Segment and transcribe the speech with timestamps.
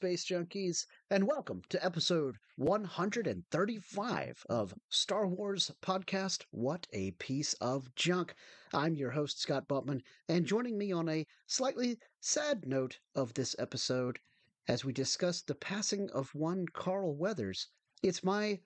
[0.00, 7.94] Space Junkies, and welcome to episode 135 of Star Wars Podcast What a Piece of
[7.96, 8.34] Junk.
[8.72, 13.54] I'm your host, Scott Buttman, and joining me on a slightly sad note of this
[13.58, 14.18] episode,
[14.66, 17.66] as we discuss the passing of one Carl Weathers,
[18.02, 18.58] it's my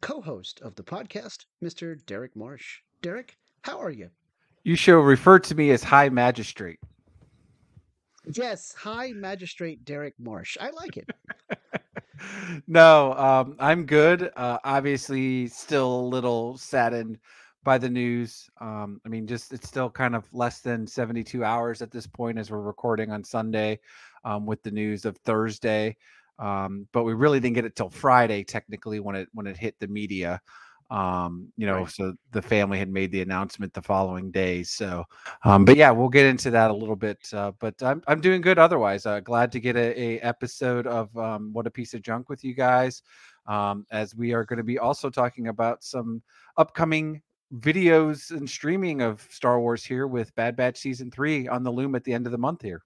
[0.00, 2.04] co host of the podcast, Mr.
[2.04, 2.80] Derek Marsh.
[3.00, 4.10] Derek, how are you?
[4.64, 6.80] You shall refer to me as High Magistrate.
[8.34, 10.56] Yes, High Magistrate Derek Marsh.
[10.60, 11.10] I like it.
[12.66, 14.30] no, um, I'm good.
[14.36, 17.18] Uh, obviously, still a little saddened
[17.62, 18.48] by the news.
[18.60, 22.38] Um, I mean, just it's still kind of less than 72 hours at this point
[22.38, 23.80] as we're recording on Sunday
[24.24, 25.96] um, with the news of Thursday.
[26.38, 29.78] Um, but we really didn't get it till Friday, technically, when it when it hit
[29.78, 30.40] the media
[30.90, 31.90] um you know right.
[31.90, 35.04] so the family had made the announcement the following day so
[35.44, 38.40] um but yeah we'll get into that a little bit uh, but i'm i'm doing
[38.40, 42.02] good otherwise uh, glad to get a, a episode of um what a piece of
[42.02, 43.02] junk with you guys
[43.46, 46.20] um as we are going to be also talking about some
[46.56, 47.22] upcoming
[47.58, 51.94] videos and streaming of star wars here with bad batch season 3 on the loom
[51.94, 52.82] at the end of the month here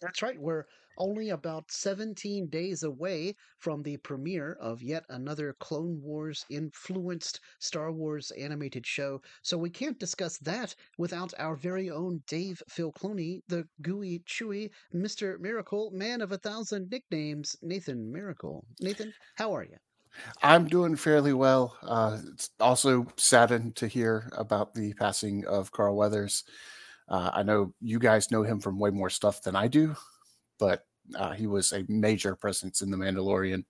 [0.00, 0.64] that's right we're
[0.98, 7.92] only about 17 days away from the premiere of yet another Clone Wars influenced Star
[7.92, 9.20] Wars animated show.
[9.42, 15.38] So we can't discuss that without our very own Dave Filoni, the gooey, chewy Mr.
[15.38, 18.64] Miracle, man of a thousand nicknames, Nathan Miracle.
[18.80, 19.76] Nathan, how are you?
[20.42, 21.76] I'm doing fairly well.
[21.82, 26.44] Uh, it's also saddened to hear about the passing of Carl Weathers.
[27.08, 29.96] Uh, I know you guys know him from way more stuff than I do,
[30.60, 33.64] but uh, he was a major presence in The Mandalorian,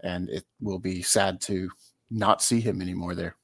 [0.00, 1.70] and it will be sad to
[2.10, 3.34] not see him anymore there.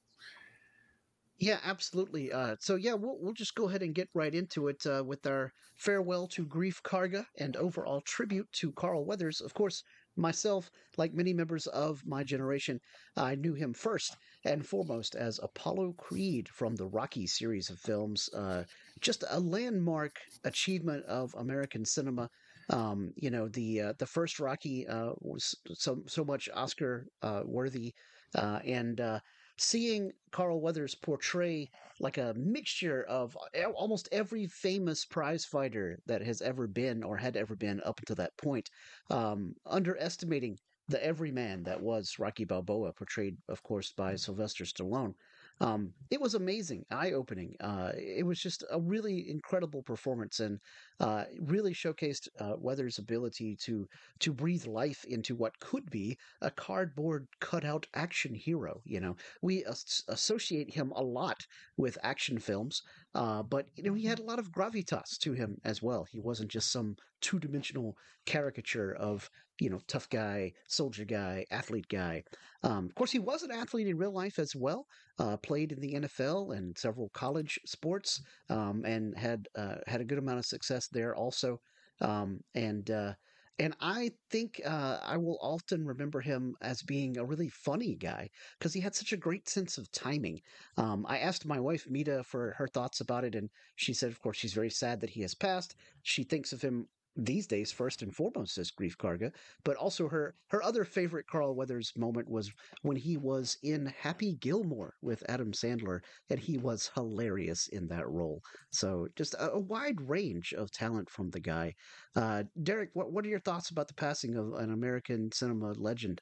[1.38, 2.32] Yeah, absolutely.
[2.32, 5.26] Uh, so yeah, we'll we'll just go ahead and get right into it uh, with
[5.26, 9.40] our farewell to Greef, Karga and overall tribute to Carl Weathers.
[9.40, 9.82] Of course,
[10.16, 12.80] myself, like many members of my generation,
[13.16, 18.30] I knew him first and foremost as Apollo Creed from the Rocky series of films.
[18.32, 18.62] Uh,
[19.00, 22.30] just a landmark achievement of American cinema
[22.70, 27.42] um, you know, the uh, the first Rocky uh, was so so much Oscar uh,
[27.44, 27.94] worthy,
[28.34, 29.20] uh, and uh,
[29.58, 31.70] seeing Carl Weathers portray
[32.00, 33.36] like a mixture of
[33.74, 38.16] almost every famous prize fighter that has ever been or had ever been up until
[38.16, 38.70] that point,
[39.10, 40.58] um, underestimating
[40.88, 45.14] the everyman that was Rocky Balboa, portrayed, of course, by Sylvester Stallone.
[45.60, 47.54] Um, it was amazing, eye opening.
[47.60, 50.58] Uh, it was just a really incredible performance, and
[51.00, 53.88] uh, really showcased uh, Weathers' ability to
[54.20, 58.80] to breathe life into what could be a cardboard cutout action hero.
[58.84, 62.82] You know, we as- associate him a lot with action films,
[63.14, 66.04] uh, but you know he had a lot of gravitas to him as well.
[66.10, 71.88] He wasn't just some two dimensional caricature of you know tough guy, soldier guy, athlete
[71.88, 72.22] guy.
[72.62, 74.86] Um, of course, he was an athlete in real life as well.
[75.18, 80.04] Uh, played in the NFL and several college sports, um, and had uh, had a
[80.04, 81.60] good amount of success there also.
[82.00, 83.14] Um, and uh,
[83.58, 88.30] and I think uh, I will often remember him as being a really funny guy
[88.58, 90.40] because he had such a great sense of timing.
[90.76, 94.20] Um, I asked my wife Mita for her thoughts about it, and she said, of
[94.20, 95.76] course, she's very sad that he has passed.
[96.02, 99.32] She thinks of him these days first and foremost as Greef Karga,
[99.64, 102.52] but also her her other favorite Carl Weathers moment was
[102.82, 108.08] when he was in Happy Gilmore with Adam Sandler, and he was hilarious in that
[108.08, 108.42] role.
[108.70, 111.74] So just a, a wide range of talent from the guy.
[112.16, 116.20] Uh, Derek, what what are your thoughts about the passing of an American cinema legend?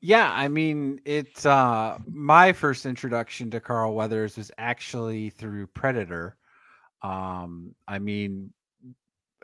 [0.00, 6.36] Yeah, I mean, it's uh my first introduction to Carl Weathers was actually through Predator.
[7.02, 8.52] Um, I mean,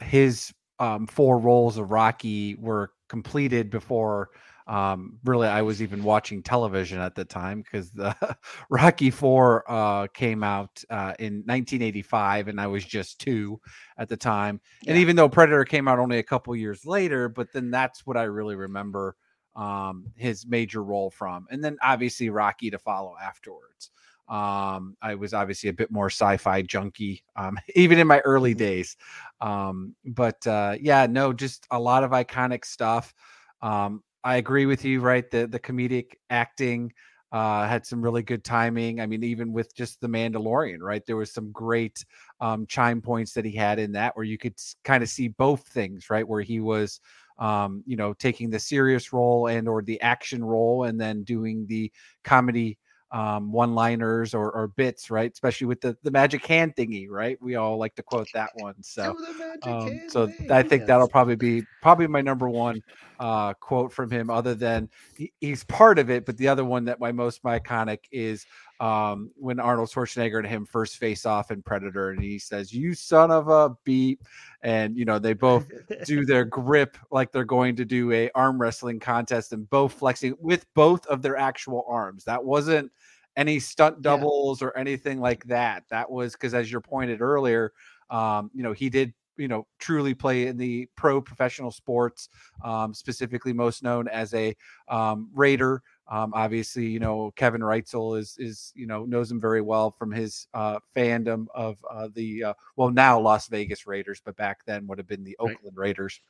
[0.01, 4.31] his um, four roles of Rocky were completed before
[4.67, 8.15] um, really I was even watching television at the time because the
[8.71, 13.61] Rocky Four uh, came out uh, in 1985 and I was just two
[13.99, 14.61] at the time.
[14.83, 14.93] Yeah.
[14.93, 18.17] And even though Predator came out only a couple years later, but then that's what
[18.17, 19.17] I really remember
[19.57, 21.47] um, his major role from.
[21.51, 23.91] And then obviously Rocky to follow afterwards.
[24.33, 28.59] Um, I was obviously a bit more sci-fi junkie, um, even in my early mm-hmm.
[28.59, 28.97] days.
[29.43, 33.15] Um, but uh, yeah, no, just a lot of iconic stuff.
[33.61, 35.31] Um, I agree with you, right?
[35.31, 36.93] The the comedic acting
[37.31, 39.01] uh, had some really good timing.
[39.01, 41.05] I mean, even with just the Mandalorian, right?
[41.05, 42.05] There was some great
[42.41, 45.67] um, chime points that he had in that, where you could kind of see both
[45.69, 46.27] things, right?
[46.27, 47.01] Where he was,
[47.39, 51.67] um, you know, taking the serious role and or the action role, and then doing
[51.67, 51.93] the
[52.25, 52.79] comedy
[53.13, 55.31] um, one-liners or, or bits, right?
[55.31, 57.37] Especially with the the magic hand thingy, right?
[57.43, 58.83] We all like to quote that one.
[58.83, 59.17] So,
[59.65, 62.83] um, so I think that'll probably be probably my number one
[63.21, 64.31] uh, quote from him.
[64.31, 67.99] Other than he, he's part of it, but the other one that my most iconic
[68.11, 68.47] is
[68.81, 72.95] um, when Arnold Schwarzenegger and him first face off in Predator, and he says, "You
[72.95, 74.25] son of a beep,"
[74.63, 75.71] and you know they both
[76.07, 80.35] do their grip like they're going to do a arm wrestling contest, and both flexing
[80.41, 82.25] with both of their actual arms.
[82.25, 82.91] That wasn't
[83.37, 84.69] any stunt doubles yeah.
[84.69, 85.85] or anything like that.
[85.91, 87.73] That was because, as you pointed earlier,
[88.11, 92.29] um, you know, he did, you know, truly play in the pro professional sports,
[92.65, 94.55] um, specifically most known as a
[94.89, 95.83] um, Raider.
[96.09, 100.13] Um, obviously, you know, Kevin Reitzel is is you know knows him very well from
[100.13, 104.87] his uh, fandom of uh, the uh, well now Las Vegas Raiders, but back then
[104.87, 105.53] would have been the right.
[105.53, 106.21] Oakland Raiders.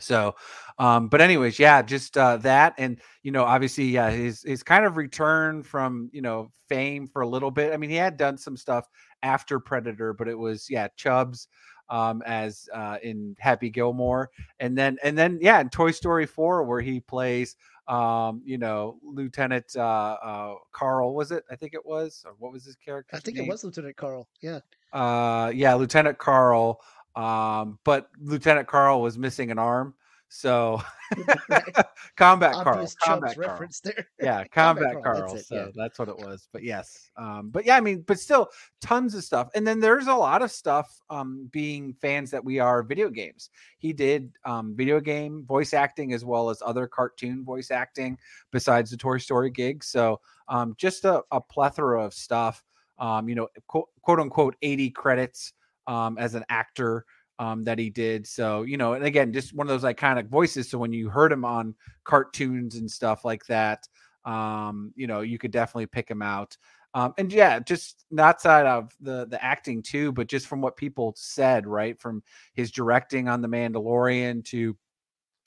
[0.00, 0.34] So,
[0.78, 4.84] um, but anyways, yeah, just uh, that, and you know, obviously, yeah, his his kind
[4.84, 7.72] of return from you know fame for a little bit.
[7.72, 8.88] I mean, he had done some stuff
[9.22, 11.48] after Predator, but it was yeah, Chubbs
[11.88, 16.64] um, as uh, in Happy Gilmore, and then and then yeah, in Toy Story Four,
[16.64, 17.56] where he plays
[17.88, 21.44] um, you know, Lieutenant uh, uh, Carl was it?
[21.50, 23.16] I think it was, or what was his character?
[23.16, 23.46] I think name?
[23.46, 24.26] it was Lieutenant Carl.
[24.40, 24.60] Yeah.
[24.92, 26.80] Uh, yeah, Lieutenant Carl
[27.16, 29.94] um, but Lieutenant Carl was missing an arm.
[30.28, 30.82] So
[32.16, 33.48] combat Obvious Carl, combat Carl.
[33.48, 34.08] reference there.
[34.20, 35.20] Yeah, combat, combat Carl.
[35.20, 35.34] Carl.
[35.34, 35.66] That's it, so yeah.
[35.76, 36.48] that's what it was.
[36.52, 38.48] But yes, um, but yeah, I mean, but still,
[38.80, 39.50] tons of stuff.
[39.54, 41.00] And then there's a lot of stuff.
[41.08, 46.12] Um, being fans that we are video games, he did um, video game voice acting
[46.12, 48.18] as well as other cartoon voice acting
[48.50, 49.84] besides the Toy Story gig.
[49.84, 52.64] So um, just a, a plethora of stuff.
[52.98, 55.52] Um, you know, quote, quote unquote, 80 credits
[55.86, 57.04] um, as an actor
[57.38, 58.26] um, that he did.
[58.26, 60.68] So, you know, and again, just one of those iconic voices.
[60.68, 63.86] So when you heard him on cartoons and stuff like that,
[64.24, 66.56] um, you know, you could definitely pick him out.
[66.94, 70.76] Um, and yeah, just not side of the the acting too, but just from what
[70.76, 72.00] people said, right?
[72.00, 72.22] From
[72.54, 74.76] his directing on The Mandalorian to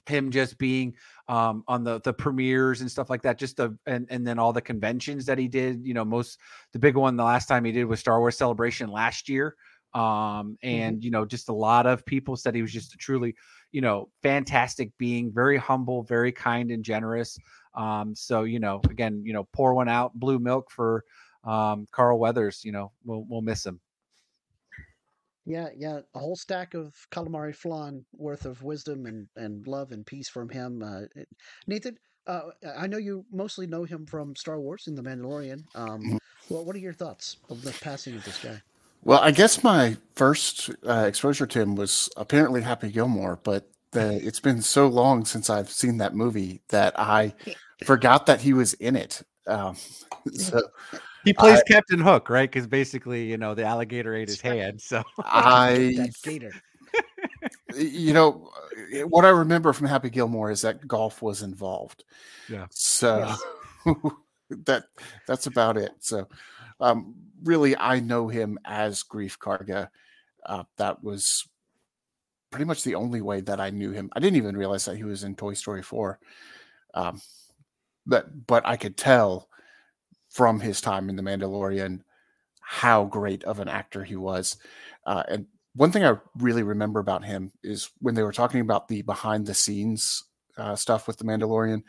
[0.10, 0.94] him just being
[1.28, 4.54] um, on the the premieres and stuff like that just the and and then all
[4.54, 6.39] the conventions that he did you know most
[6.72, 9.56] the big one the last time he did was star wars celebration last year
[9.98, 10.54] um, mm-hmm.
[10.62, 11.06] and mm-hmm.
[11.06, 13.36] you know, just a lot of people said he was just a truly,
[13.72, 17.38] you know, fantastic being, very humble, very kind and generous.
[17.74, 21.04] Um, so you know, again, you know, pour one out, blue milk for
[21.44, 22.64] um, Carl Weathers.
[22.64, 23.80] You know, we'll we'll miss him.
[25.46, 30.06] Yeah, yeah, a whole stack of calamari flan worth of wisdom and, and love and
[30.06, 30.84] peace from him.
[30.84, 31.04] Uh,
[31.68, 31.98] Nathan,
[32.28, 35.64] uh, I know you mostly know him from Star Wars and The Mandalorian.
[35.74, 36.18] Um, mm-hmm.
[36.50, 38.62] well, what are your thoughts of the passing of this guy?
[39.04, 44.16] Well, I guess my first uh, exposure to him was apparently Happy Gilmore, but the,
[44.26, 47.34] it's been so long since I've seen that movie that I
[47.86, 49.22] forgot that he was in it.
[49.46, 49.78] Um,
[50.34, 50.62] so
[51.24, 52.50] he plays I, Captain Hook, right?
[52.50, 54.82] Because basically, you know, the alligator ate his hand.
[54.82, 56.52] So I, gator.
[57.75, 58.50] you know,
[59.06, 62.04] what I remember from Happy Gilmore is that golf was involved.
[62.50, 62.68] Yeah.
[62.72, 63.34] So
[63.86, 63.94] yeah.
[64.66, 64.86] that
[65.27, 65.92] that's about it.
[66.00, 66.27] So
[66.80, 69.89] um, really, I know him as Greef Karga.
[70.46, 71.48] Uh, that was
[72.51, 74.10] pretty much the only way that I knew him.
[74.13, 76.20] I didn't even realize that he was in Toy Story 4.
[76.94, 77.22] Um,
[78.06, 79.50] but but I could tell
[80.29, 82.01] from his time in The Mandalorian
[82.62, 84.58] how great of an actor he was.
[85.06, 88.88] Uh, and one thing I really remember about him is when they were talking about
[88.88, 90.24] the behind the scenes
[90.58, 91.84] uh, stuff with The Mandalorian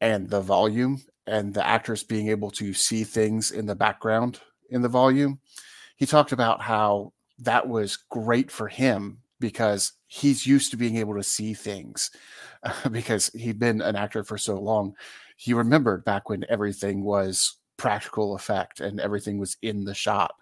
[0.00, 4.40] and the volume and the actors being able to see things in the background
[4.70, 5.40] in the volume.
[5.96, 11.14] He talked about how that was great for him because he's used to being able
[11.14, 12.10] to see things
[12.90, 14.94] because he'd been an actor for so long.
[15.36, 20.34] He remembered back when everything was practical effect and everything was in the shot.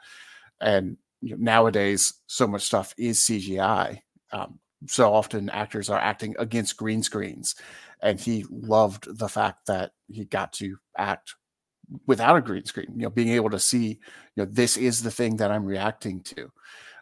[0.61, 4.00] And you know, nowadays, so much stuff is CGI.
[4.31, 7.55] Um, so often actors are acting against green screens
[8.03, 11.35] and he loved the fact that he got to act
[12.07, 13.99] without a green screen you know being able to see
[14.37, 16.50] you know this is the thing that i'm reacting to.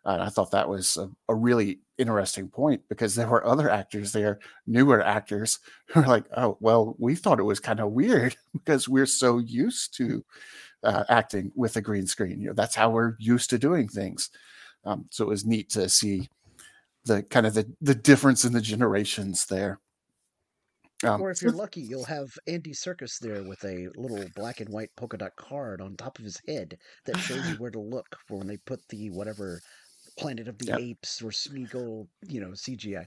[0.05, 4.13] And i thought that was a, a really interesting point because there were other actors
[4.13, 8.37] there newer actors who were like oh well we thought it was kind of weird
[8.53, 10.25] because we're so used to
[10.85, 14.31] uh, acting with a green screen you know that's how we're used to doing things.
[14.85, 16.29] Um, so it was neat to see
[17.05, 19.81] the kind of the, the difference in the generations there
[21.05, 24.69] um, or if you're lucky, you'll have Andy Serkis there with a little black and
[24.71, 28.17] white polka dot card on top of his head that shows you where to look
[28.27, 29.61] for when they put the whatever
[30.19, 30.79] Planet of the yep.
[30.79, 33.07] Apes or Smeagol, you know, CGI.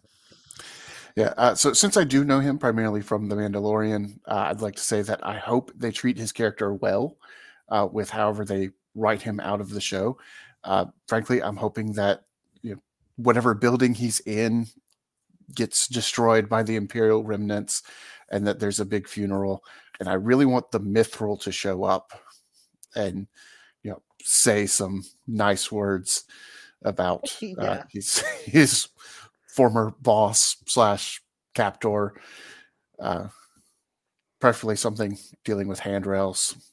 [1.15, 1.33] Yeah.
[1.37, 4.81] Uh, so since I do know him primarily from The Mandalorian, uh, I'd like to
[4.81, 7.17] say that I hope they treat his character well
[7.69, 10.17] uh, with however they write him out of the show.
[10.63, 12.23] Uh, frankly, I'm hoping that
[13.17, 14.67] whatever building he's in
[15.53, 17.84] gets destroyed by the Imperial remnants
[18.31, 19.63] and that there's a big funeral.
[20.00, 22.12] And I really want the Mythrol to show up
[22.95, 23.27] and
[23.84, 26.24] you know say some nice words
[26.84, 27.84] about uh, yeah.
[27.91, 28.88] his his
[29.48, 31.22] former boss slash
[31.53, 32.13] captor.
[33.00, 33.27] Uh,
[34.39, 36.72] preferably something dealing with handrails.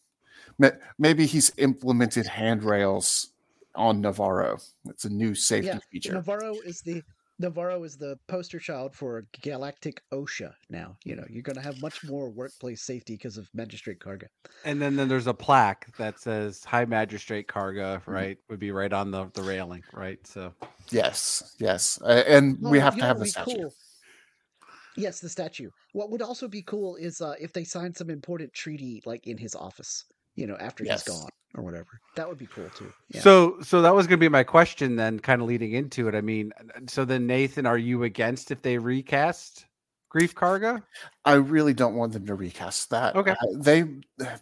[0.99, 3.32] Maybe he's implemented handrails
[3.75, 4.62] on Nevarro.
[4.87, 6.14] It's a new safety yeah, feature.
[6.14, 7.02] Nevarro is the
[7.41, 10.97] Nevarro is the poster child for galactic OSHA now.
[11.05, 14.26] You know, you're going to have much more workplace safety because of Magistrate Karga.
[14.64, 18.11] And then, then there's a plaque that says High Magistrate Karga, mm-hmm.
[18.11, 18.37] right?
[18.37, 18.52] Mm-hmm.
[18.52, 20.25] Would be right on the, the railing, right?
[20.26, 20.52] So,
[20.91, 22.00] yes, yes.
[22.02, 23.55] Uh, and well, we have to have the statue.
[23.55, 23.75] Cool.
[24.97, 25.71] Yes, the statue.
[25.95, 29.38] What would also be cool is uh, if they signed some important treaty like in
[29.38, 30.05] his office,
[30.37, 31.05] you know, after yes.
[31.05, 32.01] he's gone or whatever.
[32.17, 32.93] That would be cool too.
[33.09, 33.21] Yeah.
[33.21, 36.15] So, so that was going to be my question then, kind of leading into it.
[36.15, 36.53] I mean,
[36.87, 39.67] so then Nathan, are you against if they recast
[40.15, 40.83] Greef Karga?
[41.25, 43.17] I really don't want them to recast that.
[43.17, 43.85] Okay, uh, they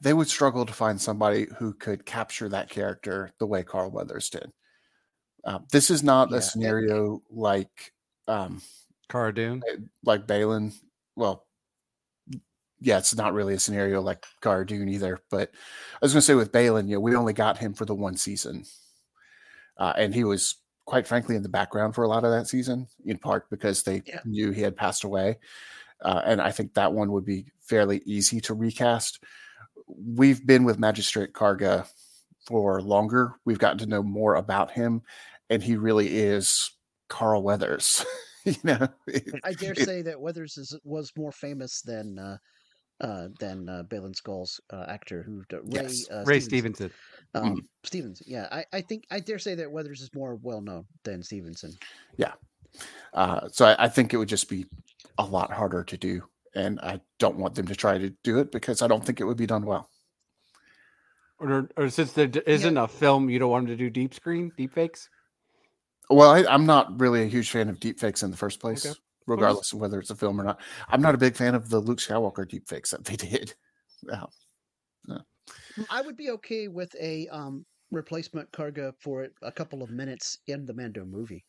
[0.01, 4.31] they would struggle to find somebody who could capture that character the way Carl Weathers
[4.31, 4.51] did.
[5.45, 6.39] Uh, this is not yeah.
[6.39, 7.93] a scenario like
[8.29, 8.61] um,
[9.09, 9.63] Cara Dune,
[10.05, 10.73] like Baylan.
[11.17, 11.47] Well,
[12.81, 15.21] yeah, it's not really a scenario like Dune either.
[15.31, 15.51] But
[15.95, 17.95] I was going to say with Baylan, you know, we only got him for the
[17.95, 18.65] one season,
[19.79, 20.57] uh, and he was
[20.87, 24.03] quite frankly in the background for a lot of that season, in part because they
[24.07, 24.21] yeah.
[24.25, 25.39] knew he had passed away.
[26.03, 29.23] Uh, and I think that one would be fairly easy to recast.
[29.87, 31.87] We've been with Magistrate Karga
[32.47, 33.35] for longer.
[33.45, 35.03] We've gotten to know more about him,
[35.51, 36.73] and he really is
[37.09, 38.05] Carl Weathers.
[38.45, 38.89] you know,
[39.45, 42.39] I dare it, say that Weathers is, was more famous than uh,
[43.01, 46.09] uh, than uh, Baylan Skoll's uh, actor who Ray yes.
[46.11, 46.91] uh, Ray Stevenson.
[47.35, 47.61] Um, mm.
[47.85, 51.23] Stevenson, yeah, I, I think I dare say that Weathers is more well known than
[51.23, 51.73] Stevenson.
[52.17, 52.33] Yeah,
[53.15, 54.67] uh, so I, I, think it would just be
[55.19, 56.23] a lot harder to do,
[56.55, 59.25] and I don't want them to try to do it because I don't think it
[59.25, 59.89] would be done well.
[61.39, 62.85] Or, or since there isn't yeah.
[62.85, 65.09] a film, you don't want them to do deep screen, deep fakes.
[66.11, 68.85] Well, I, am not really a huge fan of deep fakes in the first place.
[68.85, 68.99] Okay
[69.31, 70.61] regardless of whether it's a film or not.
[70.89, 73.55] I'm not a big fan of the Luke Skywalker deepfakes that they did.
[74.03, 74.25] Yeah.
[75.89, 80.67] I would be okay with a um, replacement Karga for a couple of minutes in
[80.67, 81.45] the Mando movie,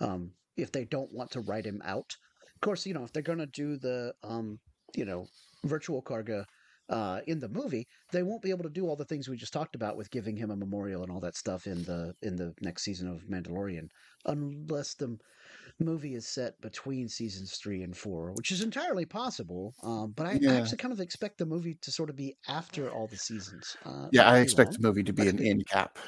[0.00, 2.16] um, if they don't want to write him out.
[2.54, 4.58] Of course, you know if they're going to do the um,
[4.94, 5.26] you know
[5.64, 6.44] virtual Karga
[6.88, 9.52] uh, in the movie, they won't be able to do all the things we just
[9.52, 12.54] talked about with giving him a memorial and all that stuff in the in the
[12.60, 13.88] next season of Mandalorian,
[14.24, 15.18] unless the
[15.84, 19.74] movie is set between seasons three and four, which is entirely possible.
[19.82, 20.52] Um, but I, yeah.
[20.52, 23.76] I, actually kind of expect the movie to sort of be after all the seasons.
[23.84, 25.98] Uh, yeah, I expect long, the movie to be an end cap.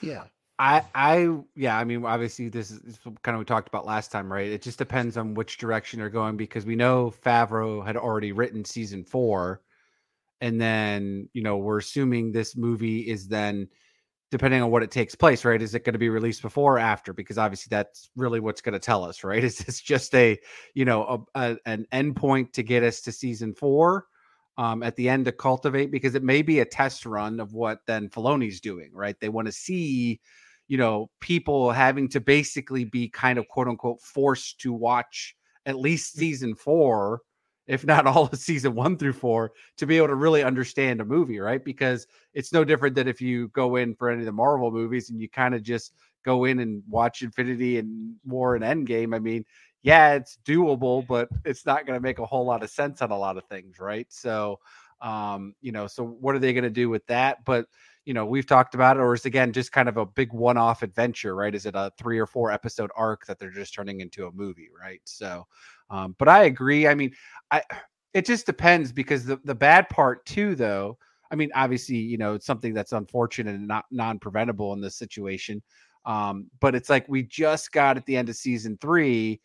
[0.00, 0.24] Yeah.
[0.58, 3.84] I, I, yeah, I mean, obviously, this is, this is kind of we talked about
[3.84, 4.48] last time, right?
[4.48, 8.64] It just depends on which direction they're going because we know Favreau had already written
[8.64, 9.60] season four,
[10.40, 13.68] and then you know we're assuming this movie is then
[14.30, 15.62] depending on what it takes place, right?
[15.62, 17.12] Is it going to be released before or after?
[17.12, 19.42] Because obviously that's really what's going to tell us, right?
[19.44, 20.38] Is this just a,
[20.74, 24.06] you know, a, a, an endpoint to get us to season four
[24.58, 25.92] um, at the end to cultivate?
[25.92, 29.18] Because it may be a test run of what then Filoni's doing, right?
[29.20, 30.20] They want to see,
[30.66, 35.78] you know, people having to basically be kind of quote unquote forced to watch at
[35.78, 36.20] least mm.
[36.20, 37.20] season four
[37.66, 41.04] if not all of season one through four, to be able to really understand a
[41.04, 41.64] movie, right?
[41.64, 45.10] Because it's no different than if you go in for any of the Marvel movies
[45.10, 45.92] and you kind of just
[46.24, 49.14] go in and watch Infinity and War and Endgame.
[49.14, 49.44] I mean,
[49.82, 53.10] yeah, it's doable, but it's not going to make a whole lot of sense on
[53.12, 54.06] a lot of things, right?
[54.10, 54.58] So,
[55.00, 57.44] um, you know, so what are they going to do with that?
[57.44, 57.66] But
[58.04, 60.82] you know, we've talked about it, or is again just kind of a big one-off
[60.82, 61.54] adventure, right?
[61.54, 64.68] Is it a three or four episode arc that they're just turning into a movie,
[64.80, 65.00] right?
[65.04, 65.46] So,
[65.90, 66.86] um, but I agree.
[66.86, 67.12] I mean,
[67.50, 67.62] I
[68.14, 70.98] it just depends because the the bad part too, though.
[71.30, 74.96] I mean, obviously, you know, it's something that's unfortunate and not non preventable in this
[74.96, 75.62] situation.
[76.04, 79.40] Um, but it's like we just got at the end of season three,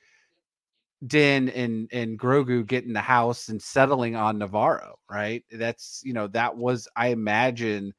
[1.07, 5.43] Din and and Grogu getting the house and settling on Nevarro, right?
[5.51, 7.93] That's you know that was I imagine,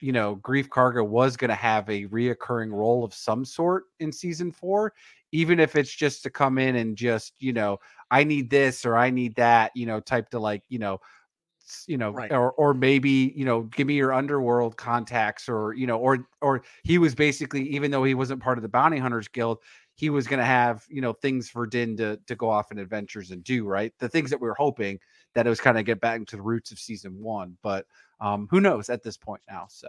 [0.00, 4.12] you know, Greef Karga was going to have a reoccurring role of some sort in
[4.12, 4.92] season four,
[5.34, 7.78] even if it's just to come in and just you know
[8.10, 11.00] I need this or I need that, you know, type to like, you know,
[11.86, 12.30] you know, right.
[12.30, 16.62] or or maybe you know, give me your underworld contacts, or you know, or or
[16.84, 19.58] he was basically, even though he wasn't part of the bounty hunters guild,
[19.94, 22.78] he was going to have you know things for Din to to go off in
[22.78, 24.98] adventures and do right the things that we were hoping
[25.34, 27.86] that it was kind of get back into the roots of season one but
[28.20, 29.88] um who knows at this point now so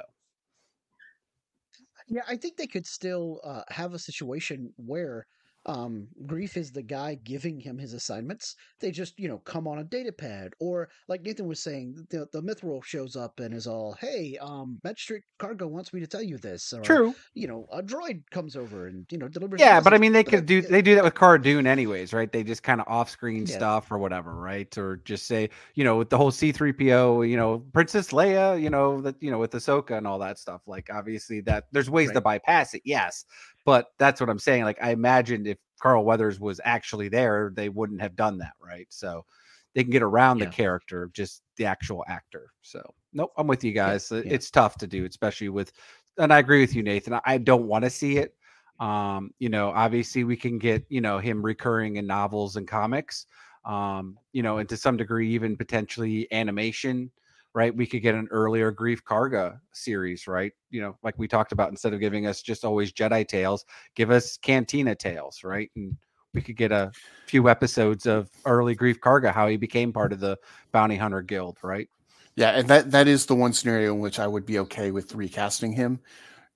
[2.07, 5.25] yeah i think they could still uh, have a situation where
[5.65, 8.55] um, Greef is the guy giving him his assignments.
[8.79, 12.27] They just, you know, come on a data pad, or like Nathan was saying, the
[12.31, 16.21] the Mythrol shows up and is all, "Hey, um, Magistrate Karga wants me to tell
[16.21, 17.15] you this." Or, true.
[17.33, 19.59] You know, a droid comes over and you know delivers.
[19.59, 22.31] Yeah, but I mean, they could do they do that with Cara Dune anyways, right?
[22.31, 23.55] They just kind of off screen Yeah.
[23.55, 24.75] stuff or whatever, right?
[24.77, 28.61] Or just say, you know, with the whole C three PO, you know, Princess Leia,
[28.61, 30.61] you know, that you know, with Ahsoka and all that stuff.
[30.67, 33.25] Like, obviously, that there's ways to bypass it, yes,
[33.65, 34.63] but that's what I'm saying.
[34.63, 38.87] Like, I imagined if Carl Weathers was actually there, they wouldn't have done that, right?
[38.89, 39.25] So
[39.73, 40.45] they can get around Yeah.
[40.45, 42.51] the character, just the actual actor.
[42.61, 42.81] So,
[43.11, 44.09] nope, I'm with you guys.
[44.11, 44.33] It- yeah.
[44.33, 45.73] It's tough to do, especially with,
[46.17, 47.13] and I agree with you, Nathan.
[47.13, 48.35] I- I don't want to see it.
[48.79, 53.25] Um, you know, obviously we can get, you know, him recurring in novels and comics.
[53.65, 57.09] Um, you know, and to some degree, even potentially animation,
[57.55, 57.73] right?
[57.73, 60.51] We could get an earlier Greef Karga series, right?
[60.71, 64.11] You know, like we talked about, instead of giving us just always Jedi tales, give
[64.11, 65.71] us Cantina tales, right?
[65.77, 65.95] And
[66.33, 66.91] we could get a
[67.27, 70.37] few episodes of early Greef Karga, how he became part of the
[70.73, 71.87] Bounty Hunter Guild, right?
[72.35, 75.15] Yeah, and that that is the one scenario in which I would be okay with
[75.15, 76.01] recasting him.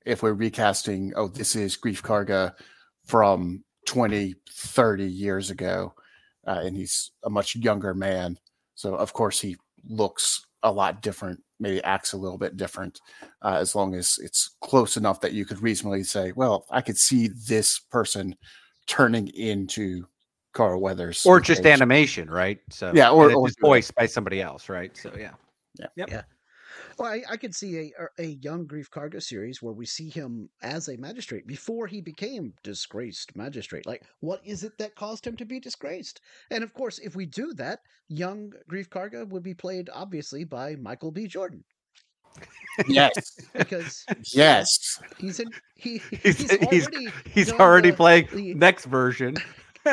[0.06, 2.56] If we're recasting, oh, this is Greef Karga
[3.06, 5.94] from 20, 30 years ago,
[6.46, 8.38] uh, and he's a much younger man.
[8.76, 9.56] So, of course, he
[9.88, 13.00] looks a lot different, maybe acts a little bit different,
[13.42, 16.98] uh, as long as it's close enough that you could reasonably say, well, I could
[16.98, 18.36] see this person
[18.88, 20.06] turning into
[20.54, 21.26] Carl Weathers.
[21.26, 22.60] Or just animation, right?
[22.72, 24.96] So Yeah, or- and it's or- just voiced by somebody else, right?
[24.98, 25.32] So yeah,
[25.80, 26.10] yeah, yep.
[26.10, 26.22] yeah.
[27.00, 30.50] Well, I, I could see a a young Greef Karga series where we see him
[30.62, 33.86] as a magistrate before he became disgraced magistrate.
[33.86, 36.20] Like, what is it that caused him to be disgraced?
[36.52, 40.76] And of course, if we do that, young Greef Karga would be played obviously by
[40.76, 41.26] Michael B.
[41.28, 41.64] Jordan
[42.88, 43.14] Yes,
[43.54, 44.68] because yes.
[45.18, 49.36] he's in he He's- he's, he's- already He's done already the- playing the- next version.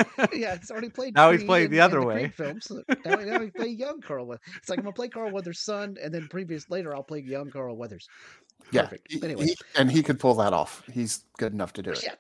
[0.33, 1.15] yeah, he's already played.
[1.15, 2.29] Now he's Kree playing the other Creed way.
[2.29, 2.65] Films.
[2.67, 4.27] So now, now he play young Carl.
[4.27, 4.43] Weathers.
[4.57, 7.51] It's like I'm gonna play Carl Weathers' son, and then previous later I'll play young
[7.51, 8.09] Carl Weathers.
[8.73, 9.13] Yeah, Perfect.
[9.13, 9.45] he- Anyway.
[9.47, 10.83] he- and he could pull that off.
[10.93, 12.03] He's good enough to do it.
[12.03, 12.15] Yeah,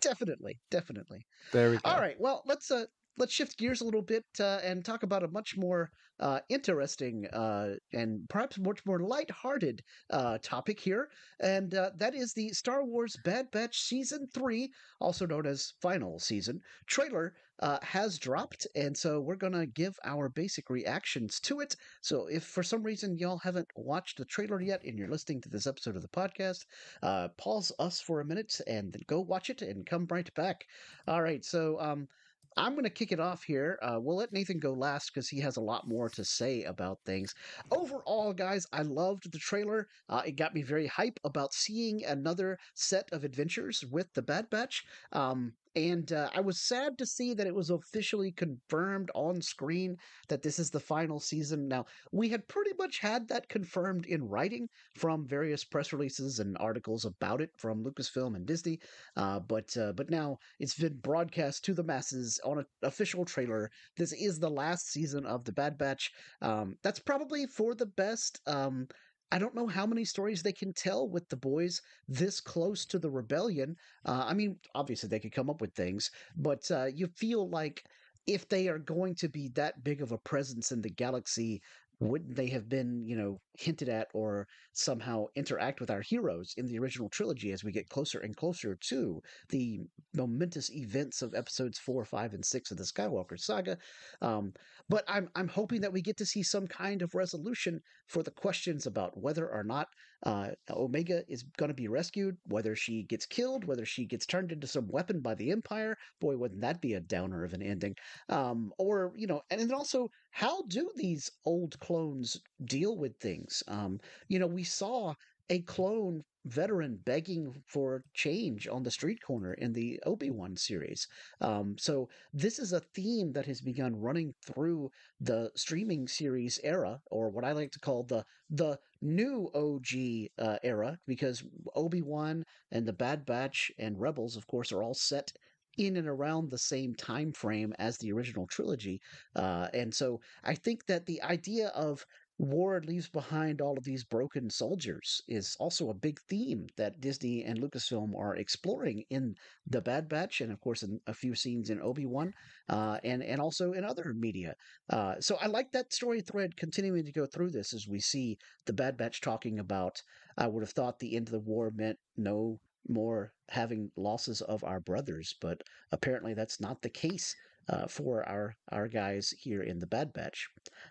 [0.00, 1.26] definitely, definitely.
[1.52, 1.82] There we go.
[1.84, 2.18] All right.
[2.20, 2.84] Well, let's uh
[3.18, 7.26] let's shift gears a little bit uh, and talk about a much more uh, interesting
[7.32, 11.08] uh, and perhaps much more lighthearted uh, topic here,
[11.40, 16.18] and uh, that is the Star Wars Bad Batch Season Three, also known as Final
[16.18, 17.34] Season trailer.
[17.60, 21.74] Uh, has dropped, and so we're gonna give our basic reactions to it.
[22.02, 25.48] So, if for some reason y'all haven't watched the trailer yet and you're listening to
[25.48, 26.66] this episode of the podcast,
[27.02, 30.66] uh, pause us for a minute and then go watch it and come right back.
[31.08, 32.08] All right, so um,
[32.56, 33.78] I'm going to kick it off here.
[33.82, 37.00] Uh, we'll let Nathan go last because he has a lot more to say about
[37.04, 37.34] things.
[37.70, 39.88] Overall, guys, I loved the trailer.
[40.08, 44.48] Uh, it got me very hype about seeing another set of adventures with the Bad
[44.50, 44.84] Batch.
[45.12, 49.98] Um, and uh, I was sad to see that it was officially confirmed on screen
[50.28, 51.68] that this is the final season.
[51.68, 56.56] Now, we had pretty much had that confirmed in writing from various press releases and
[56.58, 58.80] articles about it from Lucasfilm and Disney.
[59.16, 63.70] Uh, but uh, but now it's been broadcast to the masses on an official trailer.
[63.98, 66.10] This is the last season of the Bad Batch.
[66.40, 68.40] Um, that's probably for the best.
[68.46, 68.88] Um,
[69.32, 72.98] I don't know how many stories they can tell with the boys this close to
[72.98, 73.76] the rebellion.
[74.04, 77.82] Uh, I mean, obviously they could come up with things, but uh, you feel like
[78.26, 81.60] if they are going to be that big of a presence in the galaxy,
[82.00, 86.66] wouldn't they have been, you know, hinted at or somehow interact with our heroes in
[86.66, 89.80] the original trilogy as we get closer and closer to the
[90.14, 93.78] momentous events of episodes four, five, and six of the Skywalker saga?
[94.20, 94.52] Um,
[94.88, 98.30] but I'm I'm hoping that we get to see some kind of resolution for the
[98.30, 99.88] questions about whether or not
[100.24, 104.52] uh, Omega is going to be rescued, whether she gets killed, whether she gets turned
[104.52, 105.96] into some weapon by the Empire.
[106.20, 107.94] Boy, wouldn't that be a downer of an ending?
[108.28, 113.62] Um, or you know, and then also, how do these old clones deal with things?
[113.68, 115.14] Um, you know, we saw
[115.50, 121.06] a clone veteran begging for change on the street corner in the Obi-Wan series.
[121.40, 127.00] Um, so this is a theme that has begun running through the streaming series era,
[127.10, 131.42] or what I like to call the the new OG uh, era, because
[131.74, 135.32] Obi Wan and the Bad Batch and Rebels, of course, are all set
[135.78, 139.00] in and around the same time frame as the original trilogy,
[139.34, 142.04] uh, and so I think that the idea of
[142.38, 147.44] war leaves behind all of these broken soldiers is also a big theme that Disney
[147.44, 149.34] and Lucasfilm are exploring in
[149.66, 152.34] the Bad Batch, and of course in a few scenes in Obi Wan,
[152.68, 154.54] uh, and and also in other media.
[154.90, 158.38] Uh, so I like that story thread continuing to go through this as we see
[158.66, 160.02] the Bad Batch talking about.
[160.36, 164.62] I would have thought the end of the war meant no more having losses of
[164.62, 167.34] our brothers, but apparently that's not the case
[167.68, 170.48] uh, for our our guys here in the Bad Batch.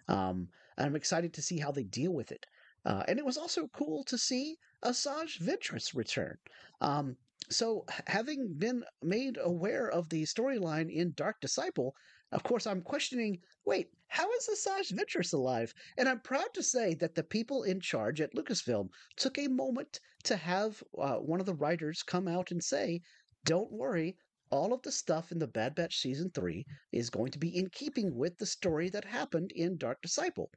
[0.08, 0.48] Um,
[0.78, 2.46] I'm excited to see how they deal with it.
[2.86, 6.38] Uh, and it was also cool to see Asajj Ventress return.
[6.82, 7.18] Um,
[7.50, 11.96] so, having been made aware of the storyline in Dark Disciple,
[12.32, 15.74] of course, I'm questioning wait, how is Asajj Ventress alive?
[15.98, 20.00] And I'm proud to say that the people in charge at Lucasfilm took a moment
[20.24, 23.02] to have uh, one of the writers come out and say,
[23.46, 24.18] don't worry,
[24.50, 27.70] all of the stuff in the Bad Batch season three is going to be in
[27.70, 30.52] keeping with the story that happened in Dark Disciple.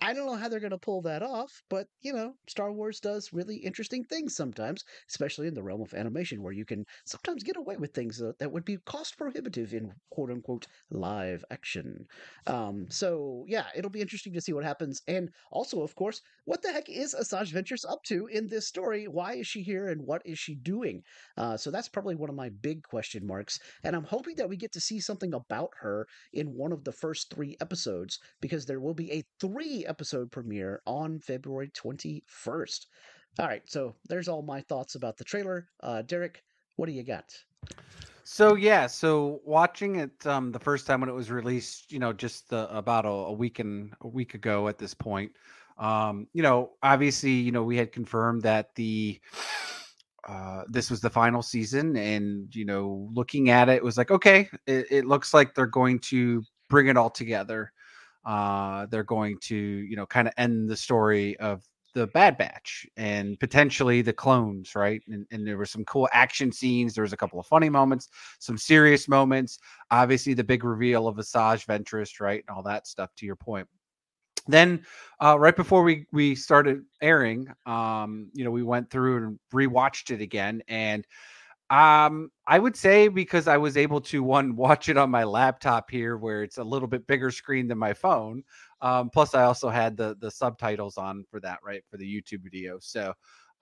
[0.00, 3.00] I don't know how they're going to pull that off, but you know, Star Wars
[3.00, 7.42] does really interesting things sometimes, especially in the realm of animation, where you can sometimes
[7.42, 12.06] get away with things uh, that would be cost prohibitive in quote unquote live action.
[12.46, 16.62] Um, so yeah, it'll be interesting to see what happens, and also, of course, what
[16.62, 19.08] the heck is Asajj Ventress up to in this story?
[19.08, 21.02] Why is she here, and what is she doing?
[21.36, 24.56] Uh, so that's probably one of my big question marks, and I'm hoping that we
[24.56, 28.80] get to see something about her in one of the first three episodes because there
[28.80, 32.86] will be a three episode premiere on February 21st.
[33.38, 35.68] All right, so there's all my thoughts about the trailer.
[35.82, 36.42] Uh, Derek,
[36.76, 37.32] what do you got?
[38.24, 42.12] So yeah, so watching it um, the first time when it was released, you know,
[42.12, 45.32] just the, about a, a, week and a week ago at this point,
[45.78, 49.18] um, you know, obviously, you know, we had confirmed that the
[50.28, 54.10] uh, this was the final season, and you know, looking at it, it was like,
[54.10, 57.72] okay, it, it looks like they're going to bring it all together
[58.28, 61.64] uh, they're going to, you know, kind of end the story of
[61.94, 65.00] the Bad Batch and potentially the clones, right?
[65.08, 66.94] And, and, there were some cool action scenes.
[66.94, 69.58] There was a couple of funny moments, some serious moments.
[69.90, 73.14] Obviously, the big reveal of Asajj Ventress, right, and all that stuff.
[73.16, 73.66] To your point.
[74.46, 74.84] Then,
[75.22, 80.10] uh, right before we we started airing, um, you know, we went through and rewatched
[80.10, 81.06] it again, and
[81.70, 85.90] um, I would say because I was able to one watch it on my laptop
[85.90, 88.42] here, where it's a little bit bigger screen than my phone.
[88.80, 92.42] Um, plus, I also had the the subtitles on for that, right, for the YouTube
[92.42, 92.78] video.
[92.80, 93.12] So,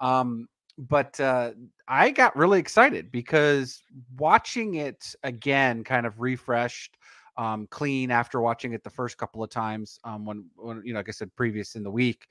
[0.01, 0.47] um,
[0.79, 1.53] but uh,
[1.88, 3.83] I got really excited because
[4.16, 6.97] watching it again, kind of refreshed,
[7.37, 9.99] um, clean after watching it the first couple of times.
[10.05, 12.27] Um, when when you know, like I said, previous in the week.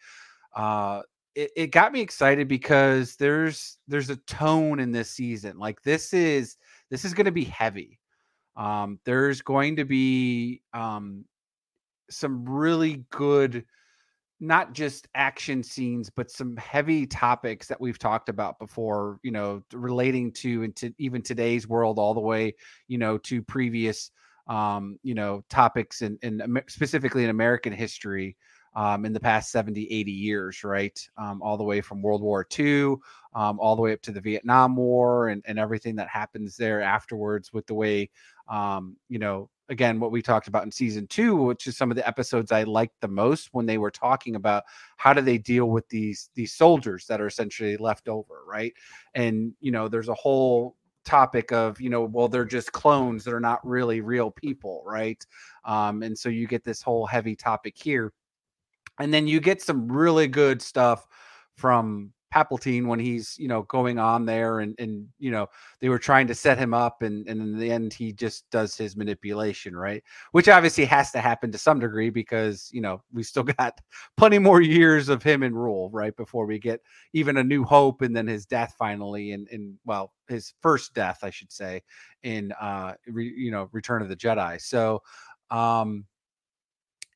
[0.55, 1.01] Uh,
[1.35, 5.57] it, it got me excited because there's there's a tone in this season.
[5.57, 6.57] Like this is
[6.89, 7.99] this is going to be heavy.
[8.55, 11.25] Um, there's going to be um,
[12.09, 13.65] some really good,
[14.39, 19.19] not just action scenes, but some heavy topics that we've talked about before.
[19.21, 22.55] You know, relating to into even today's world, all the way
[22.87, 24.09] you know to previous
[24.47, 28.37] um, you know topics and specifically in American history
[28.75, 31.09] um, in the past 70, 80 years, right?
[31.17, 32.95] Um, all the way from World War II,
[33.33, 36.81] um, all the way up to the Vietnam War and, and everything that happens there
[36.81, 38.09] afterwards with the way,
[38.49, 41.97] um, you know, again, what we talked about in season two, which is some of
[41.97, 44.63] the episodes I liked the most when they were talking about
[44.97, 48.73] how do they deal with these these soldiers that are essentially left over, right?
[49.15, 53.31] And you know, there's a whole topic of you know well they're just clones that
[53.31, 55.23] are not really real people right
[55.63, 58.11] um, and so you get this whole heavy topic here
[58.99, 61.07] and then you get some really good stuff
[61.55, 65.47] from Palpatine when he's, you know, going on there and and you know,
[65.79, 68.75] they were trying to set him up and and in the end he just does
[68.75, 70.03] his manipulation, right?
[70.33, 73.79] Which obviously has to happen to some degree because, you know, we still got
[74.17, 76.15] plenty more years of him in rule, right?
[76.17, 76.81] Before we get
[77.13, 81.19] even a new hope and then his death finally and and well, his first death,
[81.23, 81.83] I should say,
[82.23, 84.59] in uh re, you know, Return of the Jedi.
[84.61, 85.03] So
[85.51, 86.05] um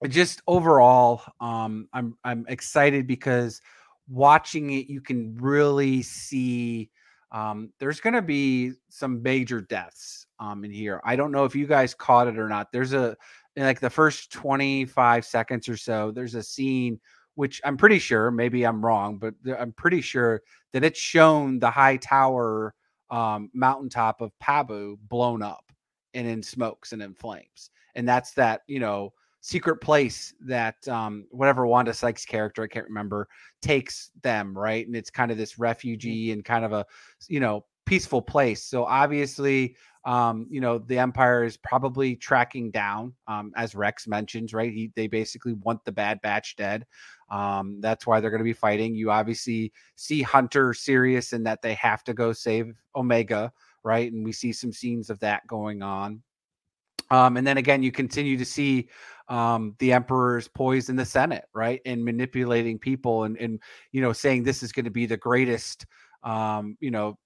[0.08, 3.62] just overall, um, I'm I'm excited because
[4.08, 6.90] watching it, you can really see
[7.32, 11.00] um, there's going to be some major deaths um, in here.
[11.04, 12.72] I don't know if you guys caught it or not.
[12.72, 13.16] There's a
[13.56, 16.12] like the first 25 seconds or so.
[16.12, 17.00] There's a scene
[17.36, 20.42] which I'm pretty sure, maybe I'm wrong, but I'm pretty sure
[20.74, 22.74] that it's shown the high tower
[23.10, 25.64] um, mountaintop of Pabu blown up
[26.14, 31.26] and in smokes and in flames, and that's that you know secret place that um,
[31.32, 33.28] whatever Wanda Sykes character I can't remember
[33.62, 35.60] takes them right, and it's kind of this mm.
[35.60, 36.86] refugee and kind of a
[37.28, 38.64] you know peaceful place.
[38.64, 39.76] So obviously,
[40.06, 44.72] um, you know, the Empire is probably tracking down, um, as Rex mentions, right?
[44.72, 46.86] He, they basically want the Bad Batch dead.
[47.32, 48.94] Um, that's why they're going to be fighting.
[48.94, 53.52] You obviously see Hunter serious in that they have to go save Omega,
[53.84, 54.12] right?
[54.12, 56.22] And we see some scenes of that going on.
[57.12, 58.88] Um, and then again, you continue to see
[59.30, 63.60] um, the emperor's poise in the Senate, right, and manipulating people, and and
[63.92, 65.86] you know saying this is going to be the greatest,
[66.24, 67.18] um, you know,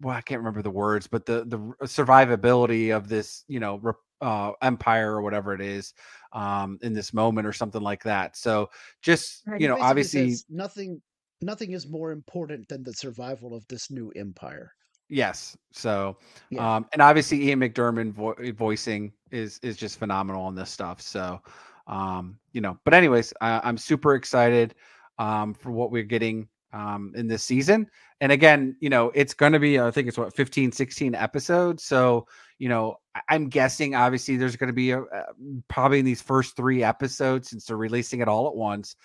[0.00, 3.80] well, I can't remember the words, but the the survivability of this, you know,
[4.20, 5.94] uh, empire or whatever it is,
[6.32, 8.36] um, in this moment or something like that.
[8.36, 11.00] So just you know, obviously, nothing
[11.40, 14.72] nothing is more important than the survival of this new empire.
[15.08, 15.56] Yes.
[15.72, 16.16] So,
[16.50, 16.76] yeah.
[16.76, 21.00] um, and obviously Ian McDiarmid vo- voicing is is just phenomenal on this stuff.
[21.00, 21.40] So,
[21.86, 24.74] um, you know, but anyways, I, am super excited
[25.18, 27.88] um, for what we're getting um, in this season.
[28.20, 31.84] And again, you know, it's going to be, I think it's what 15, 16 episodes.
[31.84, 32.26] So,
[32.58, 32.96] you know,
[33.28, 35.24] I'm guessing obviously there's going to be a, a,
[35.68, 38.96] probably in these first three episodes since they're releasing it all at once.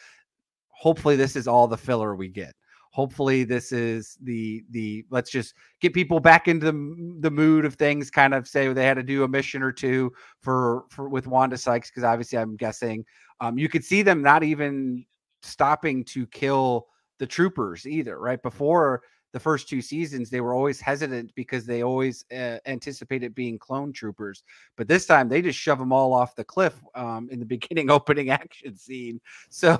[0.70, 2.56] Hopefully, this is all the filler we get
[2.91, 7.75] hopefully this is the the let's just get people back into the, the mood of
[7.75, 11.25] things kind of say they had to do a mission or two for for with
[11.25, 13.04] wanda sykes because obviously i'm guessing
[13.39, 15.06] um, you could see them not even
[15.41, 16.88] stopping to kill
[17.19, 18.41] the troopers either right?
[18.41, 19.01] Before
[19.34, 23.94] the first two seasons, they were always hesitant because they always uh, anticipated being clone
[23.94, 24.44] troopers.
[24.76, 27.89] But this time, they just shove them all off the cliff um, in the beginning
[27.89, 29.22] opening action scene.
[29.50, 29.80] So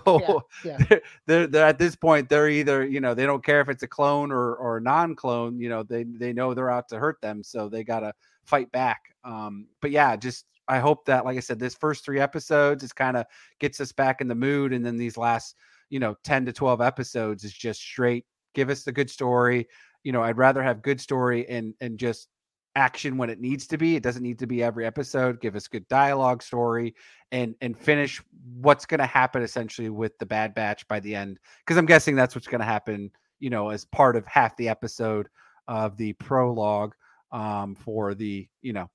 [0.64, 0.78] yeah, yeah.
[0.90, 3.84] They're, they're, they're, at this point, they're either you know they don't care if it's
[3.84, 5.60] a clone or or non-clone.
[5.60, 8.14] You know they they know they're out to hurt them, so they gotta
[8.46, 9.16] fight back.
[9.24, 12.94] Um, but yeah, just I hope that, like I said, this first three episodes is
[12.94, 13.26] kind of
[13.60, 15.56] gets us back in the mood, and then these last
[15.90, 19.68] you know 10 to 12 episodes is just straight give us the good story.
[20.04, 22.28] You know, I'd rather have good story and and just
[22.76, 23.96] action when it needs to be.
[23.96, 25.42] It doesn't need to be every episode.
[25.42, 26.96] Give us good dialogue story
[27.32, 28.22] and and finish
[28.56, 32.16] what's going to happen essentially with the Bad Batch by the end because I'm guessing
[32.16, 35.28] that's what's going to happen, you know, as part of half the episode
[35.68, 36.94] of the prologue
[37.32, 38.90] um for the, you know,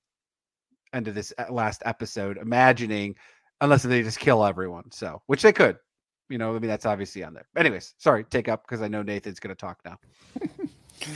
[0.93, 3.15] end of this uh, last episode imagining
[3.61, 4.91] unless they just kill everyone.
[4.91, 5.77] So, which they could
[6.29, 7.45] you know, I mean, that's obviously on there.
[7.55, 9.97] Anyways, sorry, take up because I know Nathan's going to talk now.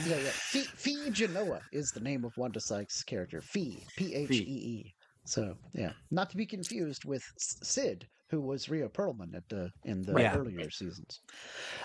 [0.06, 0.30] yeah, yeah.
[0.32, 3.42] Phee, Phee Genoa is the name of Wanda Sykes' character.
[3.42, 4.94] Fee, P H E E.
[5.26, 10.02] So, yeah, not to be confused with Cid, who was Rhea Perlman at the in
[10.02, 10.36] the yeah.
[10.36, 11.22] earlier seasons.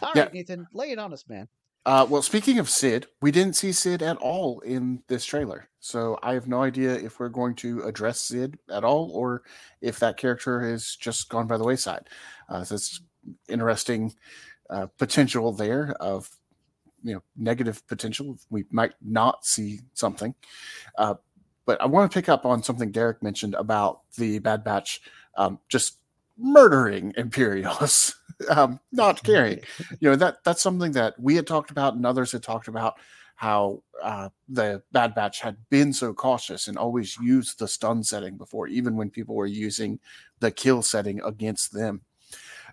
[0.03, 0.29] All right, yeah.
[0.33, 1.49] Nathan, lay it on us, man.
[1.87, 5.69] Uh, well, speaking of Cid, we didn't see Cid at all in this trailer.
[5.79, 9.43] So I have no idea if we're going to address Cid at all or
[9.81, 12.09] if that character has just gone by the wayside.
[12.49, 13.01] Uh, so it's
[13.49, 14.15] interesting
[14.71, 16.31] uh, potential there of
[17.03, 18.39] you know negative potential.
[18.51, 20.35] We might not see something,
[20.99, 21.15] uh,
[21.65, 25.01] but I want to pick up on something Derek mentioned about the Bad Batch
[25.37, 25.99] um, just
[26.39, 28.15] murdering Imperials,
[28.51, 29.61] um, not caring.
[30.01, 32.95] You know that that's something that we had talked about and others had talked about
[33.37, 38.37] how uh, the Bad Batch had been so cautious and always used the stun setting
[38.37, 40.01] before, even when people were using
[40.41, 42.01] the kill setting against them.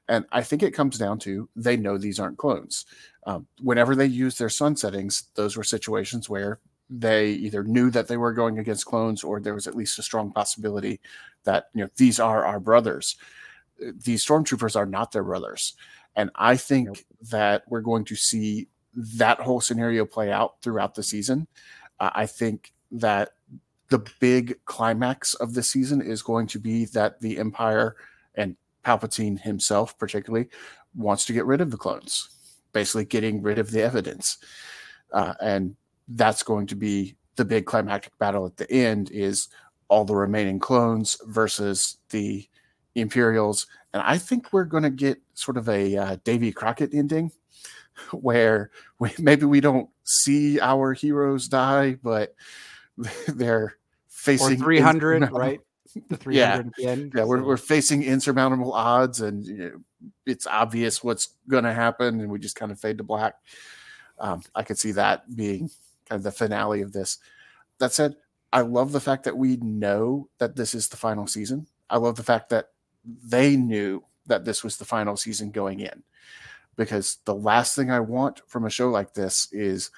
[0.07, 2.85] And I think it comes down to they know these aren't clones.
[3.25, 8.07] Um, whenever they use their stun settings, those were situations where they either knew that
[8.07, 10.99] they were going against clones or there was at least a strong possibility
[11.45, 13.15] that you know these are our brothers.
[13.79, 15.73] These stormtroopers are not their brothers.
[16.15, 21.03] And I think that we're going to see that whole scenario play out throughout the
[21.03, 21.47] season.
[21.99, 23.31] Uh, I think that
[23.89, 27.95] the big climax of the season is going to be that the Empire
[28.35, 30.49] and Palpatine himself, particularly,
[30.95, 32.29] wants to get rid of the clones,
[32.71, 34.37] basically getting rid of the evidence.
[35.11, 35.75] Uh, and
[36.07, 39.47] that's going to be the big climactic battle at the end is
[39.87, 42.47] all the remaining clones versus the
[42.95, 43.67] Imperials.
[43.93, 47.31] And I think we're going to get sort of a uh, Davy Crockett ending
[48.11, 52.35] where we, maybe we don't see our heroes die, but
[53.27, 53.77] they're
[54.09, 55.59] facing or 300, right?
[56.09, 56.91] The 300 yeah.
[56.91, 57.11] again.
[57.15, 59.71] Yeah, we're, we're facing insurmountable odds, and you know,
[60.25, 63.35] it's obvious what's going to happen, and we just kind of fade to black.
[64.19, 65.69] Um, I could see that being
[66.09, 67.19] kind of the finale of this.
[67.79, 68.15] That said,
[68.51, 71.67] I love the fact that we know that this is the final season.
[71.89, 72.69] I love the fact that
[73.23, 76.03] they knew that this was the final season going in,
[76.75, 79.91] because the last thing I want from a show like this is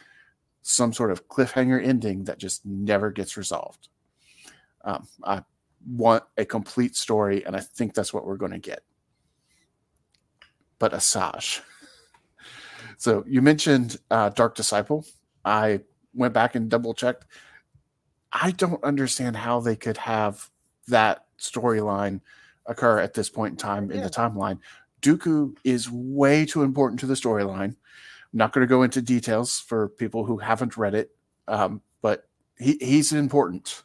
[0.61, 3.89] some sort of cliffhanger ending that just never gets resolved.
[4.83, 5.43] Um, I
[5.87, 8.83] want a complete story, and I think that's what we're going to get.
[10.79, 11.61] But Asajj.
[12.97, 15.05] So you mentioned uh, Dark Disciple.
[15.43, 15.81] I
[16.13, 17.25] went back and double checked.
[18.31, 20.49] I don't understand how they could have
[20.87, 22.21] that storyline
[22.65, 24.59] occur at this point in time in the timeline.
[25.01, 27.75] Dooku is way too important to the storyline.
[27.75, 27.75] I'm
[28.33, 31.11] not going to go into details for people who haven't read it,
[31.47, 33.83] um, but he, he's important,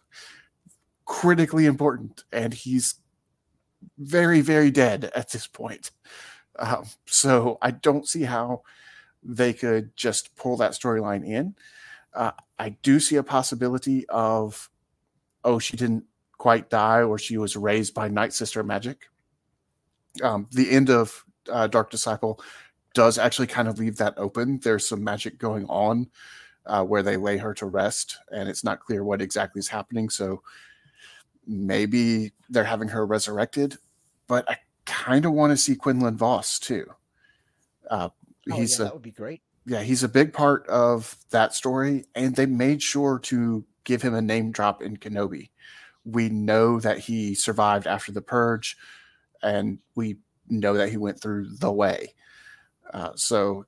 [1.10, 2.94] critically important, and he's
[3.98, 5.90] very, very dead at this point.
[6.56, 8.62] Um, so I don't see how
[9.20, 11.56] they could just pull that storyline in.
[12.14, 14.70] Uh, I do see a possibility of,
[15.42, 16.04] oh, she didn't
[16.38, 19.08] quite die, or she was raised by Night Sister magic.
[20.22, 22.40] Um, the end of uh, Dark Disciple
[22.94, 24.60] does actually kind of leave that open.
[24.62, 26.08] There's some magic going on
[26.66, 30.08] uh, where they lay her to rest, and it's not clear what exactly is happening.
[30.08, 30.42] So
[31.50, 33.76] maybe they're having her resurrected,
[34.28, 36.86] but I kind of want to see Quinlan Vos too.
[37.90, 38.08] Uh,
[38.50, 39.42] Oh, he's yeah, a that would be great.
[39.66, 44.14] yeah, he's a big part of that story, and they made sure to give him
[44.14, 45.50] a name drop in Kenobi.
[46.06, 48.76] We know that he survived after the purge,
[49.42, 50.16] and we
[50.48, 52.14] know that he went through the way.
[52.92, 53.66] Uh, so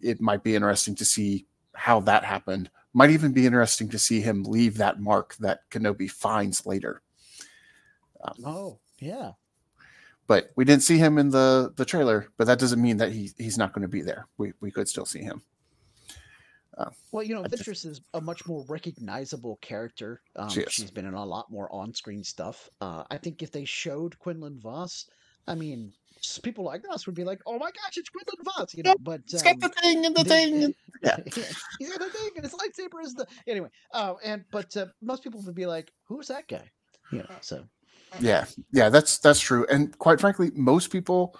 [0.00, 2.70] it might be interesting to see how that happened.
[2.94, 7.02] Might even be interesting to see him leave that mark that Kenobi finds later.
[8.44, 9.32] Oh, yeah.
[10.26, 12.28] But we didn't see him in the the trailer.
[12.36, 14.26] But that doesn't mean that he he's not going to be there.
[14.38, 15.42] We we could still see him.
[17.10, 20.20] Well, you know, I just- Ventress is a much more recognizable character.
[20.34, 22.68] Um, she she's been in a lot more on-screen stuff.
[22.82, 25.06] Uh, I think if they showed Quinlan Vos,
[25.48, 25.94] I mean,
[26.42, 28.94] people like us would be like, "Oh my gosh, it's Quinlan Vos!" You know.
[29.00, 30.64] But He's got the um, thing and the the- thing.
[30.64, 31.16] and- yeah.
[31.78, 33.68] he's got a thing, and his lightsaber is the anyway.
[33.92, 36.70] Uh, and but uh, most people would be like, "Who's that guy?"
[37.10, 37.36] You know.
[37.40, 37.64] So
[38.20, 39.66] Yeah, yeah, that's that's true.
[39.70, 41.38] And quite frankly, most people,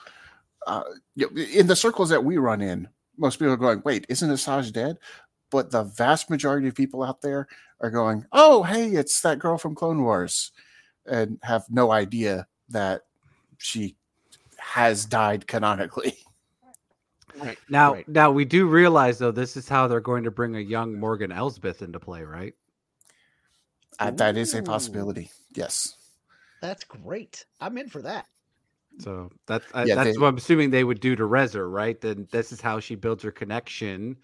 [0.67, 0.83] uh,
[1.15, 4.31] you know, in the circles that we run in, most people are going, "Wait, isn't
[4.31, 4.99] Asajj dead?"
[5.51, 7.49] But the vast majority of people out there
[7.81, 10.53] are going, "Oh, hey, it's that girl from Clone Wars,"
[11.07, 13.03] and have no idea that
[13.59, 13.97] she
[14.59, 16.19] has died canonically.
[17.37, 18.09] right Now, right.
[18.09, 21.33] now we do realize though this is how they're going to bring a young Morgan
[21.33, 22.55] Elsbeth into play, right?
[23.99, 25.31] Uh, that is a possibility.
[25.55, 25.95] Yes.
[26.61, 27.45] That's great.
[27.61, 28.27] I'm in for that.
[28.99, 32.01] So that I, Yeah, that's they- what I'm assuming they would do to Rezer, right?
[32.01, 34.17] Then this is how she builds her connection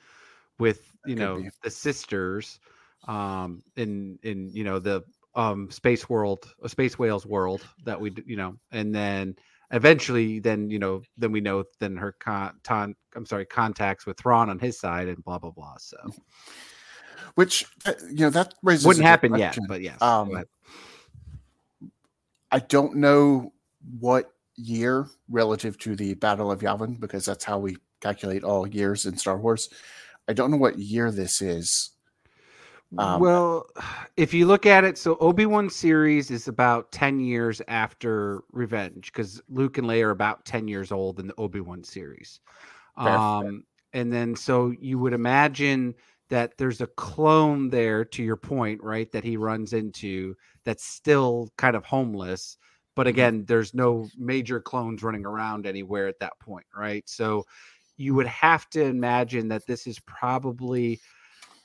[0.59, 1.51] with you know be.
[1.63, 2.59] the sisters,
[3.07, 5.03] um, in in you know the
[5.35, 9.37] um space world, a space whales world that we you know, and then
[9.73, 14.19] eventually then you know then we know then her con, ton, I'm sorry contacts with
[14.19, 15.77] Thrawn on his side and blah blah blah.
[15.79, 15.99] So
[17.35, 19.99] Which uh, you know that raises wouldn't good happen yet, but yes.
[19.99, 20.47] go Um, ahead.
[22.53, 23.53] I don't know
[23.99, 29.07] what year relative to the Battle of Yavin because that's how we calculate all years
[29.07, 29.71] in Star Wars.
[30.29, 31.91] I don't know what year this is.
[32.99, 33.67] um, well,
[34.19, 39.11] if you look at it, so Obi Wan series is about ten years after Revenge
[39.13, 42.41] because Luke and Leia are about ten years old in the Obi Wan series.
[42.99, 45.95] Um, and then so you would imagine
[46.33, 49.13] that there's a clone there, to your point, right?
[49.13, 52.57] That he runs into that's still kind of homeless.
[52.97, 53.09] But mm-hmm.
[53.11, 57.07] again, there's no major clones running around anywhere at that point, right?
[57.07, 57.45] So
[57.99, 61.01] you would have to imagine that this is probably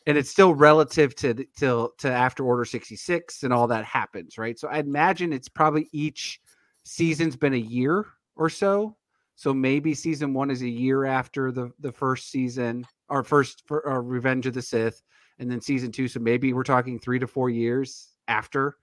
[0.06, 4.60] and it's still relative to till to after order 66 and all that happens right
[4.60, 6.40] so i imagine it's probably each
[6.84, 8.96] season's been a year or so
[9.36, 13.86] so maybe season one is a year after the the first season or first for
[13.86, 15.02] or revenge of the sith
[15.40, 18.78] and then season two so maybe we're talking three to four years after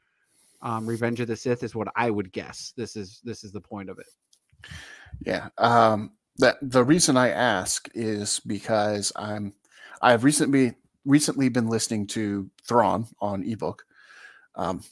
[0.62, 3.60] um revenge of the sith is what i would guess this is this is the
[3.60, 4.06] point of it
[5.24, 5.48] Yeah.
[5.58, 9.52] Um, that the reason I ask is because I'm
[10.02, 13.84] I've recently recently been listening to Thrawn on ebook.
[14.56, 14.82] Um,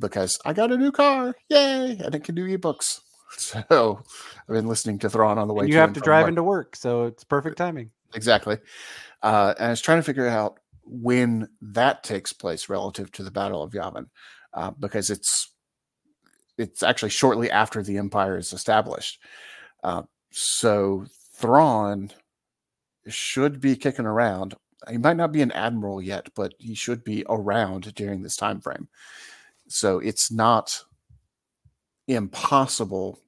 [0.00, 3.00] because I got a new car, yay, and it can do ebooks.
[3.36, 5.64] So I've been listening to Thrawn on the way.
[5.64, 6.28] and you have to drive work.
[6.28, 8.58] into work so it's perfect timing exactly.
[9.22, 13.30] Uh, and I was trying to figure out when that takes place relative to the
[13.30, 14.06] Battle of Yavin,
[14.52, 15.50] uh, because it's
[16.58, 19.20] it's actually shortly after the Empire is established.
[19.82, 21.04] Uh, so
[21.36, 22.10] Thrawn
[23.08, 24.54] should be kicking around.
[24.88, 28.60] He might not be an admiral yet, but he should be around during this time
[28.60, 28.88] frame.
[29.68, 30.84] So it's not
[32.06, 33.18] impossible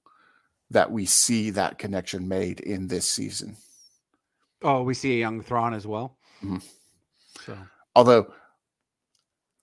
[0.70, 3.56] that we see that connection made in this season.
[4.66, 6.62] Oh we see a young Thrawn as well Mhm.
[7.44, 7.56] so
[7.94, 8.32] Although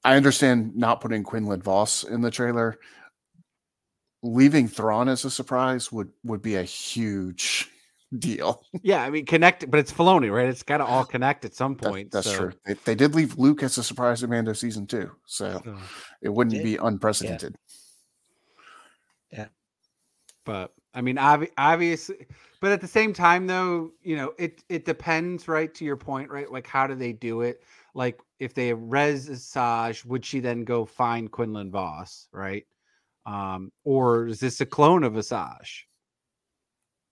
[0.04, 2.78] I understand not putting Quinlan Vos in the trailer,
[4.24, 7.70] leaving Thrawn as a surprise would would be a huge
[8.20, 8.64] deal.
[8.82, 10.48] Yeah, I mean connect, but it's Filoni, right?
[10.50, 12.12] It's got to all connect at some That- point.
[12.12, 12.52] that's so- true.
[12.66, 15.78] They, they did leave Luke as a surprise in Mando season two, so so-
[16.22, 16.64] it wouldn't Did?
[16.64, 17.56] be unprecedented.
[19.32, 19.48] Yeah.
[20.46, 22.28] But I mean, obvi- obviously,
[22.64, 25.74] but at the same time, though, you know, it it depends, right?
[25.74, 26.50] To your point, right?
[26.50, 27.62] Like, how do they do it?
[27.94, 32.66] Like, if they res Asajj, would she then go find Quinlan Vos, right?
[33.26, 35.82] Um, or is this a clone of Asajj?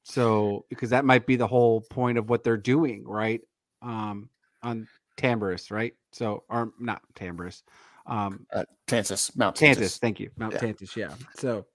[0.03, 3.41] So, because that might be the whole point of what they're doing, right?
[3.81, 4.29] Um,
[4.63, 4.87] on
[5.17, 5.93] Tamburus, right?
[6.13, 7.63] So, or not Tamburus,
[8.05, 9.99] um, Uh, Tantiss, Mount Tantiss, Tantiss.
[9.99, 10.31] thank you.
[10.37, 10.59] Mount Yeah.
[10.61, 11.13] Tantiss, yeah.
[11.35, 11.65] So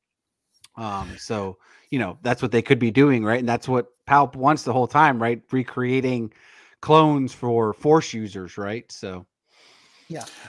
[0.77, 1.57] um so
[1.91, 3.41] you know that's what they could be doing, right?
[3.41, 5.43] And that's what Palp wants the whole time, right?
[5.51, 6.33] Recreating
[6.81, 8.91] clones for force users, right?
[8.91, 9.27] So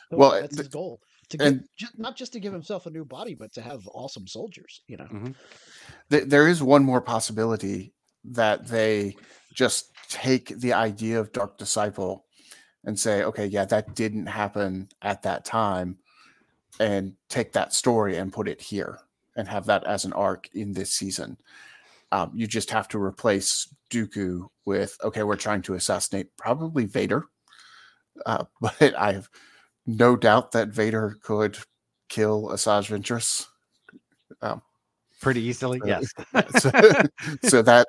[0.10, 1.02] So Well, that's th- his goal.
[1.30, 3.88] To get, and- ju- not just to give himself a new body, but to have
[3.88, 4.82] awesome soldiers.
[4.88, 5.34] You know,
[6.10, 9.18] Th- there is one more possibility that they
[9.54, 12.26] just take the idea of Dark Disciple
[12.86, 15.98] and say, okay, yeah, that didn't happen at that time,
[16.80, 19.00] and take that story and put it here
[19.38, 21.38] and have that as an arc in this season.
[22.12, 27.26] Um, you just have to replace Dooku with, okay, we're trying to assassinate probably Vader,
[28.26, 29.30] uh, but I have
[29.86, 31.58] no doubt that Vader could
[32.10, 33.46] kill Asajj Ventress.
[35.22, 36.12] pretty easily, yes.
[36.60, 36.72] so,
[37.44, 37.88] so that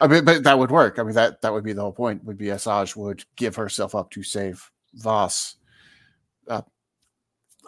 [0.00, 0.98] I mean, but that would work.
[0.98, 2.24] I mean, that that would be the whole point.
[2.24, 5.56] Would be Asajj would give herself up to save Vos.
[6.48, 6.62] Uh,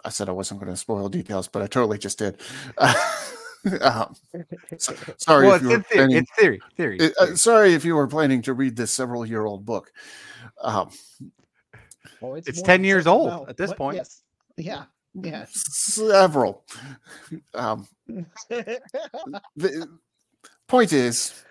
[0.07, 2.39] I said I wasn't going to spoil details, but I totally just did.
[3.81, 4.15] um,
[4.77, 6.17] so- sorry well, if it's, you were in theory, planning.
[6.17, 7.11] it's theory, theory.
[7.19, 9.91] uh, sorry if you were planning to read this several-year-old book.
[10.61, 10.91] Um,
[12.21, 13.45] well, It's more 10 years old now.
[13.49, 13.97] at this What- point.
[13.97, 14.21] Yes.
[14.55, 14.85] Yeah.
[15.13, 15.45] Yeah.
[15.51, 16.63] several.
[17.53, 17.85] Um,
[18.47, 19.89] the
[20.69, 21.43] point is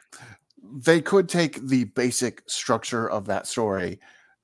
[0.63, 4.01] they could take the basic structure of that story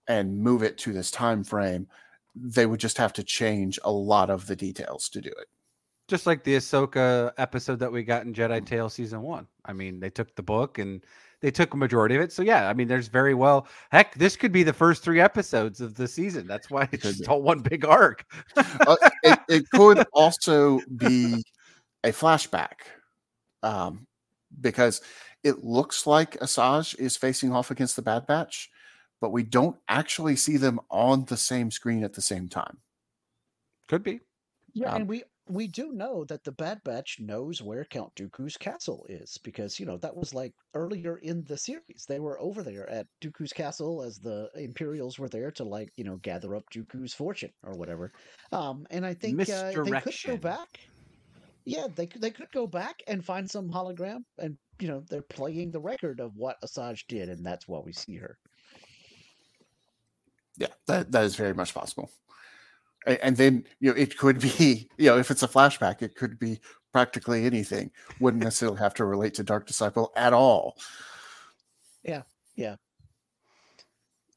[0.06, 1.86] and move it to this time frame
[2.34, 5.48] they would just have to change a lot of the details to do it
[6.08, 9.46] Just like the Ahsoka episode that we got in Jedi Tale season one.
[9.64, 11.04] I mean, they took the book and
[11.40, 12.32] they took a majority of it.
[12.32, 15.80] So yeah, I mean, there's very well heck, this could be the first three episodes
[15.80, 16.46] of the season.
[16.46, 18.24] That's why it's just all one big arc.
[18.56, 21.42] uh, it, it could also be
[22.04, 22.74] a flashback
[23.62, 24.06] um,
[24.60, 25.00] because
[25.44, 28.70] it looks like Asajj is facing off against the Bad Batch,
[29.22, 32.78] but we don't actually see them on the same screen at the same time.
[33.88, 34.18] Could be.
[34.74, 38.56] Yeah, Um, and we we do know that the Bad Batch knows where Count Dooku's
[38.56, 42.04] castle is because you know that was like earlier in the series.
[42.08, 46.02] They were over there at Dooku's castle as the Imperials were there to like you
[46.04, 48.12] know gather up Dooku's fortune or whatever.
[48.50, 50.30] Um, and I think uh, they could Misdirection.
[50.32, 50.80] go back.
[51.64, 55.22] Yeah, they could they could go back and find some hologram, and you know they're
[55.22, 58.36] playing the record of what Asajj did, and that's why we see her.
[60.62, 62.08] Yeah, that, that is very much possible.
[63.04, 66.38] And then you know it could be you know if it's a flashback, it could
[66.38, 66.60] be
[66.92, 67.90] practically anything.
[68.20, 70.76] Wouldn't necessarily have to relate to Dark Disciple at all.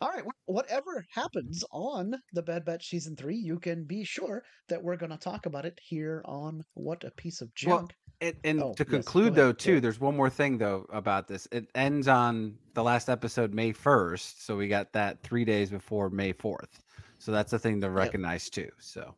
[0.01, 4.83] All right, whatever happens on the Bad Batch season three, you can be sure that
[4.83, 7.95] we're going to talk about it here on What a Piece of Well, Junk.
[8.19, 9.83] And, and Oh, to conclude, ahead, though, too, ahead.
[9.83, 11.47] there's one more thing though about this.
[11.51, 16.09] It ends on the last episode, May 1st, so we got that three days before
[16.09, 16.79] May 4th.
[17.19, 18.69] So that's a thing to recognize too.
[18.79, 19.15] So,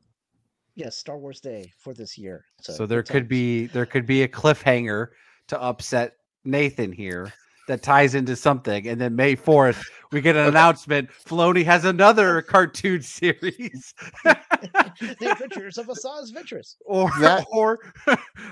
[0.76, 2.46] yes, Star Wars Day for this year.
[2.62, 3.30] So, so there could times.
[3.30, 5.08] be there could be a cliffhanger
[5.48, 6.14] to upset
[6.46, 7.34] Nathan here
[7.68, 12.42] that ties into something, and then May 4th we get an announcement: Filoni has another
[12.42, 13.94] cartoon series.
[14.24, 16.76] the Adventures of Asajj Ventress.
[16.86, 17.80] or That- or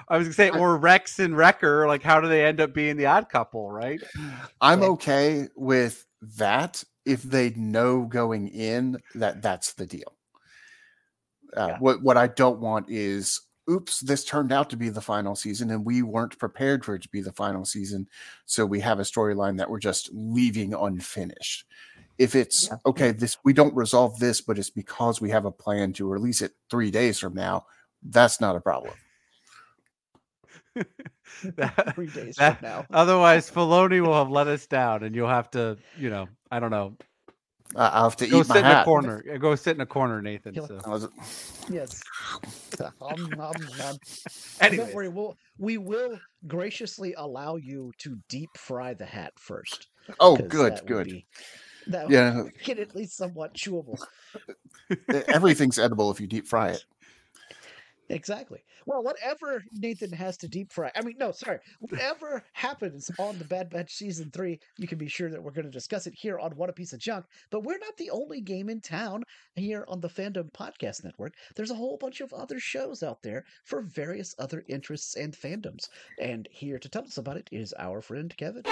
[0.09, 2.97] I was gonna say or Rex and Wrecker, like how do they end up being
[2.97, 4.01] the odd couple, right?
[4.61, 4.87] I'm Yeah.
[4.89, 6.05] okay with
[6.37, 10.13] that if they know going in that that's the deal.
[11.55, 11.77] Uh, Yeah.
[11.79, 13.39] What what I don't want is,
[13.69, 17.01] oops, this turned out to be the final season, and we weren't prepared for it
[17.03, 18.07] to be the final season,
[18.45, 21.65] so we have a storyline that we're just leaving unfinished.
[22.17, 22.77] If it's Yeah.
[22.85, 26.41] okay, this we don't resolve this, but it's because we have a plan to release
[26.41, 27.65] it three days from now.
[28.03, 28.93] That's not a problem.
[31.57, 32.85] That- Three days that- from now.
[32.91, 36.71] Otherwise, Filoni will have let us down, and you'll have to, you know, I don't
[36.71, 36.95] know,
[37.73, 39.37] Uh, I'll have to go eat my sit in a corner.
[39.39, 40.53] Go sit in a corner, Nathan.
[40.53, 41.07] He'll- So, I was-
[41.69, 42.01] Yes.
[43.01, 43.33] Um.
[44.61, 44.79] Anyways.
[44.87, 49.87] Don't worry, we'll, we will graciously allow you to deep fry the hat first.
[50.19, 51.05] Oh, good, that good.
[51.07, 51.25] be-
[51.87, 53.99] that Yeah, would make it at least somewhat chewable.
[55.27, 56.85] everything's edible if you deep fry it.
[58.09, 58.63] Exactly.
[58.85, 60.91] Well, whatever Nathan has to deep fry.
[60.95, 61.59] I mean, no, sorry.
[61.79, 65.65] Whatever happens on the Bad Batch season three, you can be sure that we're going
[65.65, 67.25] to discuss it here on What a Piece of Junk.
[67.49, 69.23] But we're not the only game in town
[69.55, 71.33] here on the Fandom Podcast Network.
[71.55, 75.89] There's a whole bunch of other shows out there for various other interests and fandoms.
[76.21, 78.63] And here to tell us about it is our friend Kevin.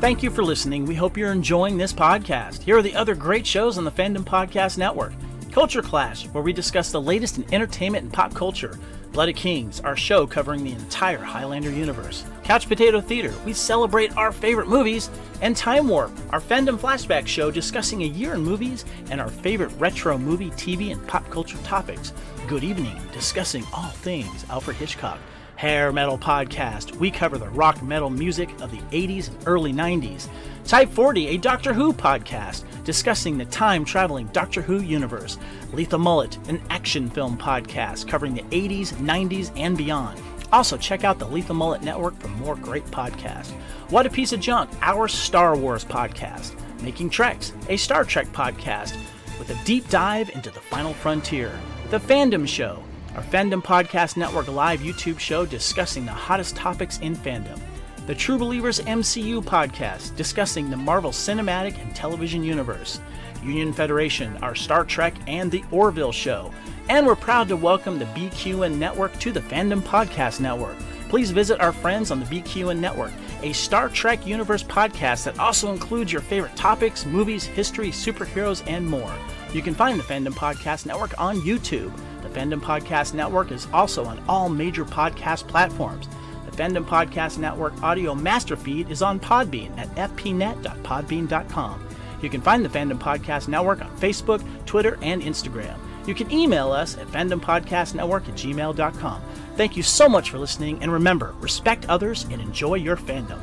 [0.00, 0.84] Thank you for listening.
[0.84, 2.62] We hope you're enjoying this podcast.
[2.62, 5.12] Here are the other great shows on the Fandom Podcast Network.
[5.52, 8.78] Culture Clash, where we discuss the latest in entertainment and pop culture.
[9.12, 12.24] Blooded Kings, our show covering the entire Highlander universe.
[12.42, 15.10] Couch Potato Theater, we celebrate our favorite movies.
[15.42, 19.72] And Time Warp, our fandom flashback show discussing a year in movies and our favorite
[19.78, 22.14] retro movie, TV, and pop culture topics.
[22.48, 25.18] Good evening, discussing all things Alfred Hitchcock.
[25.62, 30.26] Hair Metal Podcast, we cover the rock metal music of the 80s and early 90s.
[30.64, 35.38] Type 40, a Doctor Who podcast discussing the time traveling Doctor Who universe.
[35.72, 40.20] Lethal Mullet, an action film podcast covering the 80s, 90s, and beyond.
[40.52, 43.52] Also, check out the Lethal Mullet Network for more great podcasts.
[43.88, 46.56] What a Piece of Junk, our Star Wars podcast.
[46.82, 48.96] Making Treks, a Star Trek podcast
[49.38, 51.56] with a deep dive into the final frontier.
[51.90, 52.82] The Fandom Show,
[53.14, 57.60] our Fandom Podcast Network live YouTube show discussing the hottest topics in fandom
[58.06, 63.00] the True Believers MCU podcast discussing the Marvel Cinematic and Television Universe,
[63.44, 66.52] Union Federation, our Star Trek, and the Orville Show.
[66.88, 70.76] And we're proud to welcome the BQN Network to the Fandom Podcast Network.
[71.08, 75.70] Please visit our friends on the BQN Network, a Star Trek Universe podcast that also
[75.72, 79.14] includes your favorite topics, movies, history, superheroes, and more.
[79.52, 81.92] You can find the Fandom Podcast Network on YouTube.
[82.32, 86.08] Fandom Podcast Network is also on all major podcast platforms.
[86.46, 91.88] The Fandom Podcast Network audio master feed is on Podbean at fpnet.podbean.com.
[92.22, 95.76] You can find the Fandom Podcast Network on Facebook, Twitter, and Instagram.
[96.06, 99.22] You can email us at fandompodcastnetwork at gmail.com.
[99.56, 103.40] Thank you so much for listening, and remember, respect others and enjoy your fandom.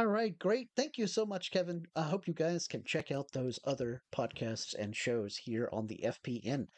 [0.00, 0.70] All right, great.
[0.76, 1.84] Thank you so much, Kevin.
[1.94, 6.00] I hope you guys can check out those other podcasts and shows here on the
[6.02, 6.68] FPN.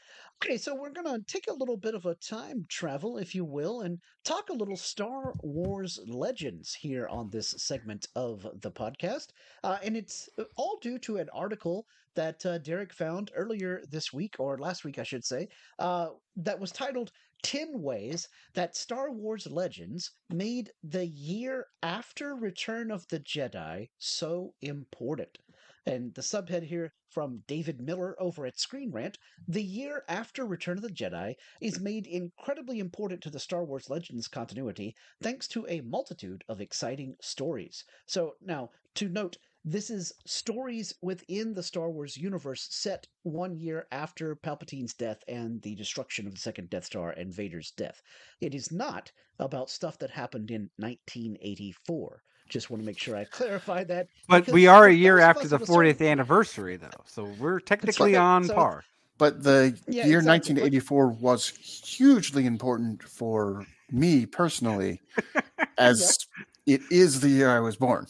[0.42, 3.44] Okay, so we're going to take a little bit of a time travel, if you
[3.44, 9.28] will, and talk a little Star Wars Legends here on this segment of the podcast.
[9.62, 14.12] Uh, and it's uh, all due to an article that uh, Derrick found earlier this
[14.12, 15.46] week, or last week, I should say,
[15.78, 17.12] uh, that was titled
[17.42, 24.54] 10 ways that Star Wars Legends made the year after Return of the Jedi so
[24.60, 25.38] important.
[25.84, 29.18] And the subhead here from David Miller over at Screen Rant
[29.48, 33.90] The year after Return of the Jedi is made incredibly important to the Star Wars
[33.90, 37.84] Legends continuity thanks to a multitude of exciting stories.
[38.06, 43.86] So, now, to note, this is stories within the Star Wars universe set one year
[43.92, 48.02] after Palpatine's death and the destruction of the second Death Star and Vader's death.
[48.40, 52.22] It is not about stuff that happened in 1984.
[52.48, 54.08] Just want to make sure I clarify that.
[54.28, 56.06] But we are a year after the 40th certain...
[56.08, 58.20] anniversary, though, so we're technically right.
[58.20, 58.84] on so, par.
[59.16, 60.54] But the yeah, year exactly.
[60.54, 65.00] 1984 was hugely important for me personally,
[65.78, 66.18] as
[66.66, 66.80] yep.
[66.80, 68.06] it is the year I was born.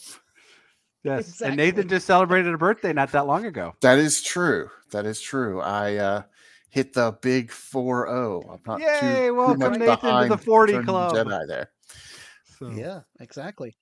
[1.04, 1.28] Yes.
[1.28, 1.48] Exactly.
[1.48, 3.74] And Nathan just celebrated a birthday not that long ago.
[3.80, 4.70] That is true.
[4.92, 5.60] That is true.
[5.60, 6.22] I uh,
[6.68, 8.42] hit the big 4 0.
[8.52, 11.14] I'm not Yay, too, welcome too much Nathan to the 40 club.
[11.14, 11.70] Jedi there.
[12.58, 12.70] So.
[12.70, 13.76] Yeah, exactly.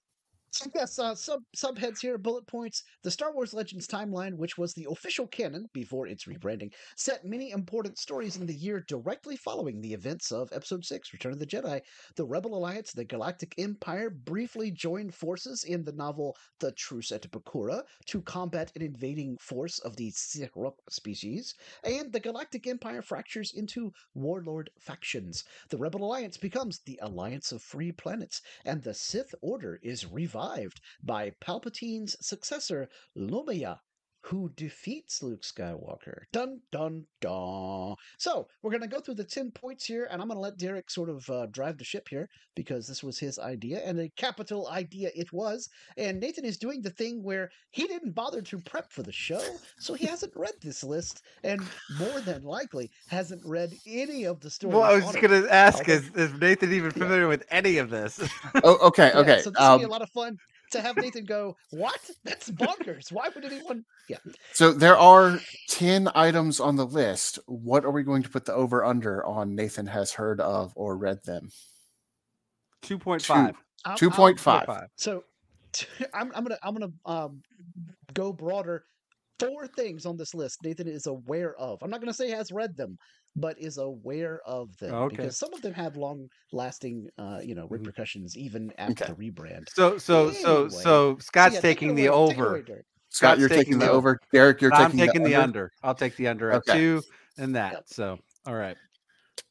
[0.53, 2.83] So yes, uh, sub subheads here, bullet points.
[3.05, 7.53] The Star Wars Legends timeline, which was the official canon before its rebranding, set many
[7.53, 11.47] important stories in the year directly following the events of Episode Six: Return of the
[11.47, 11.81] Jedi.
[12.17, 17.13] The Rebel Alliance, and the Galactic Empire, briefly joined forces in the novel *The Truce
[17.13, 23.03] at Bakura* to combat an invading force of the Ssi-ruuk species, and the Galactic Empire
[23.03, 25.45] fractures into warlord factions.
[25.69, 30.40] The Rebel Alliance becomes the Alliance of Free Planets, and the Sith Order is revived
[30.41, 33.81] survived by Palpatine's successor, Lumiya,
[34.23, 36.23] who defeats Luke Skywalker.
[36.33, 37.97] Dun dun dun.
[38.19, 41.09] So we're gonna go through the ten points here, and I'm gonna let Derrick sort
[41.09, 45.11] of uh, drive the ship here because this was his idea, and a capital idea
[45.15, 45.69] it was.
[45.97, 49.43] And Nathan is doing the thing where he didn't bother to prep for the show,
[49.79, 51.61] so he hasn't read this list, and
[51.99, 54.75] more than likely hasn't read any of the stories.
[54.75, 57.29] Well, I was just gonna ask: is, is, Nathan even familiar yeah.
[57.29, 58.21] with any of this?
[58.65, 59.37] oh, okay, okay.
[59.37, 60.39] Yeah, so this um, will be a lot of fun
[60.71, 62.01] to have Nathan go, "What?
[62.25, 63.13] That's bonkers!
[63.13, 64.19] Why would anyone?" Yeah.
[64.55, 67.39] So there are ten items on the list.
[67.47, 69.55] What are we going to put the over under on?
[69.55, 71.51] Nathan has heard of or read them.
[72.83, 73.55] Two point five.
[73.97, 74.67] Two point five.
[74.97, 75.23] So
[76.15, 77.43] I'm, I'm gonna I'm gonna um,
[78.15, 78.85] go broader.
[79.41, 81.79] Four things on this list Nathan is aware of.
[81.83, 82.99] I'm not gonna say has read them,
[83.37, 85.17] but is aware of them Okay.
[85.17, 87.71] because some of them have long lasting, uh, you know, Mhm.
[87.73, 89.13] repercussions even after Okay.
[89.13, 89.69] the rebrand.
[89.71, 90.69] So so so Anyway.
[90.71, 92.57] so So, Scott's yeah, taking the away- take it over.
[92.57, 94.11] away, Scott, Scott's you're taking taking the the over.
[94.11, 94.21] over.
[94.33, 95.43] Derrick, you're I'm taking, taking the under.
[95.65, 95.73] under.
[95.83, 96.79] I'll take the under at Okay.
[96.79, 97.03] two
[97.39, 97.73] and that.
[97.73, 97.83] Yep.
[97.87, 98.77] So all right.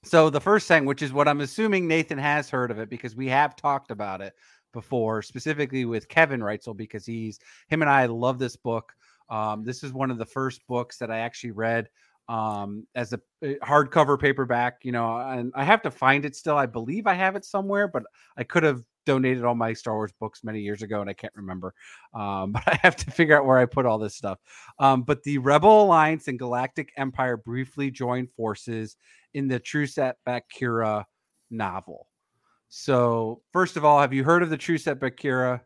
[0.04, 3.16] So the first thing, which is what I'm assuming Nathan has heard of it because
[3.16, 4.34] we have talked about it
[4.72, 8.94] before, specifically with Kevin Reitzel, because he's him and I love this book.
[9.30, 11.90] Um, this is one of the first books that I actually read
[12.28, 14.80] um, as a uh, hardcover paperback.
[14.84, 16.58] You know, and I have to find it still.
[16.58, 18.04] I believe I have it somewhere, but
[18.38, 21.34] I could have donated all my Star Wars books many years ago, and I can't
[21.36, 21.74] remember.
[22.14, 24.40] Um, but I have to figure out where I put all this stuff.
[24.78, 28.98] Um, but the Rebel Alliance and Galactic Empire briefly joined forces
[29.34, 31.06] in the Truce at Bakura
[31.50, 32.08] novel.
[32.70, 35.62] So, first of all, have you heard of the Truce at Bakura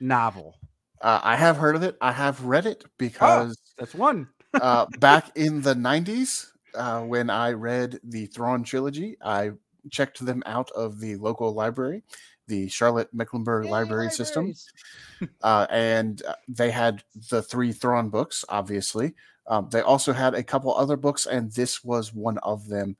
[0.00, 0.54] novel?
[1.00, 1.96] Uh, I have heard of it.
[2.00, 4.28] I have read it because That's one.
[4.54, 9.52] uh, back in the 90s, uh, when I read the Thrawn trilogy, I
[9.90, 12.02] checked them out of the local library,
[12.48, 14.46] the Charlotte Mecklenburg Yay, Library System.
[14.46, 14.72] libraries!
[15.42, 18.44] uh, and uh, they had the three Thrawn books.
[18.48, 19.14] Obviously,
[19.46, 22.96] um, they also had a couple other books, and this was one of them.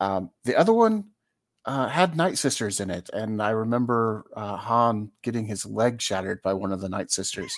[0.00, 1.04] Um, the other one
[1.66, 6.42] uh, had Night Sisters in it, and I remember uh, Han getting his leg shattered
[6.42, 7.54] by one of the Night Sisters.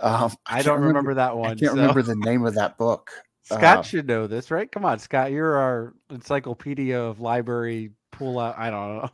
[0.00, 1.46] Um, I, can't don't remember, that one.
[1.52, 3.10] I can't so- remember the name of that book.
[3.44, 4.70] Scott uh, should know this, right?
[4.70, 5.30] Come on, Scott.
[5.30, 8.58] You're our encyclopedia of library pull out.
[8.58, 9.08] I don't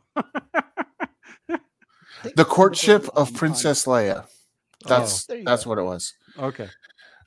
[1.49, 1.59] know.
[2.37, 4.27] The courtship of Princess Leia.
[4.87, 5.71] That's There you that's go.
[5.71, 6.15] what it was.
[6.39, 6.69] okay.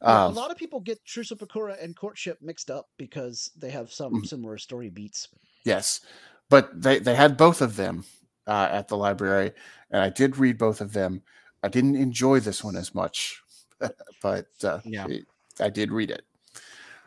[0.02, 3.70] Um, a lot of people get Truce of Bakura and Courtship mixed up because they
[3.72, 4.26] have some Mhm.
[4.26, 5.28] similar story beats.
[5.64, 6.02] Yes,
[6.50, 8.06] but they they had both of them
[8.48, 9.52] uh, at the library,
[9.92, 11.22] and I did read both of them.
[11.64, 13.42] I didn't enjoy this one as much,
[14.22, 15.08] but uh, Yeah.
[15.08, 15.26] it-
[15.60, 16.26] I did read it.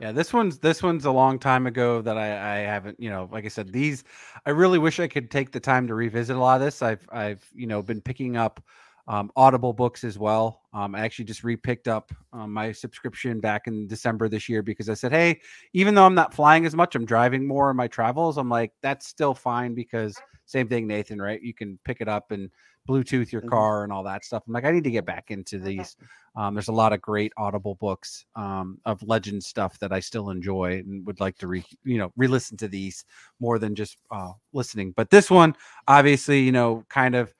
[0.00, 3.28] Yeah, this one's this one's a long time ago that I, I haven't, you know,
[3.30, 4.04] like I said, these
[4.46, 6.82] I really wish I could take the time to revisit a lot of this.
[6.82, 8.62] I've I've you know been picking up
[9.08, 10.62] um, Audible books as well.
[10.74, 14.88] Um, I actually just repicked up um, my subscription back in December this year because
[14.88, 15.40] I said, hey,
[15.72, 18.36] even though I'm not flying as much, I'm driving more in my travels.
[18.36, 21.42] I'm like, that's still fine because same thing, Nathan, right?
[21.42, 22.50] You can pick it up and
[22.88, 23.50] Bluetooth your Mhm.
[23.50, 24.44] car and all that stuff.
[24.46, 25.96] I'm like, I need to get back into these.
[26.36, 30.30] Um, there's a lot of great Audible books um, of legend stuff that I still
[30.30, 33.04] enjoy and would like to re, you know, re-listen to these
[33.40, 34.92] more than just uh, listening.
[34.96, 35.54] But this one,
[35.86, 37.34] obviously, you know, kind of,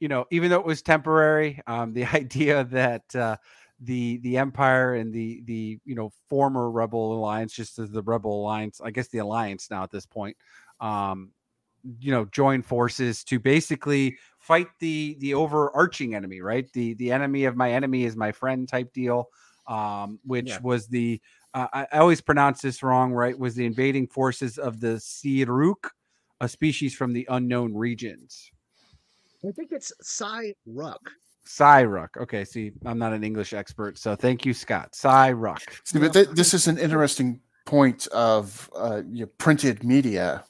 [0.00, 3.36] you know, even though it was temporary, um, the idea that uh,
[3.80, 8.40] the the Empire and the the you know former Rebel Alliance, just as the Rebel
[8.42, 10.36] Alliance, I guess the Alliance now at this point,
[10.80, 11.32] um,
[12.00, 16.70] you know, join forces to basically fight the the overarching enemy, right?
[16.72, 19.28] The the enemy of my enemy is my friend type deal,
[19.66, 20.60] um, which Yeah.
[20.60, 21.20] was the
[21.54, 23.38] uh, I, I always pronounce this wrong, right?
[23.38, 25.90] Was the invading forces of the Siruk,
[26.40, 28.50] a species from the unknown regions.
[29.46, 31.10] I think it's Cy Ruck.
[31.46, 32.08] Cyruk.
[32.18, 34.92] Okay, see, I'm not an English expert, so thank you, Scott.
[34.92, 35.60] Cyruk.
[35.84, 40.44] See, but th- this is an interesting point of uh, your printed media.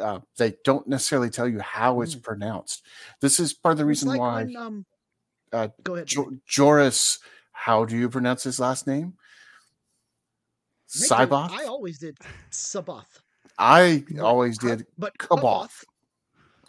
[0.00, 2.22] Uh, they don't necessarily tell you how it's Mm.
[2.24, 2.84] pronounced.
[3.20, 4.86] This is part of the reason like why when, um,
[5.52, 6.06] uh, go ahead.
[6.08, 7.18] jo- Joris.
[7.52, 9.14] How do you pronounce his last name?
[10.94, 11.50] Nathan, Cyboth.
[11.52, 12.16] I always did
[12.50, 13.20] Saboth.
[13.58, 15.84] I always did but Kaboth.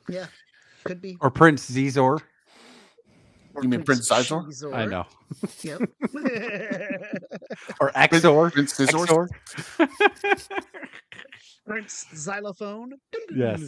[0.10, 0.28] Yeah,
[0.84, 1.18] could be.
[1.22, 2.22] Or Prince Zizor.
[3.54, 4.46] Or You mean Prince Zizor?
[4.48, 4.74] Shizor.
[4.74, 5.06] I know.
[5.64, 5.82] Yep.
[7.80, 8.52] Or Exor.
[8.54, 9.28] Prince Zizor.
[9.78, 10.50] Exor.
[11.68, 12.92] Prince Xylophone.
[13.36, 13.62] yes.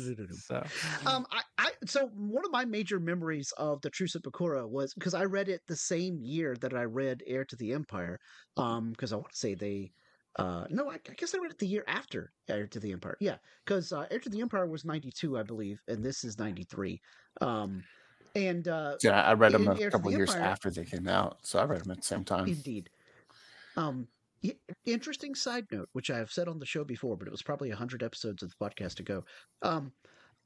[0.47, 0.63] So
[1.05, 4.93] Um, I, I, so one of my major memories of the Truce of Bakura was
[4.93, 8.19] because I read it the same year that I read Heir to the Empire.
[8.57, 9.91] Um, because I want to say they,
[10.37, 13.17] uh, no, I, I guess I read it the year after Heir to the Empire.
[13.19, 16.39] Yeah, because uh, Heir to the Empire was ninety two, I believe, and this is
[16.39, 17.01] ninety three.
[17.41, 17.83] Um,
[18.35, 21.37] and uh, Yeah, I read them a couple the years Empire- after they came out,
[21.43, 22.47] so I read them at the same time.
[22.47, 22.89] Indeed.
[23.77, 24.07] Um,
[24.85, 27.69] interesting side note, which I have said on the show before, but it was probably
[27.69, 29.23] hundred episodes of the podcast ago.
[29.61, 29.91] Um,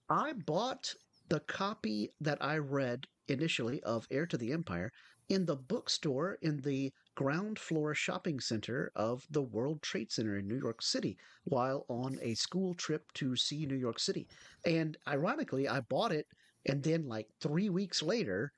[0.09, 0.93] I bought
[1.29, 4.91] the copy that I read initially of Heir to the Empire
[5.29, 10.47] in the bookstore in the ground floor shopping center of the World Trade Center in
[10.47, 14.27] New York City while on a school trip to see New York City.
[14.65, 16.27] And ironically, I bought it,
[16.65, 18.53] and then like three weeks later,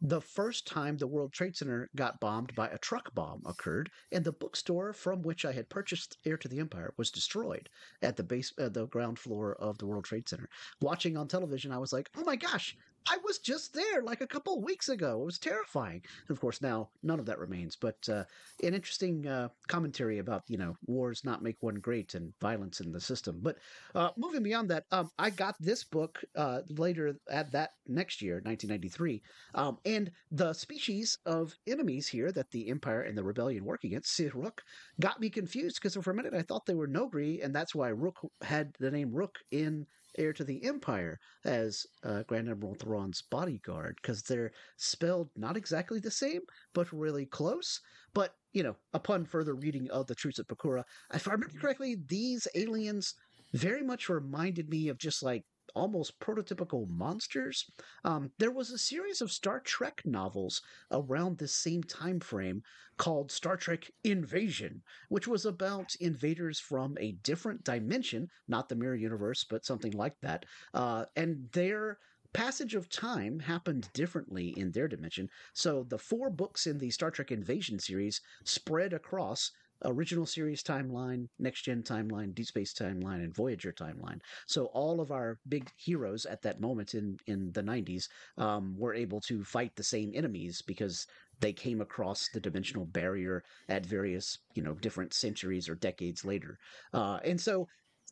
[0.00, 4.24] the first time the World Trade Center got bombed by a truck bomb occurred, and
[4.24, 7.68] the bookstore from which I had purchased Heir to the Empire was destroyed
[8.02, 10.48] at the base, uh, the ground floor of the World Trade Center.
[10.80, 12.76] Watching on television, I was like, "Oh my gosh,
[13.06, 15.20] I was just there like a couple of weeks ago.
[15.20, 16.02] It was terrifying.
[16.26, 17.76] And of course, now none of that remains.
[17.76, 18.24] But uh,
[18.62, 22.92] an interesting uh, commentary about you know wars not make one great and violence in
[22.92, 23.40] the system.
[23.42, 23.58] But
[23.94, 28.36] uh, moving beyond that, um, I got this book uh, later at that next year,
[28.36, 29.22] 1993,
[29.54, 34.18] um, and the species of enemies here that the Empire and the Rebellion work against,
[34.32, 34.62] Rook,
[35.00, 37.88] got me confused because for a minute I thought they were Noghri, and that's why
[37.88, 39.86] Rukh had the name Rukh in
[40.18, 46.00] heir to the Empire as uh, Grand Admiral Thrawn's bodyguard because they're spelled not exactly
[46.00, 46.40] the same,
[46.72, 47.80] but really close.
[48.12, 51.96] But, you know, upon further reading of the Truce at Bakura, if I remember correctly,
[52.06, 53.14] these aliens
[53.52, 55.44] very much reminded me of just like
[55.74, 57.70] almost prototypical monsters.
[58.04, 62.62] Um, there was a series of Star Trek novels around this same time frame
[62.96, 68.94] called Star Trek Invasion, which was about invaders from a different dimension, not the mirror
[68.94, 70.44] universe, but something like that.
[70.72, 71.98] Uh, and their
[72.32, 75.28] passage of time happened differently in their dimension.
[75.54, 79.52] So the four books in the Star Trek Invasion series spread across
[79.84, 84.20] original series timeline, next gen timeline, Deep Space timeline, and Voyager timeline.
[84.46, 88.08] So all of our big heroes at that moment in in the 90s
[88.38, 91.06] um, were able to fight the same enemies because
[91.40, 96.58] they came across the dimensional barrier at various you know different centuries or decades later.
[96.92, 97.66] Uh, and so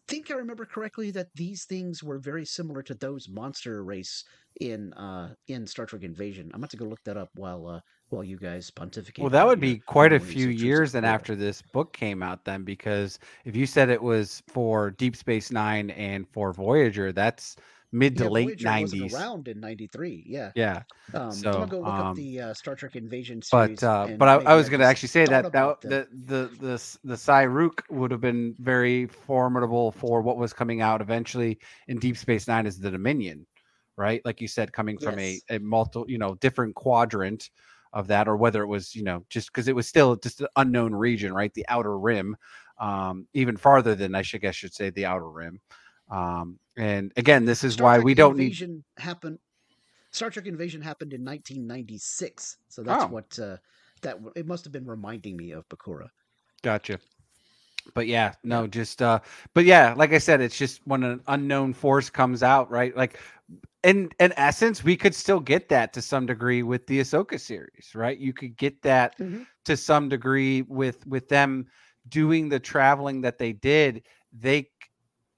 [0.08, 4.24] think I remember correctly that these things were very similar to those monster race
[4.60, 6.50] in uh in Star Trek Invasion.
[6.52, 7.80] I'm about to go look that up while uh
[8.12, 9.22] while you guys pontificate.
[9.22, 12.64] Well, that would be quite a few years then after this book came out, then,
[12.64, 17.56] because if you said it was for Deep Space Nine and for Voyager, that's
[17.92, 20.24] mid to Yeah, late Voyager wasn't around in '93.
[20.26, 20.52] Yeah.
[20.54, 20.82] Yeah,
[21.14, 23.80] Um, I'm gonna go look up um, the uh, Star Trek Invasion series.
[23.80, 26.72] but uh, but I, I was going to actually say that that the the the
[26.72, 31.58] s- the Cyrook would have been very formidable for what was coming out eventually
[31.88, 33.46] in Deep Space Nine as the Dominion,
[33.96, 34.22] right?
[34.24, 35.42] Like you said, coming from Yes.
[35.50, 37.50] a a multiple, you know, different quadrant
[37.92, 40.48] of that, or whether it was, you know, just because it was still just an
[40.56, 41.52] unknown region, right?
[41.54, 42.36] The outer rim,
[42.78, 45.60] um, even farther than I should guess should say the outer rim.
[46.10, 48.44] Um, and again, this is Star why Trek we don't need.
[48.44, 49.38] Invasion happened.
[50.10, 53.08] Star Trek Invasion happened in 1996, so that's Oh.
[53.08, 53.56] what uh,
[54.02, 56.08] that it must have been reminding me of Bakura.
[56.62, 56.98] Gotcha.
[57.94, 59.20] But yeah, no, just uh
[59.54, 62.96] but yeah, like I said, it's just when an unknown force comes out, right?
[62.96, 63.18] Like
[63.84, 67.92] in in essence, we could still get that to some degree with the Ahsoka series,
[67.94, 68.18] right?
[68.18, 69.46] You could get that Mhm.
[69.64, 71.66] to some degree with with them
[72.08, 74.02] doing the traveling that they did.
[74.32, 74.70] They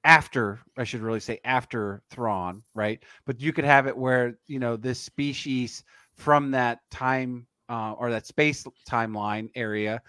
[0.05, 3.03] after I should really say after Thrawn, right?
[3.27, 5.85] But you could have it where you know this species
[6.15, 10.03] from that time uh, or that space timeline area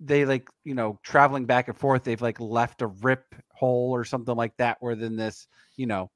[0.00, 4.04] they like you know traveling back and forth they've like left a rip hole or
[4.04, 5.46] something like that where then this
[5.76, 6.10] you know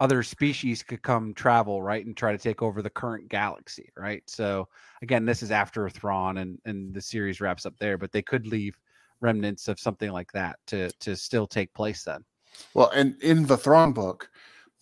[0.00, 4.22] other species could come travel right and try to take over the current galaxy right
[4.28, 4.68] so
[5.02, 8.46] again this is after Thrawn and and the series wraps up there but they could
[8.46, 8.76] leave
[9.20, 12.24] remnants of something like that to to still take place then
[12.74, 14.30] Well, and in the Thrawn book,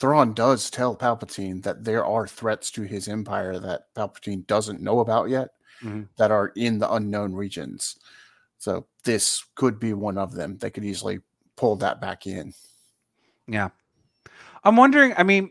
[0.01, 5.01] Thrawn does tell Palpatine that there are threats to his empire that Palpatine doesn't know
[5.01, 5.51] about yet
[5.83, 6.09] Mhm.
[6.17, 7.99] that are in the unknown regions.
[8.59, 10.59] So this could be one of them.
[10.59, 11.21] They could easily
[11.57, 12.55] pull that back in.
[13.47, 13.71] Yeah.
[14.69, 15.51] I'm wondering, I mean,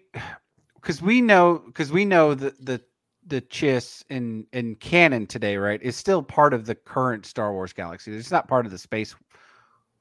[0.75, 2.79] because we know because we know that the
[3.25, 7.73] the Chiss in in canon today, right, is still part of the current Star Wars
[7.73, 8.15] galaxy.
[8.15, 9.15] It's not part of the Space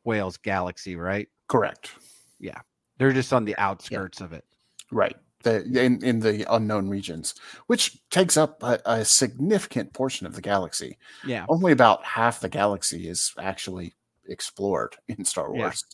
[0.04, 1.28] Whales galaxy, right?
[1.48, 1.92] Correct.
[2.38, 2.60] Yeah,
[2.98, 4.44] they're just on the outskirts of it.
[4.92, 5.16] Right.
[5.44, 7.34] The, in, in the unknown regions,
[7.68, 10.98] which takes up a, a significant portion of the galaxy.
[11.24, 11.46] Yeah.
[11.48, 13.94] Only about half the galaxy is actually
[14.28, 15.84] explored in Star Wars.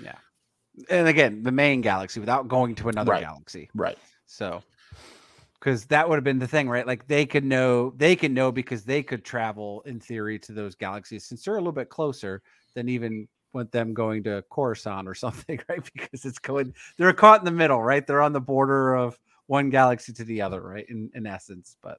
[0.00, 0.04] Yeah.
[0.04, 0.16] Wars.
[0.88, 3.22] And again, the main galaxy without going to another Right.
[3.22, 3.70] galaxy.
[3.74, 3.98] Right.
[4.26, 4.62] So
[5.60, 6.86] because that would have been the thing, right?
[6.86, 10.74] Like they could know they can know because they could travel in theory to those
[10.74, 12.42] galaxies since they're a little bit closer
[12.74, 15.82] than even with them going to Coruscant or something, right?
[15.92, 18.06] Because it's going they're caught in the middle, right?
[18.06, 20.86] They're on the border of one galaxy to the other, right?
[20.88, 21.76] In in essence.
[21.82, 21.98] But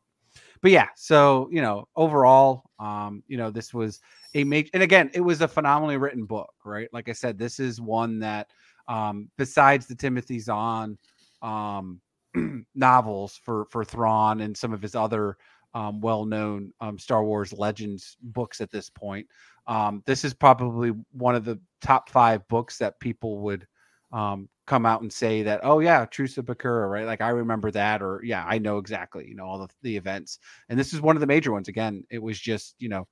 [0.62, 4.00] but yeah, so you know, overall, um, you know, this was
[4.34, 6.88] a major and again, it was a phenomenally written book, right?
[6.94, 8.48] Like I said, this is one that
[8.88, 10.98] um besides the Timothy Zahn
[11.42, 12.02] um
[12.76, 15.38] novels for for Thrawn and some of his other
[15.74, 19.28] um, well-known um, Star Wars Legends books at this point.
[19.68, 23.66] Um, this is probably one of the top five books that people would
[24.12, 27.06] um, come out and say that, oh yeah, Truce of Bakura, right?
[27.06, 30.40] Like I remember that, or yeah, I know exactly, you know, all the, the events.
[30.70, 31.68] And this is one of the major ones.
[31.68, 33.08] Again, it was just you know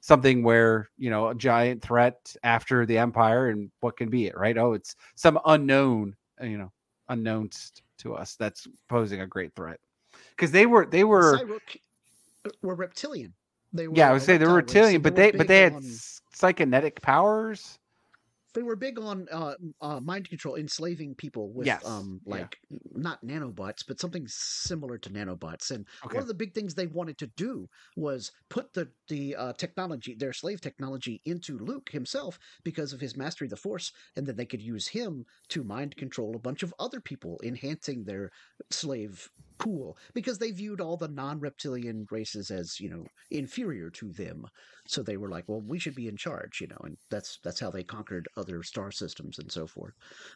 [0.00, 4.36] something where you know a giant threat after the Empire, and what can be it,
[4.36, 4.56] right?
[4.56, 6.72] Oh, it's some unknown, you know,
[7.08, 7.50] unknown
[7.98, 9.80] to us that's posing a great threat
[10.30, 11.36] because they were they were
[12.44, 13.34] uh, were reptilian.
[13.72, 15.74] They were yeah i would say they were reptilian, but were they but they had
[15.74, 15.82] on-
[16.32, 17.78] psychonetic powers.
[18.58, 22.80] They were big on uh, uh, mind control, enslaving people with Yes, um like n-
[22.92, 25.70] not nanobots, but something similar to nanobots.
[25.70, 26.18] And Okay.
[26.18, 30.14] one of the big things they wanted to do was put the the uh, technology,
[30.14, 34.36] their slave technology, into Luke himself because of his mastery of the Force, and then
[34.36, 38.30] they could use him to mind control a bunch of other people, enhancing their
[38.70, 44.46] slave pool because they viewed all the non-reptilian races as you know inferior to them.
[44.86, 47.60] So they were like well we should be in charge you know and that's that's
[47.60, 49.94] how they conquered other star systems and so forth.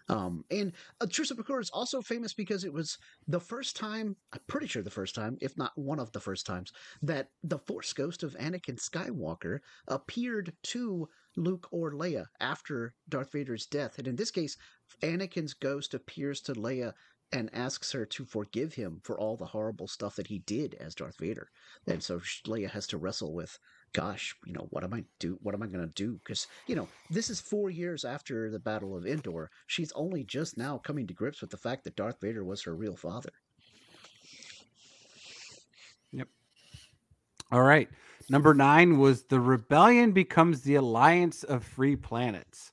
[0.08, 2.98] Um and uh, Bakura is also famous because it was
[3.28, 6.46] the first time i'm pretty sure the first time if not one of the first
[6.46, 9.58] times that the force ghost of anakin skywalker
[9.88, 13.98] appeared to luke or leia after darth vader's death.
[13.98, 14.56] And in this case
[15.02, 16.92] anakin's ghost appears to leia
[17.32, 20.94] and asks her to forgive him for all the horrible stuff that he did as
[20.94, 21.48] Darth Vader.
[21.86, 23.58] And so Leia has to wrestle with,
[23.92, 25.38] gosh, you know, what am I do?
[25.42, 26.20] What am I going to do?
[26.24, 29.50] Because you know, this is four years after the Battle of Endor.
[29.66, 32.74] She's only just now coming to grips with the fact that Darth Vader was her
[32.74, 33.32] real father.
[36.12, 36.28] Yep.
[37.50, 37.88] All right.
[38.28, 42.71] Number nine was the rebellion becomes the alliance of free planets.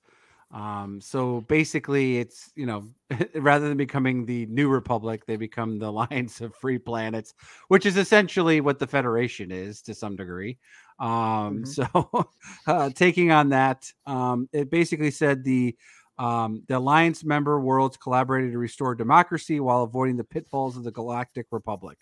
[0.51, 2.89] Um, so basically, it's you know,
[3.35, 7.33] rather than becoming the new republic, they become the alliance of free planets,
[7.67, 10.57] which is essentially what the Federation is to some degree.
[10.99, 11.67] Um, Mhm.
[11.67, 12.29] So,
[12.67, 15.77] uh, taking on that, um, it basically said the
[16.17, 20.91] um, the alliance member worlds collaborated to restore democracy while avoiding the pitfalls of the
[20.91, 21.97] Galactic Republic.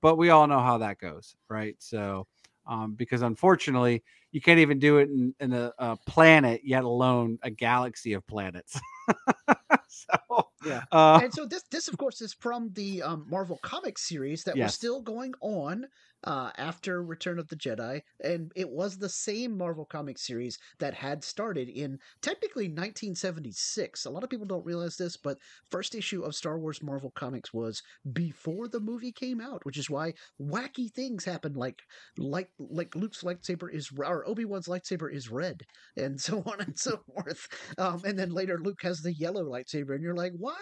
[0.00, 1.76] But we all know how that goes, right?
[1.78, 2.26] So,
[2.66, 4.02] um, because unfortunately,
[4.32, 8.26] you can't even do it in, in a, a planet, yet alone a galaxy of
[8.26, 8.80] planets.
[9.88, 10.82] so, Yeah.
[10.92, 14.56] uh, and so this this of course is from the um, Marvel Comics series that
[14.56, 15.86] was still going on
[16.24, 20.94] uh, after Return of the Jedi, and it was the same Marvel comic series that
[20.94, 24.04] had started in technically 1976.
[24.04, 25.38] A lot of people don't realize this, but
[25.70, 29.88] first issue of Star Wars Marvel Comics was before the movie came out, which is
[29.88, 31.80] why wacky things happen like
[32.18, 35.62] like like Luke's lightsaber is or Obi Wan's lightsaber is red,
[35.96, 37.48] and so on and so forth.
[37.78, 40.56] Um, and then later Luke has the yellow lightsaber, and you're like, why?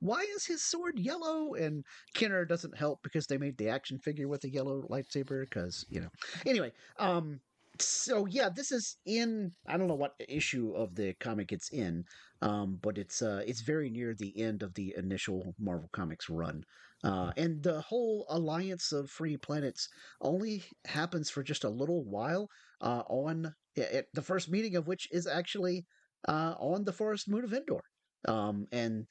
[0.00, 1.54] Why is his sword yellow?
[1.54, 1.84] And
[2.14, 5.42] Kenner doesn't help because they made the action figure with a yellow lightsaber.
[5.42, 6.10] Because you know,
[6.46, 6.72] anyway.
[6.98, 7.40] Um,
[7.80, 12.04] so yeah, this is in I don't know what issue of the comic it's in,
[12.40, 16.64] um, but it's uh, it's very near the end of the initial Marvel Comics run.
[17.02, 19.88] Uh, and the whole alliance of free planets
[20.22, 22.48] only happens for just a little while
[22.80, 25.84] uh, on it, the first meeting of which is actually
[26.28, 27.82] uh, on the forest moon of Endor.
[28.26, 29.06] Um, and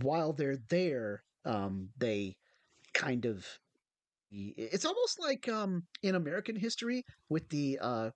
[0.00, 2.36] while they're there, um, they
[2.94, 3.44] kind of
[4.36, 8.10] it's almost like um, in American history with the uh,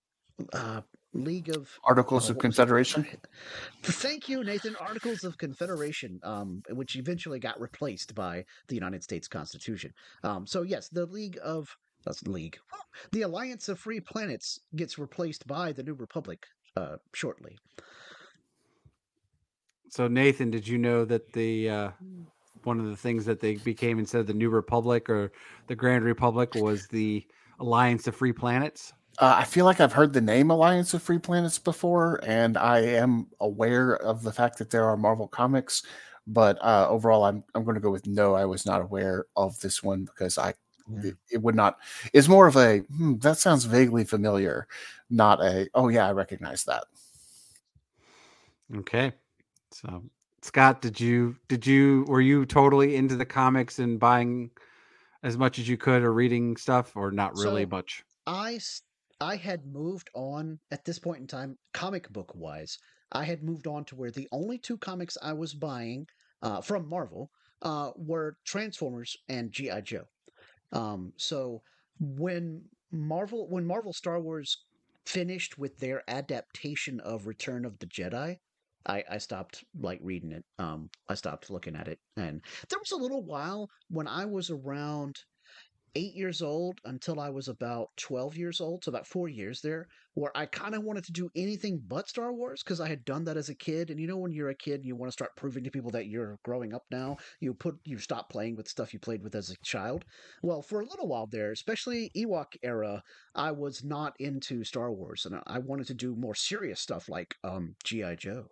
[0.53, 0.81] uh,
[1.13, 2.41] League of Articles oh, of what was it?
[2.41, 3.07] Confederation.
[3.83, 4.77] Thank you, Nathan.
[4.77, 9.93] Articles of Confederation, um, which eventually got replaced by the United States Constitution.
[10.23, 12.59] Um, so yes, the League of that's League,
[13.13, 16.47] the Alliance of Free Planets gets replaced by the New Republic
[16.77, 17.59] uh, shortly.
[19.91, 21.91] so Nathan, did you know that the uh,
[22.65, 25.33] one of the things that they became instead of the New Republic or
[25.67, 27.27] the Grand Republic was the
[27.59, 28.93] Alliance of Free Planets?
[29.19, 32.81] Uh, I feel like I've heard the name Alliance of Free Planets before, and I
[32.81, 35.83] am aware of the fact that there are Marvel comics.
[36.27, 38.35] But uh, overall, I'm I'm going to go with no.
[38.35, 40.55] I was not aware of this one because I
[41.03, 41.79] it, it would not.
[42.13, 44.67] It's more of a hmm, that sounds vaguely familiar,
[45.09, 46.85] not a oh yeah I recognize that.
[48.77, 49.13] Okay.
[49.73, 50.05] So
[50.43, 54.51] Scott, did you did you were you totally into the comics and buying
[55.23, 58.05] as much as you could or reading stuff or not really So- much?
[59.23, 62.79] I had moved on at this point in time, comic book wise.
[63.13, 66.07] I had moved on to where the only two comics I was buying
[66.43, 67.31] uh, from Marvel
[67.61, 70.05] uh, were Transformers and GI Joe.
[70.73, 71.63] Um, so
[71.99, 74.65] when Marvel when Marvel Star Wars
[75.05, 78.39] finished with their adaptation of Return of the Jedi,
[78.87, 80.45] I, I stopped like reading it.
[80.59, 84.51] Um, I stopped looking at it, and there was a little while when I was
[84.51, 85.17] around
[85.95, 89.89] eight years old until I was about 12 years old, so about four years there,
[90.15, 93.25] where I kind of wanted to do anything but Star Wars because I had done
[93.25, 93.91] that as a kid.
[93.91, 95.91] And you know, when you're a kid and you want to start proving to people
[95.93, 99.35] that you're growing up now, you put you stop playing with stuff you played with
[99.35, 100.05] as a child.
[100.43, 103.03] Well, for a little while there, especially Ewok era,
[103.35, 107.35] I was not into Star Wars, and I wanted to do more serious stuff like
[107.45, 108.47] um, GI Joe.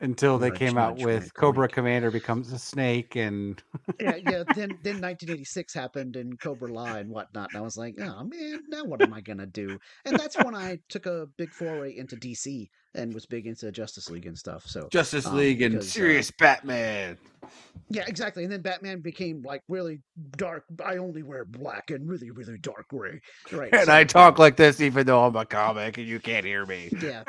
[0.00, 1.68] Until they came out with Cobra.
[1.68, 3.62] Commander becomes a snake, and
[4.00, 4.44] yeah, yeah.
[4.54, 8.60] Then then 1986 happened and Cobra La and whatnot, and I was like, oh man,
[8.68, 9.78] now what am I gonna do?
[10.04, 14.10] And that's when I took a big foray into DC and was big into Justice
[14.10, 14.66] League and stuff.
[14.66, 17.18] So Justice Um, League and because, uh, Serious Batman.
[17.90, 18.44] yeah, exactly.
[18.44, 20.00] And then Batman became like really
[20.36, 20.64] dark.
[20.84, 23.20] I only wear black and really really dark gray.
[23.52, 23.72] Right.
[23.72, 26.64] And so, I talk like this even though I'm a comic and you can't hear
[26.66, 26.90] me.
[27.02, 27.24] yeah.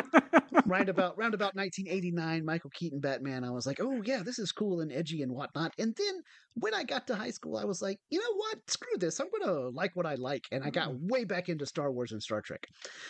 [0.66, 3.43] round about round about 1989, Michael Keaton Batman.
[3.43, 5.74] I was like, oh yeah, this is cool and edgy and whatnot.
[5.78, 6.22] And then
[6.55, 8.57] when I got to high school, I was like, you know what?
[8.68, 9.20] Screw this.
[9.20, 12.22] I'm gonna like what I like, and I got way back into Star Wars and
[12.22, 12.68] Star Trek.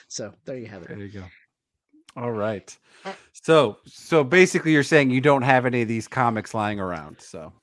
[0.07, 0.89] So there you have it.
[0.89, 1.23] There you go.
[2.15, 2.77] All right.
[3.33, 7.21] So so basically you're saying you don't have any of these comics lying around.
[7.21, 7.53] So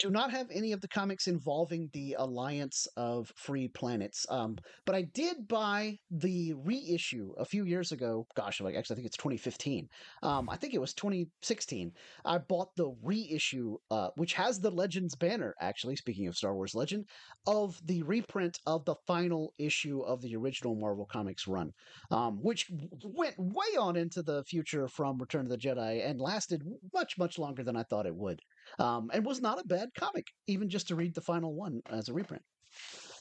[0.00, 4.24] Do not have any of the comics involving the Alliance of Free Planets.
[4.30, 8.26] Um, but I did buy the reissue a few years ago.
[8.34, 9.90] Gosh, like actually, I think it's 2015.
[10.22, 11.92] Um, I think it was 2016.
[12.24, 15.54] I bought the reissue, uh, which has the Legends banner.
[15.60, 17.04] Actually, speaking of Star Wars Legend,
[17.46, 21.72] of the reprint of the final issue of the original Marvel Comics run,
[22.10, 22.70] um, which
[23.04, 26.62] went way on into the future from Return of the Jedi and lasted
[26.94, 28.40] much, much longer than I thought it would
[28.78, 32.08] um, and was not a bad comic, even just to read the final one as
[32.08, 32.42] a reprint.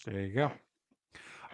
[0.06, 0.52] there you go.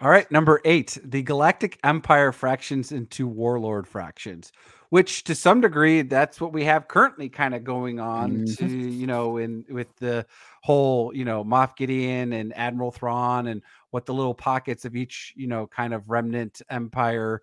[0.02, 4.52] All right, number eight, the Galactic Empire fractions into Warlord fractions,
[4.90, 8.58] which to some degree that's what we have currently kind of going on Mhm.
[8.58, 10.26] to, you know, in with the
[10.62, 15.32] whole, you know, Moff Gideon and Admiral Thrawn and what the little pockets of each,
[15.34, 17.40] you know, kind of remnant empire,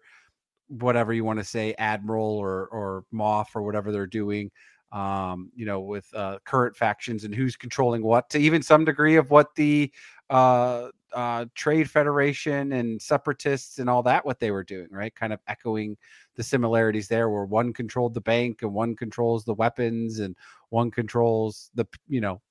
[0.68, 4.52] whatever you want to say, Admiral or or Moff or whatever they're doing.
[4.94, 9.16] Um, you know, with uh current factions and who's controlling what to even some degree
[9.16, 9.92] of what the
[10.30, 15.14] uh uh, Trade Federation and separatists and all that what they were doing, right?
[15.16, 15.96] Kind of echoing
[16.36, 20.36] the similarities there, where one controlled the bank and one controls the weapons and
[20.70, 22.42] one controls the you know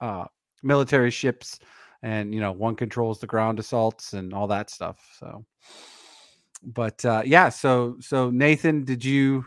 [0.00, 0.24] uh,
[0.62, 1.58] military ships,
[2.02, 4.98] and you know one controls the ground assaults and all that stuff.
[5.18, 5.44] So,
[6.62, 9.44] but uh, yeah, so so Nathan, did you?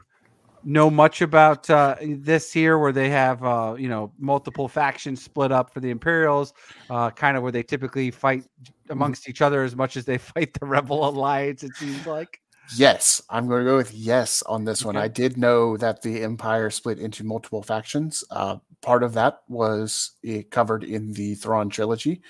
[0.66, 5.52] Know much about uh, this here where they have uh, you know multiple factions split
[5.52, 6.54] up for the imperials
[6.90, 8.46] uh, kind of where they typically fight
[8.90, 12.40] amongst each other as much as they fight the rebel alliance it seems like
[12.76, 14.96] Yes, I'm going to go with yes on this one.
[14.96, 15.04] Okay.
[15.04, 18.24] I did know that the Empire split into multiple factions.
[18.32, 22.22] Uh, part of that was it covered in the Thrawn trilogy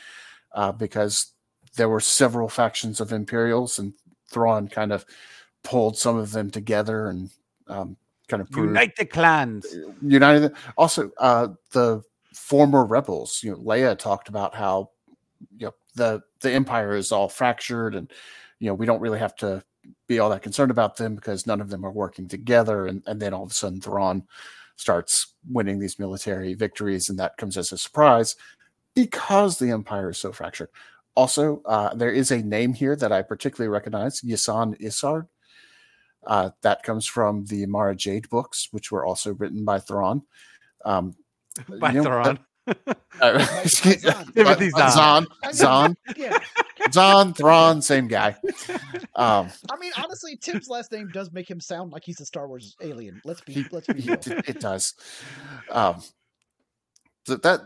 [0.54, 1.34] uh, because
[1.76, 3.94] there were several factions of Imperials, and
[4.32, 5.06] Thrawn kind of
[5.64, 7.30] pulled some of them together and
[7.68, 7.96] um,
[8.28, 9.66] kind of proved unite the clans
[10.02, 10.54] United.
[10.78, 12.02] Also, uh, the
[12.34, 13.42] former rebels.
[13.44, 14.92] You know, Leia talked about how
[15.58, 18.12] you know the the empire is all fractured, and
[18.60, 19.64] you know we don't really have to
[20.08, 22.88] be all that concerned about them because none of them are working together.
[22.88, 24.24] And and then all of a sudden, Thrawn
[24.76, 28.36] starts winning these military victories, and that comes as a surprise
[28.96, 30.70] because the empire is so fractured.
[31.16, 35.28] Also, uh, there is a name here that I particularly recognize, Ysanne Isard.
[36.26, 40.24] Uh, that comes from the Mara Jade books, which were also written by Thrawn.
[40.86, 41.16] Um,
[41.80, 42.40] by you know, Thrawn.
[43.22, 44.32] uh, Zahn.
[44.36, 44.92] Timothy Zahn.
[44.92, 46.38] Zahn, Zahn, Yeah,
[46.92, 48.36] Zahn, Thrawn, same guy.
[49.16, 52.48] Um, I mean, honestly, Tim's last name does make him sound like he's a Star
[52.48, 53.22] Wars alien.
[53.26, 54.14] Let's be let's be real.
[54.14, 54.94] it, it does.
[55.70, 56.02] Um,
[57.26, 57.62] th- that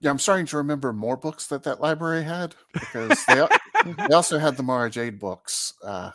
[0.00, 3.46] yeah, I'm starting to remember more books that that library had because they,
[4.08, 5.72] they also had the Mara Jade books.
[5.82, 6.10] Uh,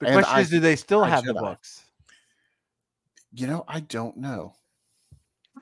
[0.00, 1.40] the and question I- is do they still I have the Jedi.
[1.40, 1.82] books
[3.32, 4.54] you know, I don't know.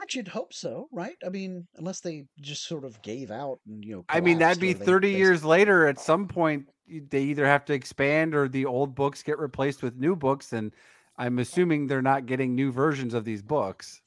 [0.01, 1.16] I should hope so, right?
[1.26, 4.05] I mean, unless they just sort of gave out and you know.
[4.09, 7.72] i mean that'd be 30 basically- years later at some point they either have to
[7.72, 10.72] expand or the old books get replaced with new books and
[11.16, 14.03] i'm assuming they're not getting new versions of these books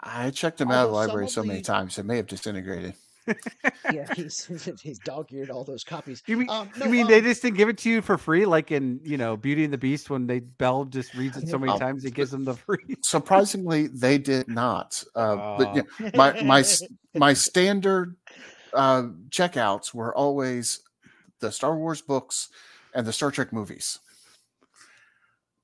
[0.00, 2.94] I checked them out of the library of so many times it may have disintegrated.
[3.92, 4.44] Yeah, he's
[4.82, 6.22] he's dog eared all those copies.
[6.26, 8.44] You mean, Um, you mean um, they just didn't give it to you for free,
[8.46, 11.58] like in you know Beauty and the Beast when they Belle just reads it so
[11.58, 11.78] many Oh.
[11.78, 12.96] times it gives them the free.
[13.02, 15.02] Surprisingly, they did not.
[15.14, 15.74] Uh, but Oh.
[15.76, 16.64] you know, my my
[17.14, 18.16] my standard
[18.72, 20.80] uh, checkouts were always
[21.40, 22.48] the Star Wars books
[22.94, 23.98] and the Star Trek movies.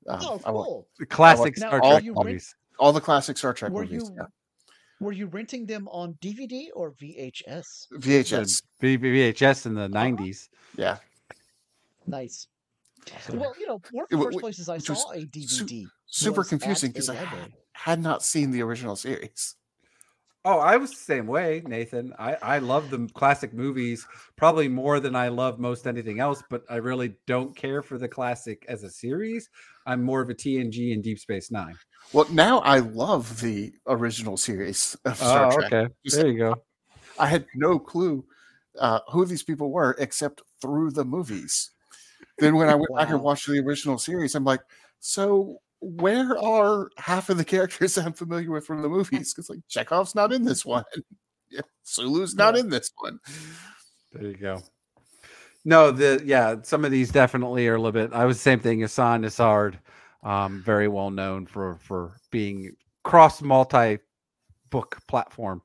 [0.08, 0.88] Um, Oh, I cool.
[0.98, 2.54] The classic Now, Star are Trek you rent- movies.
[2.78, 4.08] all the classic Star Trek Were movies.
[4.10, 4.26] you yeah.
[5.02, 7.88] Were you renting them on DVD or VHS?
[7.92, 8.62] VHS.
[8.80, 9.88] The V- VHS in the uh-huh.
[9.88, 10.48] nineties.
[10.76, 10.98] Yeah.
[12.06, 12.46] Nice.
[13.32, 15.26] Well, you know, one of It the first places I which was saw a su-
[15.26, 15.86] DVD.
[16.06, 17.18] Super was confusing because I
[17.72, 19.56] had not seen the original series.
[20.44, 22.12] Oh, I was the same way, Nathan.
[22.18, 26.64] I, I love the classic movies probably more than I love most anything else, but
[26.68, 29.48] I really don't care for the classic as a series.
[29.86, 31.76] I'm more of a TNG and Deep Space Nine.
[32.12, 35.72] Well, now I love the original series of Star Oh, Trek.
[35.72, 35.94] okay.
[36.04, 36.62] Just- There you go.
[37.20, 38.24] I had no clue
[38.80, 41.70] uh, who these people were except through the movies.
[42.38, 44.62] Then when I went back and watched the original series, I'm like,
[44.98, 49.34] so where are half of the characters I'm familiar with from the movies?
[49.34, 50.84] Because like Chekov's not in this one.
[51.50, 52.60] Yeah, Sulu's not Yeah.
[52.62, 53.18] in this one.
[54.12, 54.62] There you go.
[55.66, 58.14] No, the yeah, some of these definitely are a little bit.
[58.14, 58.82] I was the same thing.
[58.82, 59.74] Ysanne Isard,
[60.22, 62.72] um, very well known for for being
[63.04, 63.98] cross multi
[64.70, 65.60] book platform.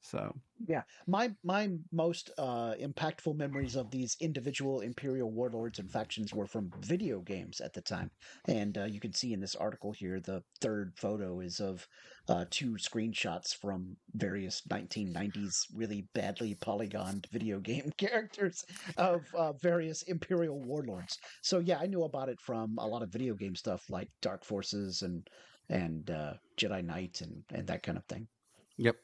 [0.00, 6.32] So Yeah, my my most uh, impactful memories of these individual imperial warlords and factions
[6.32, 8.10] were from video games at the time,
[8.46, 11.86] and uh, you can see in this article here the third photo is of
[12.28, 18.64] uh, two screenshots from various 1990s really badly polygoned video game characters
[18.96, 21.18] of uh, various imperial warlords.
[21.42, 24.42] So yeah, I knew about it from a lot of video game stuff like Dark
[24.44, 25.28] Forces and
[25.68, 28.26] and uh, Jedi Knight and and that kind of thing.
[28.78, 28.96] Yep.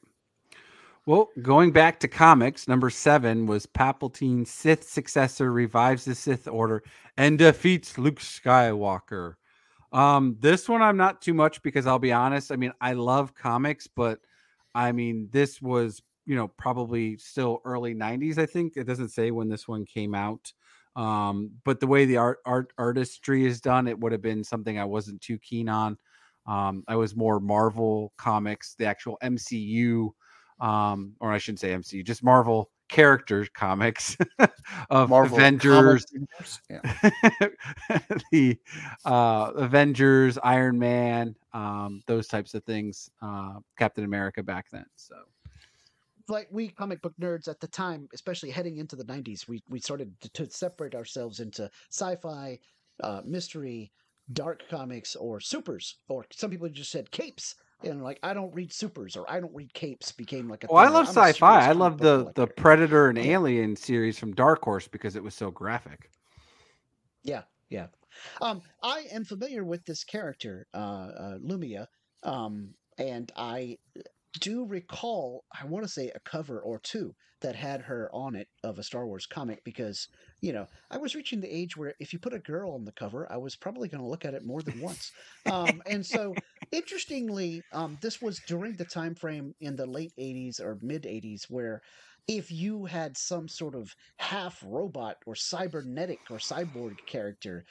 [1.04, 6.84] Well, going back to comics, number seven was Palpatine's Sith successor revives the Sith Order
[7.16, 9.34] and defeats Luke Skywalker.
[9.90, 12.52] Um, this one I'm not too much because I'll be honest.
[12.52, 14.20] I mean, I love comics, but
[14.76, 18.38] I mean, this was you know probably still early '90s.
[18.38, 20.52] I think it doesn't say when this one came out.
[20.94, 24.78] Um, but the way the art art artistry is done, it would have been something
[24.78, 25.98] I wasn't too keen on.
[26.46, 30.10] Um, I was more Marvel comics, the actual MCU
[30.62, 34.16] um, or I shouldn't say MCU, just Marvel characters comics
[34.90, 36.28] of Marvel Avengers, comic.
[36.70, 37.48] Yeah.
[38.30, 38.58] the
[39.04, 44.86] uh, Avengers, Iron Man, um, those types of things, uh, Captain America back then.
[44.96, 45.16] So
[46.28, 49.80] like we comic book nerds at the time, especially heading into the 90s, we, we
[49.80, 52.58] started to, to separate ourselves into sci-fi,
[53.02, 53.90] uh, mystery,
[54.32, 57.56] dark comics, or supers, or some people just said capes.
[57.84, 60.68] And like, I don't read supers or I don't read capes became like a.
[60.68, 61.68] well, I thing, or love I'm sci-fi.
[61.68, 62.46] I love the the.
[62.46, 63.24] Predator and Yeah.
[63.32, 66.10] Alien series from Dark Horse because it was so graphic.
[67.24, 67.88] Yeah, yeah.
[68.40, 71.86] Um, I am familiar with this character, uh, uh, Lumiya,
[72.24, 73.78] um, and I
[74.40, 78.48] do recall, I want to say a cover or two that had her on it
[78.62, 80.08] of a Star Wars comic because,
[80.40, 82.92] you know, I was reaching the age where if you put a girl on the
[82.92, 85.12] cover, I was probably going to look at it more than once.
[85.50, 86.34] Um, and so,
[86.70, 91.44] interestingly, um, this was during the time frame in the late 80s or mid 80s
[91.50, 91.82] where
[92.28, 97.64] if you had some sort of half robot or cybernetic or cyborg character,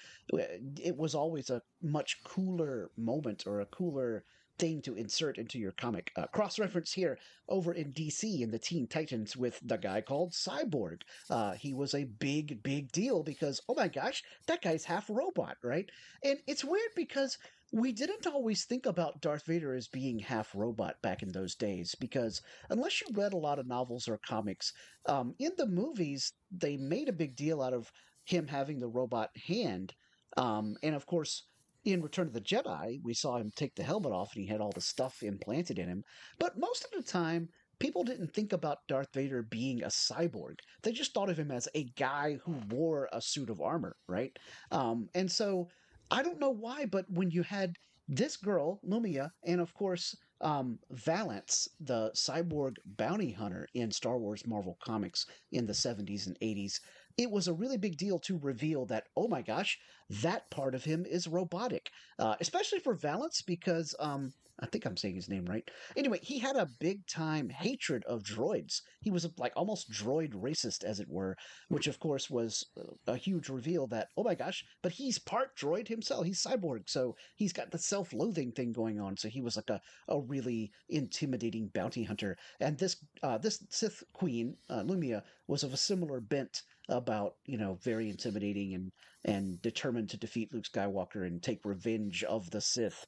[0.83, 4.25] it was always a much cooler moment or a cooler
[4.61, 6.11] thing to insert into your comic.
[6.15, 7.17] Uh, Cross reference here
[7.49, 11.01] over in DC in the Teen Titans with the guy called Cyborg.
[11.31, 15.57] Uh, he was a big, big deal because, oh my gosh, that guy's half robot,
[15.63, 15.89] right?
[16.23, 17.39] And it's weird because
[17.73, 21.95] we didn't always think about Darth Vader as being half robot back in those days
[21.95, 24.73] because unless you read a lot of novels or comics,
[25.07, 27.91] um, in the movies they made a big deal out of
[28.25, 29.95] him having the robot hand,
[30.37, 31.47] um, and of course.
[31.83, 34.61] In Return of the Jedi, we saw him take the helmet off and he had
[34.61, 36.03] all the stuff implanted in him.
[36.37, 40.59] But most of the time, people didn't think about Darth Vader being a cyborg.
[40.83, 44.37] They just thought of him as a guy who wore a suit of armor, right?
[44.71, 45.69] Um, and so
[46.11, 47.75] I don't know why, but when you had
[48.07, 54.45] this girl, Lumiya, and of course, um, Valance, the cyborg bounty hunter in Star Wars
[54.45, 56.79] Marvel Comics in the 70s and 80s,
[57.21, 59.79] it was a really big deal to reveal that, oh my gosh,
[60.09, 61.91] that part of him is robotic.
[62.19, 65.69] Uh, especially for Valance, because um, I think I'm saying his name right.
[65.97, 68.81] Anyway, he had a big time hatred of droids.
[69.01, 71.35] He was like almost droid racist, as it were,
[71.69, 72.65] which of course was
[73.07, 76.25] a huge reveal that, oh my gosh, but he's part droid himself.
[76.25, 79.17] He's cyborg, so he's got the self loathing thing going on.
[79.17, 82.37] So he was like a, a really intimidating bounty hunter.
[82.59, 87.57] And this uh, this Sith queen, uh, Lumiya, was of a similar bent about, you
[87.57, 88.91] know, very intimidating and,
[89.25, 93.05] and determined to defeat Luke Skywalker and take revenge of the Sith.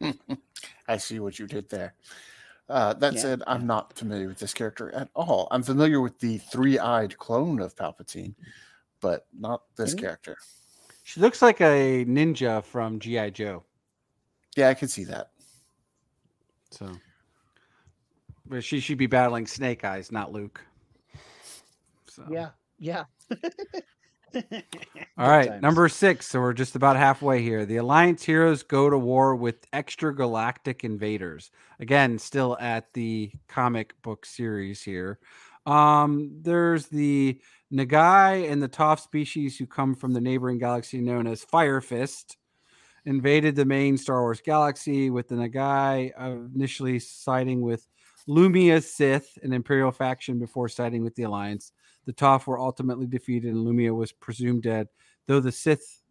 [0.88, 1.94] I see what you did there.
[2.68, 3.66] Uh, that Yeah, said, I'm yeah.
[3.66, 5.46] not familiar with this character at all.
[5.50, 8.34] I'm familiar with the three-eyed clone of Palpatine,
[9.00, 10.00] but not this Mhm.
[10.00, 10.36] character.
[11.04, 13.62] She looks like a ninja from GI Joe.
[14.56, 15.30] Yeah, I can see that.
[16.72, 16.90] So,
[18.46, 20.60] but she should be battling Snake Eyes, not Luke.
[22.16, 22.48] So Yeah,
[22.78, 23.04] yeah.
[25.18, 25.62] All right, times.
[25.62, 26.26] number six.
[26.26, 27.64] So we're just about halfway here.
[27.66, 31.50] The Alliance heroes go to war with extragalactic invaders.
[31.78, 35.18] Again, still at the comic book series here.
[35.66, 37.38] Um, there's the
[37.72, 42.38] Nagai and the Tof species who come from the neighboring galaxy known as Fire Fist.
[43.04, 47.86] Invaded the main Star Wars galaxy with the Nagai uh, initially siding with
[48.28, 51.72] Lumiya Sith, an Imperial faction, before siding with the Alliance.
[52.06, 54.88] The Tof were ultimately defeated and Lumiya was presumed dead,
[55.26, 56.02] though the Sith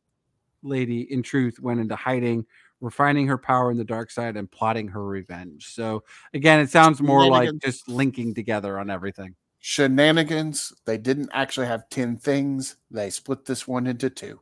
[0.61, 2.45] lady, in truth, went into hiding,
[2.81, 5.67] refining her power in the dark side and plotting her revenge.
[5.67, 6.03] So,
[6.33, 9.35] again, it sounds more like just linking together on everything.
[9.59, 10.73] Shenanigans.
[10.85, 12.75] They didn't actually have 10 things.
[12.91, 14.39] They split this one into two.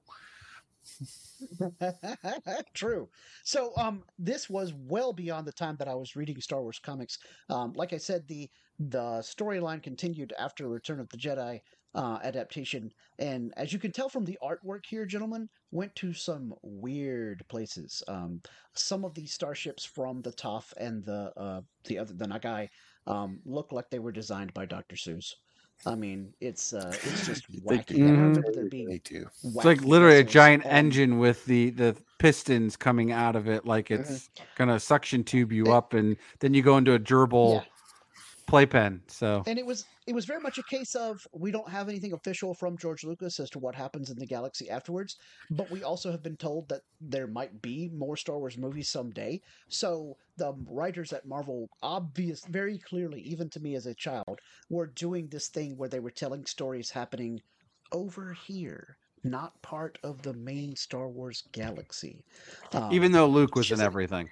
[2.74, 3.10] True.
[3.44, 7.18] So, um, this was well beyond the time that I was reading Star Wars comics.
[7.50, 8.50] Um, like I said, the
[8.80, 11.62] the storyline continued after Return of the Jedi
[11.96, 16.54] uh, adaptation, and as you can tell from the artwork here, gentlemen, went to some
[16.64, 18.02] weird places.
[18.08, 18.42] Um,
[18.74, 22.70] some of these starships from the Tof and the uh, the other the Nagai
[23.08, 24.96] um, look like they were designed by Dr.
[24.96, 25.34] Seuss.
[25.86, 28.06] I mean, it's uh, it's just wacky.
[28.06, 29.26] Remember there being They do.
[29.44, 33.92] It's like literally a giant engine with the the pistons coming out of it, like
[33.92, 37.64] it's gonna suction tube you up, and then you go into a gerbil Yeah.
[38.48, 39.02] playpen.
[39.08, 42.14] So and it was it was very much a case of we don't have anything
[42.14, 45.18] official from George Lucas as to what happens in the galaxy afterwards,
[45.50, 49.42] but we also have been told that there might be more Star Wars movies someday.
[49.70, 54.40] So the writers at Marvel, obvious, very clearly, even to me as a child,
[54.70, 57.42] were doing this thing where they were telling stories happening
[57.92, 62.24] over here, not part of the main Star Wars galaxy.
[62.74, 64.30] Um, even though Luke was in everything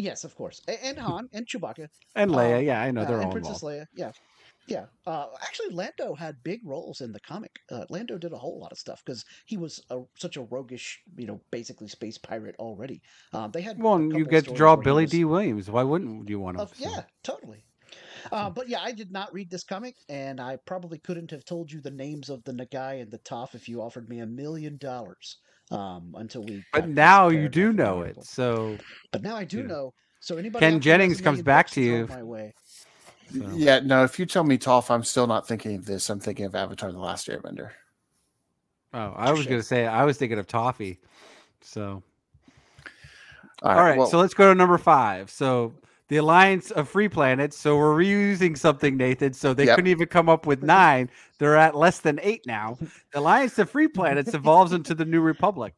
[0.00, 3.16] yes, of course, and Han and Chewbacca and Leia, um, yeah, I know uh, they're
[3.16, 3.80] and all Princess involved.
[3.80, 4.12] Leia, yeah,
[4.66, 4.86] yeah.
[5.06, 7.58] Uh, actually, Lando had big roles in the comic.
[7.70, 11.00] Uh, Lando did a whole lot of stuff because he was a, such a roguish,
[11.16, 13.02] you know, basically space pirate already.
[13.32, 15.24] Um, they had Well, you get to draw Billy was- D.
[15.24, 15.70] Williams.
[15.70, 16.62] Why wouldn't you want to?
[16.62, 17.64] of- yeah, totally.
[18.30, 21.72] Uh, but yeah, I did not read this comic, and I probably couldn't have told
[21.72, 24.76] you the names of the Nagai and the Tof if you offered me a million
[24.76, 25.38] dollars.
[25.72, 26.64] Um, until we.
[26.72, 28.16] But now you do know it.
[28.24, 28.76] So
[29.12, 29.66] But now I do Yeah.
[29.66, 29.94] know.
[30.18, 32.06] So anybody Ken out there who has Jennings comes back to you.
[32.08, 32.54] My way.
[33.32, 36.08] So- Yeah, no, if you tell me Toph, I'm still not thinking of this.
[36.10, 37.70] I'm thinking of Avatar The Last Airbender.
[38.94, 39.48] oh, I was Touche.
[39.48, 40.98] gonna say I was thinking of Toffee.
[41.60, 42.02] So
[43.62, 43.90] All all right.
[43.90, 45.30] right, well, so let's go to number five.
[45.30, 45.74] So
[46.08, 47.56] the Alliance of Free Planets.
[47.56, 49.32] So we're reusing something, Nathan.
[49.32, 49.76] So they Yep.
[49.76, 51.08] couldn't even come up with nine.
[51.38, 52.78] They're at less than eight now.
[53.12, 55.74] The Alliance of Free Planets evolves into the New Republic.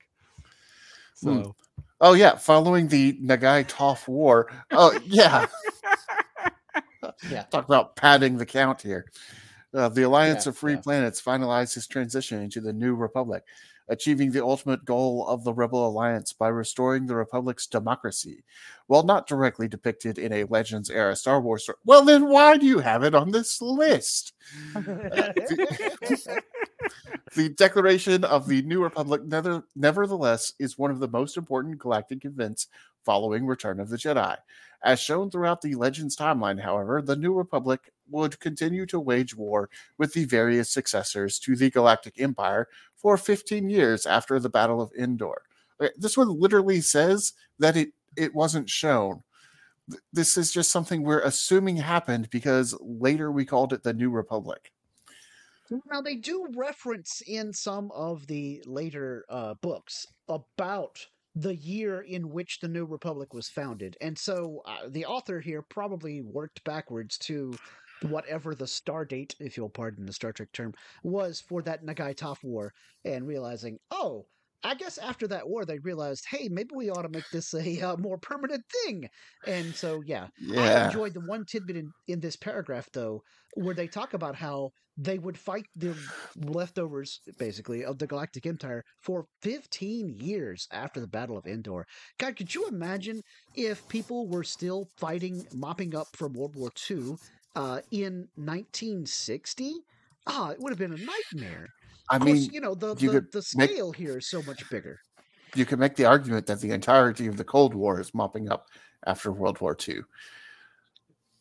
[1.22, 1.42] Hmm.
[1.42, 1.56] So
[2.00, 2.36] oh, yeah.
[2.36, 4.50] Following the Nagai Tof War.
[4.70, 5.46] Oh, yeah.
[7.30, 7.42] Yeah.
[7.44, 9.10] Talk about padding the count here.
[9.74, 10.80] Uh, the Alliance Yeah, of Free yeah.
[10.80, 13.42] Planets finalized its transition into the New Republic,
[13.88, 18.44] achieving the ultimate goal of the Rebel Alliance by restoring the Republic's democracy.
[18.88, 22.66] While not directly depicted in a Legends era Star Wars story, well, then why do
[22.66, 24.34] you have it on this list?
[27.34, 32.24] The declaration of the New Republic, nether- nevertheless, is one of the most important galactic
[32.26, 32.68] events
[33.04, 34.36] following Return of the Jedi.
[34.84, 39.70] As shown throughout the Legends timeline, however, the New Republic would continue to wage war
[39.96, 44.92] with the various successors to the Galactic Empire for 15 years after the Battle of
[44.98, 45.42] Endor.
[45.96, 49.22] This one literally says that it, it wasn't shown.
[50.12, 54.72] This is just something we're assuming happened because later we called it the New Republic.
[55.90, 60.98] Now they do reference in some of the later uh, books about
[61.34, 65.62] the year in which the New Republic was founded, and so uh, the author here
[65.62, 67.54] probably worked backwards to
[68.02, 72.14] whatever the star date, if you'll pardon the Star Trek term, was for that Nagai
[72.14, 74.26] Tof War, and realizing, oh.
[74.64, 77.80] I guess after that war, they realized, hey, maybe we ought to make this a
[77.80, 79.08] uh, more permanent thing.
[79.46, 83.22] And so, yeah, I enjoyed the one tidbit in, in this paragraph, though,
[83.54, 85.96] where they talk about how they would fight the
[86.36, 91.86] leftovers, basically, of the Galactic Empire for 15 years after the Battle of Endor.
[92.18, 93.22] God, could you imagine
[93.54, 97.14] if people were still fighting, mopping up from World War II
[97.56, 99.74] uh, in 1960?
[100.26, 101.68] Ah, it would have been a nightmare.
[102.12, 104.42] I course, mean, you know, the, you the, could the make- scale here is so
[104.42, 105.00] much bigger.
[105.54, 108.66] you can make the argument that the entirety of the Cold War is mopping up
[109.06, 110.00] after World War II.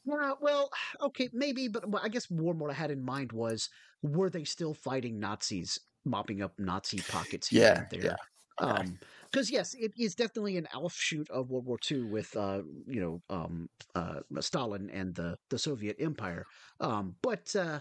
[0.05, 0.69] Yeah, well,
[1.01, 3.69] okay, maybe, but I guess more what I had in mind was
[4.01, 8.05] were they still fighting Nazis, mopping up Nazi pockets here Yeah, and there?
[8.05, 8.15] yeah.
[8.61, 8.81] Okay.
[8.81, 8.99] Um,
[9.31, 13.21] because yes, it is definitely an offshoot of World War II with, uh, you know,
[13.29, 16.45] um, uh, Stalin and the the Soviet Empire.
[16.81, 17.79] Um, but uh,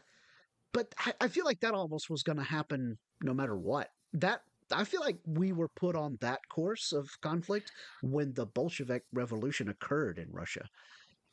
[0.72, 3.88] but I, I feel like that almost was going to happen no matter what.
[4.12, 4.42] That
[4.72, 7.72] I feel like we were put on that course of conflict
[8.02, 10.68] when the Bolshevik Revolution occurred in Russia.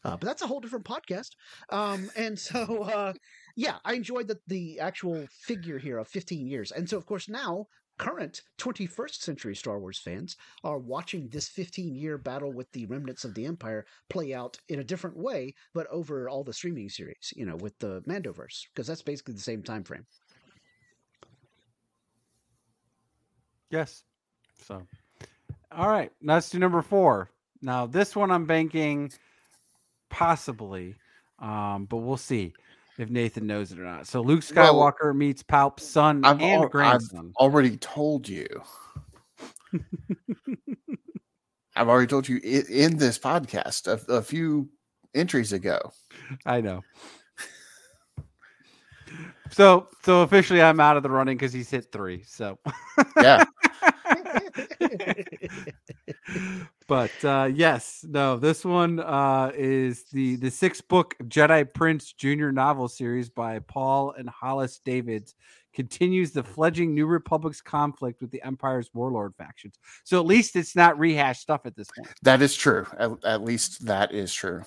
[0.03, 1.31] Uh, but that's a whole different podcast.
[1.69, 3.13] Um, and so, uh,
[3.55, 6.71] yeah, I enjoyed the, the actual figure here of 15 years.
[6.71, 11.95] And so, of course, now current 21st century Star Wars fans are watching this 15
[11.95, 15.87] year battle with the remnants of the Empire play out in a different way, but
[15.87, 19.63] over all the streaming series, you know, with the Mandoverse, because that's basically the same
[19.63, 20.05] time frame.
[23.69, 24.03] Yes.
[24.63, 24.81] So,
[25.71, 27.29] all right, let's do number four.
[27.61, 29.11] Now, this one I'm banking
[30.09, 30.95] possibly,
[31.39, 32.53] um, but we'll see
[32.97, 34.07] if Nathan knows it or not.
[34.07, 37.05] So, Luke Well, Skywalker meets Palp's son I've and al- I've-
[37.37, 38.47] Already told you.
[41.75, 44.69] I've already told you i- in this podcast a, a few
[45.13, 45.79] entries ago.
[46.45, 46.83] I know.
[49.51, 52.23] So, so officially, I'm out of the running because he's hit three.
[52.23, 52.57] So,
[53.21, 53.45] Yeah.
[56.87, 62.51] but uh, yes, no, this one uh, is the the sixth book Jedi Prince Junior
[62.51, 65.35] novel series by Paul and Hollis Davids
[65.73, 69.75] continues the fledgling New Republic's conflict with the Empire's warlord factions.
[70.05, 72.09] So at least it's not rehashed stuff at this point.
[72.23, 72.87] That is true.
[72.97, 74.63] At, at least that is true.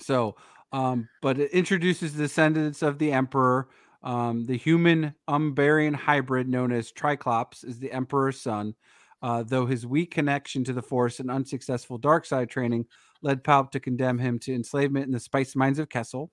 [0.00, 0.36] So,
[0.72, 3.68] um, but it introduces the descendants of the Emperor.
[4.02, 8.74] Um, the human Umbarian hybrid known as Triclops is the Emperor's son.
[9.20, 12.86] Uh, though his weak connection to the Force and unsuccessful dark side training
[13.20, 16.30] led Palp to condemn him to enslavement in the spice mines of Kessel.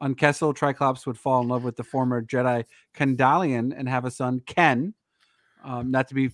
[0.00, 2.64] On Kessel, Triclops would fall in love with the former Jedi
[2.94, 4.94] Kendalina and have a son, Ken,
[5.62, 6.30] um, not to be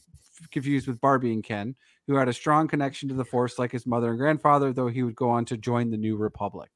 [0.51, 1.75] confused with Barbie and Ken,
[2.07, 5.03] who had a strong connection to the Force like his mother and grandfather, though he
[5.03, 6.71] would go on to join the New Republic.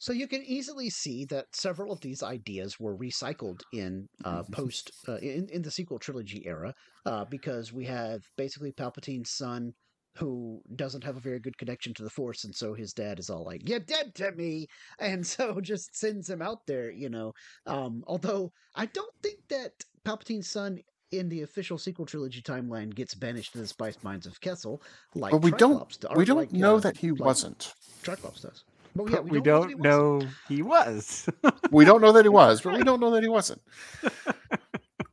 [0.00, 4.92] So you can easily see that several of these ideas were recycled in uh, post
[5.08, 6.72] uh, in in the sequel trilogy era,
[7.04, 9.72] uh, because we have basically Palpatine's son
[10.16, 13.28] who doesn't have a very good connection to the Force, and so his dad is
[13.30, 14.66] all like, "You're dead to me,"
[15.00, 17.32] and so just sends him out there, you know.
[17.66, 19.72] Um, although I don't think that
[20.04, 20.78] Palpatine's son
[21.10, 24.80] in the official sequel trilogy timeline gets banished to the spice mines of Kessel,
[25.14, 27.20] like But we don't- Triclops do- or We don't like, know uh, that he like
[27.20, 27.72] wasn't.
[28.02, 28.64] Triclops does.
[29.04, 30.18] But, yeah, we, we don't, don't know.
[30.20, 31.28] that he wasn't.
[31.34, 31.62] know he was.
[31.70, 33.62] We don't know that he was, but we don't know that he wasn't.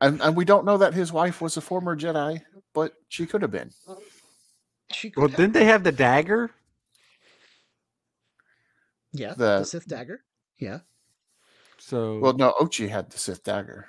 [0.02, 2.42] And, and we don't know that his wife was a former Jedi,
[2.74, 3.72] but she could have been.
[4.92, 5.38] She could well, have.
[5.38, 6.52] didn't they have the dagger?
[9.14, 10.22] Yeah, The- the, Sith dagger.
[10.60, 10.80] Yeah.
[11.80, 13.88] So Well, no, Ochi had the Sith dagger.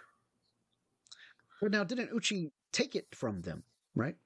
[1.60, 3.64] Well, now didn't Uchi take it from them,
[3.94, 4.16] right?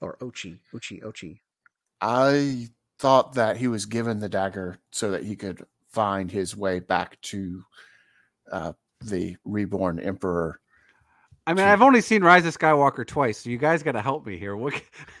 [0.00, 1.40] Or Ochi, Uchi, Ochi.
[2.00, 2.68] I
[2.98, 7.20] thought that he was given the dagger so that he could find his way back
[7.22, 7.62] to
[8.50, 10.60] uh, the reborn emperor.
[11.46, 11.70] I mean, Gee.
[11.70, 14.56] I've only seen Rise of Skywalker twice, so you guys got to help me here.
[14.56, 14.80] What?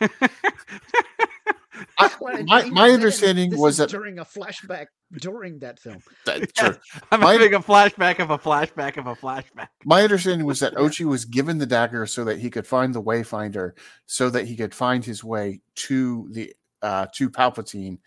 [1.98, 2.10] I-
[2.46, 4.86] my my understanding this was that during a flashback
[5.18, 5.98] during that film.
[6.24, 6.76] that's true.
[7.12, 9.68] I'm My- having a flashback of a flashback of a flashback.
[9.84, 13.02] My understanding was that Ochi was given the dagger so that he could find the
[13.02, 13.72] Wayfinder,
[14.06, 16.54] so that he could find his way to the
[16.84, 17.98] uh, to Palpatine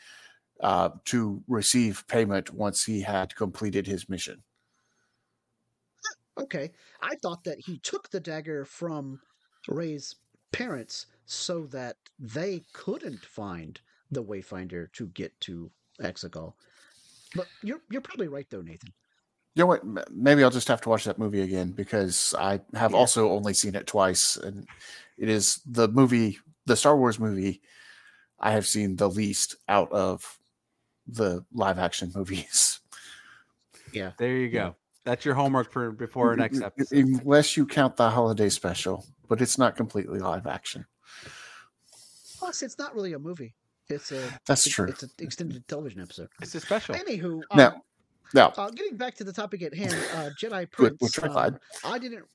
[0.62, 4.44] uh, to receive payment once he had completed his mission.
[6.38, 6.72] Okay,
[7.02, 9.22] I thought that he took the dagger from
[9.68, 10.16] Rey's
[10.52, 13.82] parents so that they couldn't find
[14.12, 16.54] the Wayfinder to get to Exegol.
[17.36, 18.94] But you're you're probably right though, Nathan.
[19.56, 20.12] You know what?
[20.12, 23.00] Maybe I'll just have to watch that movie again because I have Yeah.
[23.00, 24.68] also only seen it twice, and
[25.18, 27.62] it is the movie, the Star Wars movie,
[28.40, 30.38] I have seen the least out of
[31.08, 32.80] the live action movies.
[33.94, 34.12] Yeah.
[34.18, 34.76] There you go.
[35.06, 36.98] That's your homework for before our next episode.
[36.98, 40.86] unless you count the holiday special, but it's not completely live action.
[42.38, 43.56] Plus, it's not really a movie.
[43.90, 44.88] It's a That's it's, true.
[44.90, 46.28] It's an extended television episode.
[46.42, 46.94] It's a special.
[46.96, 47.82] Anywho, Now, um,
[48.34, 50.98] now, uh, getting back to the topic at hand, uh, Jedi Good, Prince.
[51.00, 51.54] we'll try glad.
[51.54, 52.26] um, I didn't.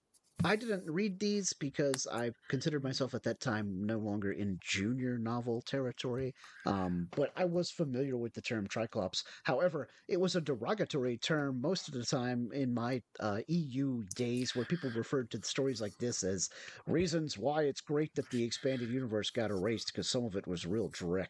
[0.45, 5.17] I didn't read these because I considered myself at that time no longer in junior
[5.19, 6.35] novel territory.
[6.67, 9.23] Um, but I was familiar with the term Triclops.
[9.45, 14.57] However, it was a derogatory term most of the time in my uh, EU days,
[14.57, 16.51] where people referred to stories like this as
[16.87, 20.67] reasons why it's great that the expanded universe got erased because some of it was
[20.67, 21.29] real dreck.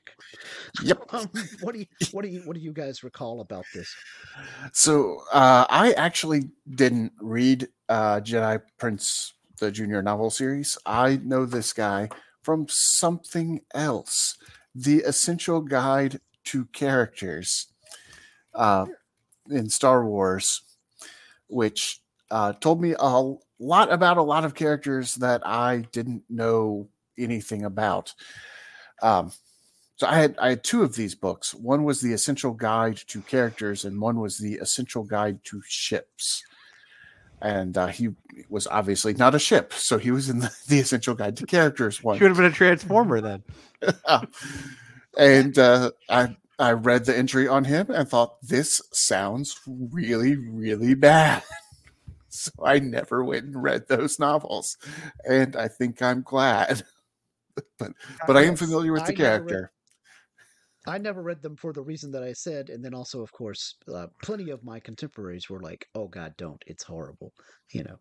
[0.83, 1.01] Yep.
[1.13, 1.29] Um,
[1.61, 3.95] what do you what do you what do you guys recall about this?
[4.73, 10.79] So uh, I actually didn't read uh, Jedi Prince, the junior novel series.
[10.87, 12.09] I know this guy
[12.43, 14.37] from something else.
[14.75, 17.69] The Essential Guide to Characters
[18.55, 18.87] uh,
[19.51, 20.63] in Star Wars
[21.53, 22.01] which
[22.31, 26.89] uh, told me a lot about a lot of characters that I didn't know
[27.19, 28.15] anything about.
[29.03, 29.31] Um,
[29.97, 31.55] so I had I had two of these books.
[31.55, 36.43] One was the Essential Guide to Characters, and one was the Essential Guide to Ships.
[37.43, 38.11] And uh, he
[38.49, 42.03] was obviously not a ship, so he was in the, the Essential Guide to Characters
[42.03, 42.19] one.
[42.19, 43.43] Should have been a transformer then.
[45.19, 50.95] and uh, I I read the entry on him and thought this sounds really really
[50.95, 51.43] bad.
[52.29, 54.79] so I never went and read those novels,
[55.29, 56.85] and I think I'm glad.
[57.79, 57.93] but
[58.27, 59.73] but I am familiar with I the character.
[60.87, 63.77] I never read them for the reason that I said, and then also, of course,
[63.93, 66.63] uh, plenty of my contemporaries were like, "Oh God, don't!
[66.67, 67.33] It's horrible,"
[67.71, 67.99] you know.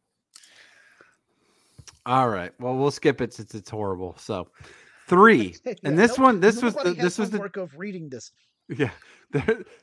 [2.05, 2.51] All right.
[2.59, 4.15] Well, we'll skip it since it's horrible.
[4.17, 4.47] So,
[5.07, 8.09] three, Yeah, and this no- one, this was the, this was the homework of reading
[8.09, 8.31] this.
[8.69, 8.91] yeah,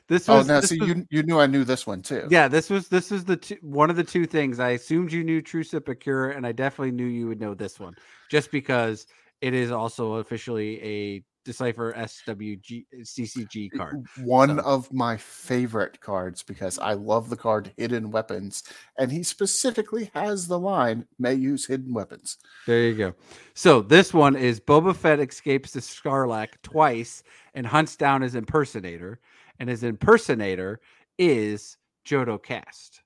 [0.07, 2.27] this Oh, was now this see, was- you you knew I knew this one too.
[2.29, 5.23] Yeah, this was this was the two, one of the two things I assumed you
[5.23, 7.93] knew True Sepulchre, and I definitely knew you would know this one,
[8.29, 9.07] just because
[9.41, 14.05] it is also officially a Decipher SWG CCG card.
[14.23, 18.63] One So- of my favorite cards because I love the card Hidden Weapons,
[18.97, 22.37] and he specifically has the line "may use hidden weapons."
[22.67, 23.15] There you go.
[23.53, 29.19] So this one is Boba Fett escapes the Sarlacc twice and hunts down his impersonator,
[29.59, 30.79] and his impersonator
[31.17, 33.01] is Jodo Kast.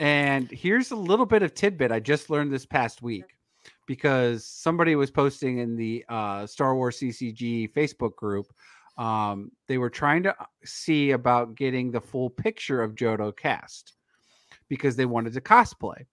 [0.00, 3.33] And here's a little bit of tidbit I just learned this past week
[3.86, 8.46] because somebody was posting in the uh, Star Wars CCG Facebook group.
[8.96, 10.34] Um, they were trying to
[10.64, 13.94] see about getting the full picture of Jodo Kast
[14.68, 16.06] because they wanted to cosplay.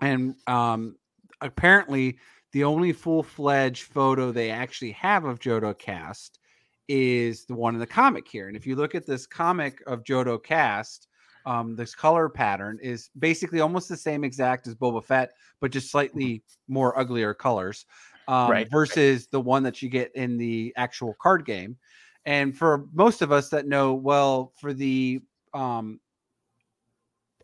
[0.00, 0.96] And um,
[1.40, 2.18] apparently
[2.52, 6.38] the only full-fledged photo they actually have of Jodo Kast
[6.88, 8.48] is the one in the comic here.
[8.48, 11.08] And if you look at this comic of Jodo Kast,
[11.46, 15.90] um, this color pattern is basically almost the same exact as Boba Fett, but just
[15.90, 17.86] slightly more uglier colors.
[18.28, 18.68] Um, Right.
[18.70, 21.76] versus the one that you get in the actual card game.
[22.24, 25.20] And for most of us that know, well, for the
[25.52, 25.98] um,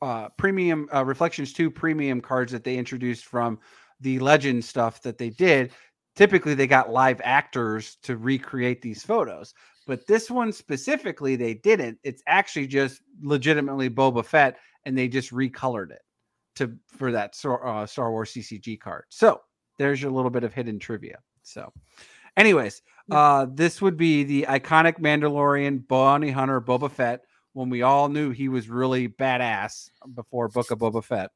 [0.01, 3.59] uh, premium uh, Reflections 2 premium cards that they introduced from
[4.01, 5.73] the legend stuff that they did,
[6.15, 9.55] typically they got live actors to recreate these photos.
[9.89, 11.99] But this one specifically, they didn't.
[12.05, 16.03] It's actually just legitimately Boba Fett, and they just recolored it
[16.57, 19.05] to for that Star, uh, Star Wars CCG card.
[19.09, 19.41] So
[19.79, 21.21] there's your little bit of hidden trivia.
[21.43, 21.73] So,
[22.37, 27.25] anyways, uh, this would be the iconic Mandalorian bounty hunter Boba Fett
[27.55, 31.31] when we all knew he was really badass before Book of Boba Fett.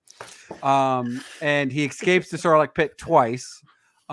[0.62, 3.62] Um, and he escapes the Sarlacc pit twice.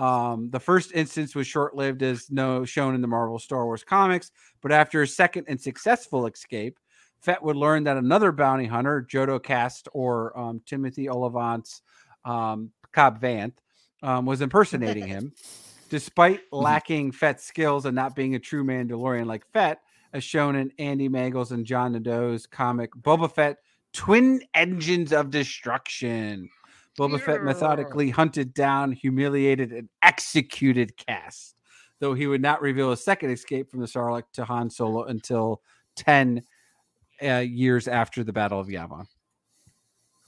[0.00, 3.84] Um, the first instance was short lived, as no shown in the Marvel Star Wars
[3.84, 4.30] comics,
[4.62, 6.78] but after a second and successful escape,
[7.20, 11.82] Fett would learn that another bounty hunter, Jodo Kast or um, Timothy Olyphant's
[12.24, 13.52] um, Cobb Vanth,
[14.02, 15.34] um, was impersonating him.
[15.90, 19.82] Despite lacking Fett's skills and not being a true Mandalorian like Fett,
[20.14, 23.58] as shown in Andy Mangels and John Nadeau's comic Boba Fett
[23.92, 26.48] Twin Engines of Destruction.
[27.00, 31.54] Boba Fett methodically hunted down, humiliated, and executed Cass,
[31.98, 35.62] though he would not reveal a second escape from the Sarlacc to Han Solo until
[35.96, 36.42] 10
[37.22, 39.06] uh, years after the Battle of Yavin.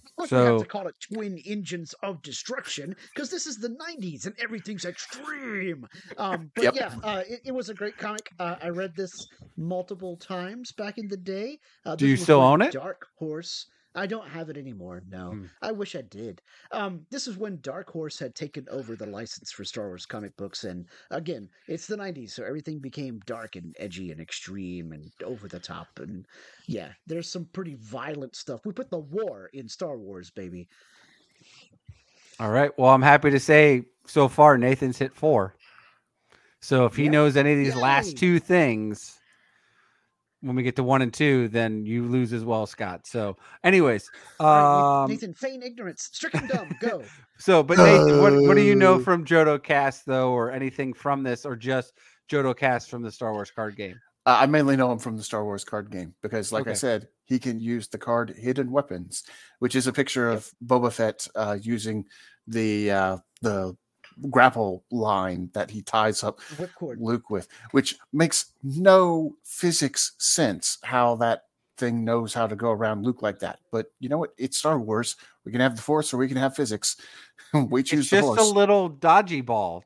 [0.05, 3.71] Of course, we have to call it twin engines of destruction because this is the
[3.71, 5.87] 90s and everything's extreme.
[6.19, 6.75] Um, but Yep.
[6.75, 8.31] yeah, uh, it, it was a great comic.
[8.39, 9.27] Uh, I read this
[9.57, 11.59] multiple times back in the day.
[11.87, 12.73] Uh, Do you still when own it?
[12.73, 13.67] Dark Horse.
[13.95, 15.03] I don't have it anymore.
[15.09, 15.47] No, Hmm.
[15.61, 16.41] I wish I did.
[16.71, 20.35] Um, this is when Dark Horse had taken over the license for Star Wars comic
[20.37, 25.11] books, and again, it's the '90s, so everything became dark and edgy and extreme and
[25.25, 25.89] over the top.
[25.99, 26.27] And
[26.67, 28.65] yeah, there's some pretty violent stuff.
[28.65, 30.69] We put the war in Star Wars, baby.
[32.41, 32.71] All right.
[32.79, 35.55] Well, I'm happy to say so far Nathan's hit four.
[36.61, 37.81] So if he knows any of these Yay.
[37.81, 39.19] last two things,
[40.43, 43.07] when we get to one and two, then you lose as well, Scott.
[43.07, 47.03] So, anyways, All right, um, Nathan, feign ignorance, stricken dumb, go.
[47.39, 48.99] so but Nathan, what what do you know Uh.
[48.99, 51.95] from Jodo Kast though, or anything from this, or just
[52.31, 53.99] Jodo Kast from the Star Wars card game?
[54.25, 57.09] Uh, I mainly know him from the Star Wars card game because, like I said,
[57.25, 59.25] he can use the card Hidden Weapons,
[59.59, 62.05] which is a picture of Boba Fett uh, using
[62.47, 63.77] the uh, the
[64.31, 66.41] grapple line that he ties up.
[66.81, 71.45] Luke with, which makes no physics sense how that
[71.79, 73.59] thing knows how to go around Luke like that.
[73.71, 74.35] But you know what?
[74.39, 75.17] It's Star Wars.
[75.45, 76.97] We can have the Force or we can have physics.
[77.55, 78.41] we choose It's the just Force.
[78.41, 79.85] a little dodgy ball.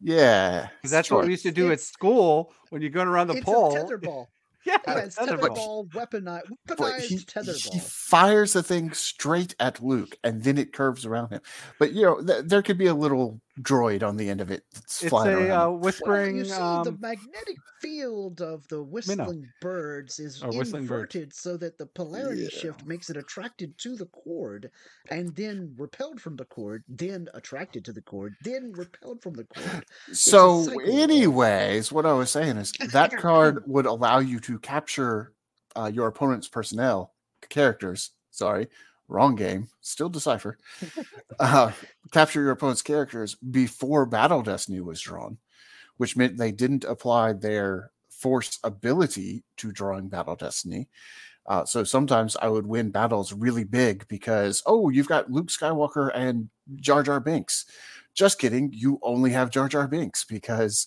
[0.00, 3.44] yeah, that's what we used to do at school when you're going around the it's
[3.44, 3.76] pole.
[3.76, 4.26] a tetherball.
[4.64, 5.16] Yeah, tetherball.
[5.16, 11.04] tetherball, weaponized, weaponized he, he fires the thing straight at Luke, and then it curves
[11.04, 11.40] around him.
[11.78, 14.64] But you know, th- there could be a little droid on the end of it
[14.72, 15.50] that's It's flying a around.
[15.50, 16.36] uh, Well, whispering.
[16.36, 16.62] you see, the
[16.92, 21.14] um, magnetic field of the whistling birds is Or whistling birds.
[21.14, 22.48] inverted so that the polarity Yeah.
[22.48, 24.70] shift makes it attracted to the cord
[25.10, 29.44] and then repelled from the cord, then attracted to the cord, then repelled from the
[29.44, 29.84] cord.
[30.12, 35.34] So, anyways, what I was saying is that card would allow you to capture
[35.76, 37.12] uh, your opponent's personnel
[37.50, 38.12] characters.
[38.30, 38.68] Sorry,
[39.12, 39.68] wrong game.
[39.80, 40.58] Still decipher.
[41.40, 41.72] uh,
[42.12, 45.38] capture your opponent's characters before Battle Destiny was drawn,
[45.98, 50.88] which meant they didn't apply their force ability to drawing Battle Destiny.
[51.46, 56.10] Uh, so sometimes I would win battles really big because oh, you've got Luke Skywalker
[56.14, 57.66] and Jar Jar Binks.
[58.14, 58.70] Just kidding.
[58.72, 60.86] You only have Jar Jar Binks because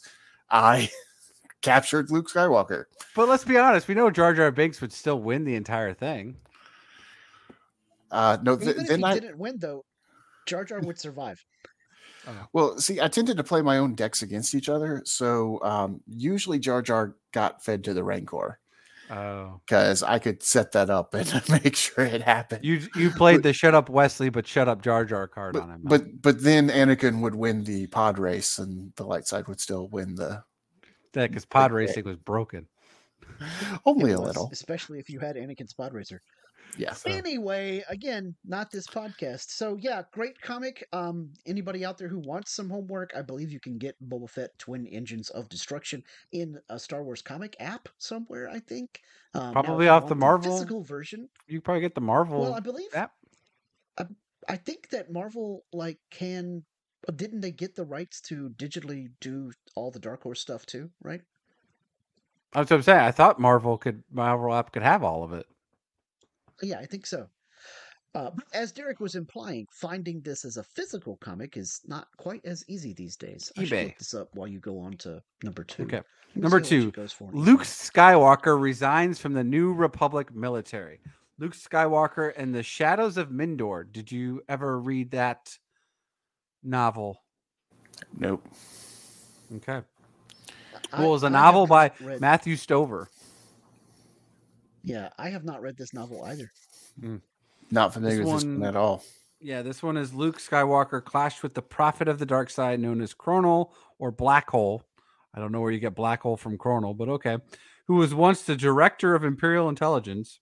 [0.49, 0.89] I
[1.61, 2.85] captured Luke Skywalker.
[3.15, 6.37] but let's be honest, we know Jar Jar Binks would still win the entire thing.
[8.11, 9.83] Uh, no, th- Even if then he I didn't win, though,
[10.45, 11.43] Jar Jar would survive.
[12.53, 12.99] well see.
[13.01, 17.15] I tended to play my own decks against each other, so um, usually Jar Jar
[17.33, 18.59] got fed to the Rancor
[19.11, 21.31] Oh, because I could set that up and
[21.63, 22.65] make sure it happened.
[22.65, 25.69] you you played the "Shut Up Wesley" but "Shut Up Jar Jar" card but, on
[25.71, 25.81] him.
[25.83, 29.87] but but then Anakin would win the pod race, and the light side would still
[29.89, 30.43] win the
[31.13, 31.75] that because pod okay.
[31.75, 32.67] racing was broken.
[33.85, 34.49] only It a was, little.
[34.51, 36.19] especially if you had Anakin's Podracer.
[36.77, 36.93] Yeah.
[36.93, 39.49] So, Anyway, again, not this podcast.
[39.51, 40.85] So yeah, great comic.
[40.93, 44.57] Um, anybody out there who wants some homework, I believe you can get Boba Fett
[44.59, 48.49] Twin Engines of Destruction in a Star Wars comic app somewhere.
[48.49, 49.01] I think
[49.33, 51.29] um, Probably off the Marvel physical version.
[51.47, 52.41] you probably get the Marvel.
[52.41, 53.11] Well, I believe app.
[53.97, 54.05] I,
[54.49, 56.63] I think that Marvel like can.
[57.07, 60.89] uh, Didn't they get the rights to digitally do all the Dark Horse stuff too?
[61.01, 61.21] Right?
[62.53, 62.99] That's what I'm saying.
[62.99, 65.45] I thought Marvel could Marvel app could have all of it.
[66.61, 67.27] Yeah, I think so.
[68.13, 72.63] Uh, as Derrick was implying, finding this as a physical comic is not quite as
[72.69, 73.51] easy these days.
[73.57, 73.83] I should eBay.
[73.87, 75.83] look this up while you go on to number two.
[75.83, 75.97] Okay.
[75.97, 77.91] Let me Number see how much two, goes for Luke eBay.
[77.91, 81.01] Skywalker resigns from the New Republic military.
[81.39, 83.91] Luke Skywalker and the Shadows of Mindor.
[83.91, 85.57] Did you ever read that
[86.63, 87.21] novel?
[88.17, 88.47] Nope.
[89.57, 89.81] Okay.
[90.93, 93.09] I- Well, it was a I have novel by read- Matthew Stover.
[94.85, 96.51] Yeah, I have not read this novel either.
[97.71, 99.03] Not familiar This with this one- one at all.
[99.41, 103.01] Yeah, this one is Luke Skywalker clashed with the prophet of the dark side known
[103.01, 104.83] as Cronal or Black Hole.
[105.33, 107.39] I don't know where you get Black Hole from Cronal, but okay.
[107.87, 110.39] Who was once the director of Imperial Intelligence.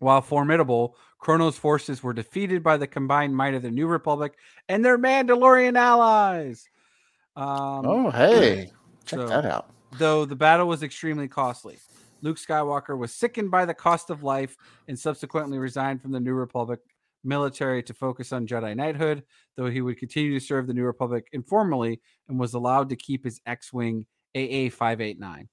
[0.00, 4.34] While formidable, Chrono's forces were defeated by the combined might of the New Republic
[4.68, 6.68] and their Mandalorian allies.
[7.34, 8.70] Um, oh, hey,
[9.04, 9.70] check so- that out.
[9.98, 11.78] though the battle was extremely costly.
[12.22, 14.56] Luke Skywalker was sickened by the cost of life
[14.88, 16.80] and subsequently resigned from the New Republic
[17.24, 19.22] military to focus on Jedi knighthood,
[19.56, 23.24] though he would continue to serve the New Republic informally and was allowed to keep
[23.24, 25.48] his X-wing AA 589.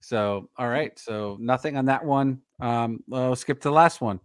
[0.00, 2.40] So, all right, so nothing on that one.
[2.60, 4.20] Um, I'll skip to the last one.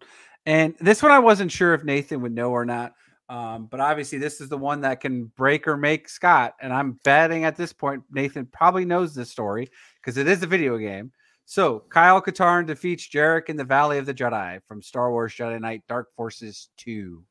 [0.46, 2.94] And this one I wasn't sure if Nathan would know or not.
[3.28, 6.54] Um, but obviously, this is the one that can break or make Scott.
[6.62, 9.70] And I'm betting at this point, Nathan probably knows this story
[10.06, 11.12] because it is a video game.
[11.46, 15.60] So, Kyle Katarn defeats Jerec in the Valley of the Jedi from Star Wars Jedi
[15.60, 17.24] Knight Dark Forces 2.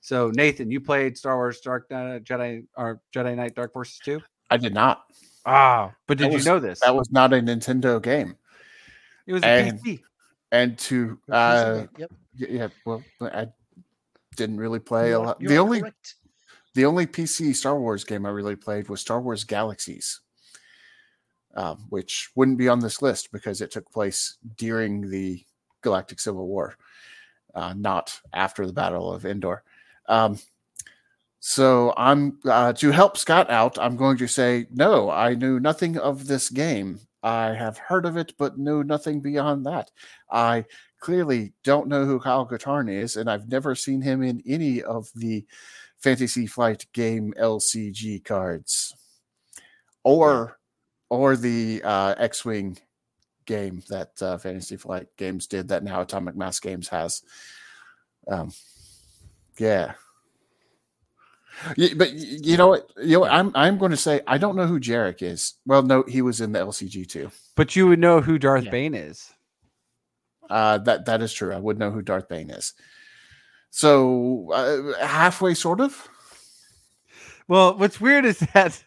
[0.00, 4.20] So, Nathan, you played Star Wars Dark uh, Jedi or Jedi Knight Dark Forces 2?
[4.50, 5.04] I did not.
[5.46, 6.80] Ah, but did was- you know this?
[6.80, 8.36] That was not a Nintendo game.
[9.26, 10.00] it was a and- PC.
[10.52, 12.12] And to uh, yep.
[12.36, 13.48] yeah, well, I
[14.36, 15.40] didn't really play You a lot.
[15.40, 16.14] The only correct.
[16.74, 20.20] the only PC Star Wars game I really played was Star Wars Galaxies,
[21.56, 25.44] um, which wouldn't be on this list because it took place during the
[25.82, 26.76] Galactic Civil War,
[27.54, 29.62] uh, not after the Battle of Endor.
[30.06, 30.38] Um,
[31.40, 33.78] so I'm uh, to help Scott out.
[33.78, 35.10] I'm going to say no.
[35.10, 37.00] I knew nothing of this game.
[37.22, 39.90] I have heard of it, but know nothing beyond that.
[40.30, 40.66] I
[41.00, 45.10] clearly don't know who Kyle Katarn is, and I've never seen him in any of
[45.14, 45.44] the
[45.98, 48.94] Fantasy Flight game LCG cards,
[50.02, 50.58] or
[51.14, 52.78] or the uh, X-wing
[53.46, 57.22] game that uh, Fantasy Flight Games did that now Atomic Mass Games has.
[58.28, 58.52] Um,
[59.58, 59.94] yeah.
[61.76, 62.90] Yeah, but you know what?
[62.96, 63.32] You know what?
[63.32, 65.54] I'm I'm going to say I don't know who Jerec is.
[65.64, 67.30] Well, no, he was in the LCG too.
[67.54, 68.70] But you would know who Darth Yeah.
[68.70, 69.32] Bane is.
[70.50, 71.54] Uh, that that is true.
[71.54, 72.74] I would know who Darth Bane is.
[73.70, 76.08] So uh, halfway, sort of.
[77.46, 78.82] Well, what's weird is that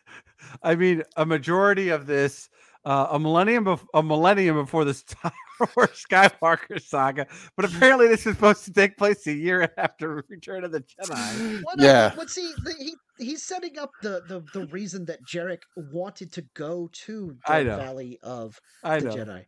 [0.63, 2.49] I mean a majority of this
[2.85, 5.31] uh, a millennium bef- a millennium before the Star
[5.75, 10.63] Wars Skywalker saga, but apparently this is supposed to take place a year after Return
[10.63, 11.63] of the Jedi.
[11.65, 12.13] Well, no, Yeah.
[12.15, 16.43] But see, the, he he's setting up the, the the reason that Jerec wanted to
[16.53, 17.75] go to I the.
[17.75, 19.45] Valley of I the know, Jedi.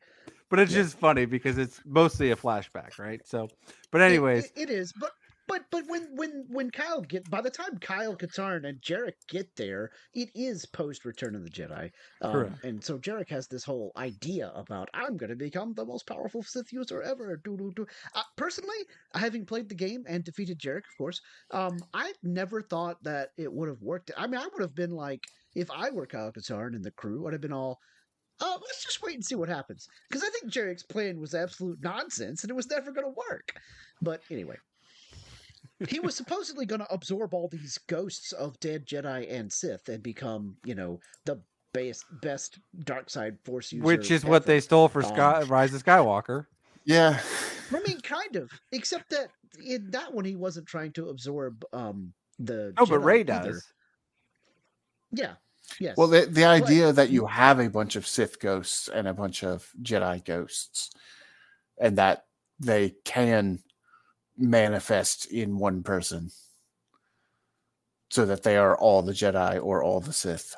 [0.50, 0.82] but it's Yeah.
[0.82, 3.22] just funny because it's mostly a flashback, right?
[3.26, 3.48] So,
[3.92, 4.92] but It- anyways, it- it is.
[5.00, 5.12] But
[5.50, 9.56] but but when when when Kyle get by the time Kyle Katarn and Jerec get
[9.56, 11.90] there, it is post Return of the Jedi.
[12.22, 16.06] Um, and so Jerec has this whole idea about I'm going to become the most
[16.06, 17.42] powerful Sith user ever.
[17.44, 17.88] Do do do.
[18.14, 18.78] Uh, personally,
[19.16, 21.20] having played the game and defeated Jerec, of course,
[21.50, 24.12] um, I never thought that it would have worked.
[24.16, 25.24] I mean, I would have been like,
[25.56, 27.80] if I were Kyle Katarn and the crew, I'd have been all.
[28.40, 29.88] Uh, let's just wait and see what happens.
[30.08, 33.52] Because I think Jerec's plan was absolute nonsense and it was never going to work.
[34.02, 34.56] But anyway,
[35.88, 40.04] he was supposedly going to absorb all these ghosts of dead Jedi and Sith and
[40.04, 41.40] become, you know, the
[41.74, 43.86] best best dark side force user.
[43.86, 46.48] which is what they stole for Sky- Rise of Skywalker.
[46.84, 47.20] Yeah.
[47.74, 48.52] I mean, kind of.
[48.72, 49.30] Except that
[49.64, 52.74] in that one, he wasn't trying to absorb um the.
[52.78, 53.52] Oh, but Jedi Rey either.
[53.52, 53.74] does.
[55.12, 55.34] Yeah.
[55.80, 55.96] Yes.
[55.98, 59.44] Well, the, the idea that you have a bunch of Sith ghosts and a bunch
[59.44, 60.90] of Jedi ghosts,
[61.78, 62.26] and that
[62.60, 63.60] they can
[64.40, 66.32] manifest in one person,
[68.10, 70.56] so that they are all the Jedi or all the Sith.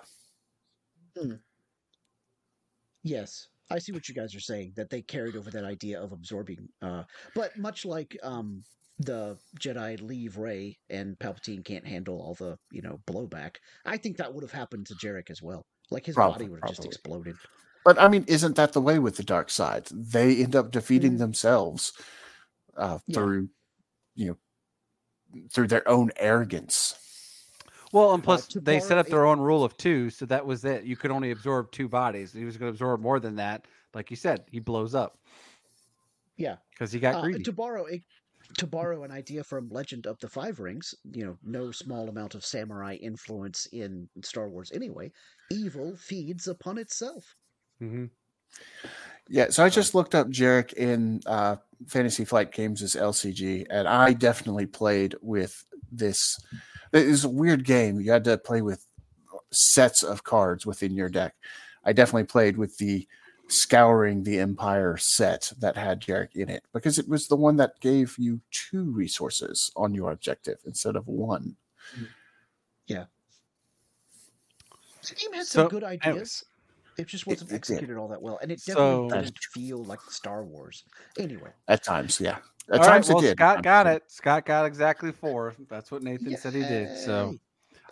[3.03, 4.73] Yes, I see what you guys are saying.
[4.75, 6.69] That they carried over that idea of absorbing.
[6.81, 7.03] Uh,
[7.35, 8.63] but much like um,
[8.99, 13.55] the Jedi leave Rey and Palpatine can't handle all the you know blowback,
[13.85, 15.65] I think that would have happened to Jerec as well.
[15.89, 17.35] Like his Probably- body would have just exploded.
[17.83, 19.87] But I mean, isn't that the way with the dark side?
[19.91, 21.17] They end up defeating Mhm.
[21.17, 21.93] themselves
[22.77, 23.41] uh, Yeah.
[24.25, 24.37] Through,
[25.33, 26.95] you know, through their own arrogance.
[27.93, 30.45] Well, and Uh, plus to they set up their own rule of two, so that
[30.45, 30.85] was it.
[30.85, 32.33] You could only absorb two bodies.
[32.33, 33.67] He was going to absorb more than that.
[33.93, 35.19] Like you said, he blows up
[36.37, 36.57] Yeah.
[36.71, 37.43] because he got Uh, greedy.
[37.43, 38.03] to borrow a
[38.57, 42.35] to borrow an idea from Legend of the Five Rings, you know, no small amount
[42.35, 45.11] of samurai influence in Star Wars anyway.
[45.49, 47.35] Evil feeds upon itself.
[47.79, 48.05] hmm
[49.29, 51.55] Yeah, so I just looked up Jerec in uh,
[51.87, 56.39] Fantasy Flight Games' as LCG, and I definitely played with this.
[56.91, 58.01] It is a weird game.
[58.01, 58.85] You had to play with
[59.51, 61.35] sets of cards within your deck.
[61.85, 63.07] I definitely played with the
[63.47, 67.79] Scouring the Empire set that had Jerec in it because it was the one that
[67.81, 71.55] gave you two resources on your objective instead of one.
[72.87, 73.05] Yeah.
[75.07, 76.45] The game had So, some good ideas.
[76.97, 77.07] Anyways.
[77.07, 77.57] It just wasn't it did.
[77.57, 78.73] executed all that well, and it So-
[79.09, 80.83] definitely didn't feel like Star Wars.
[81.17, 82.37] Anyway, At times, yeah.
[82.71, 83.37] At All right, times well, it did.
[83.37, 84.03] Scott got it.
[84.07, 85.53] Scott got exactly four.
[85.69, 86.95] That's what Nathan said he did.
[86.99, 87.35] So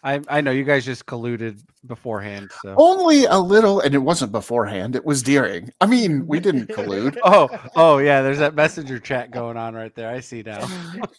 [0.03, 2.51] I, I know you guys just colluded beforehand.
[2.61, 4.95] So Only a little, and it wasn't beforehand.
[4.95, 5.71] It was during.
[5.81, 7.17] I mean, we didn't collude.
[7.23, 10.09] oh oh yeah, there's that messenger chat going on right there.
[10.09, 10.65] I see now.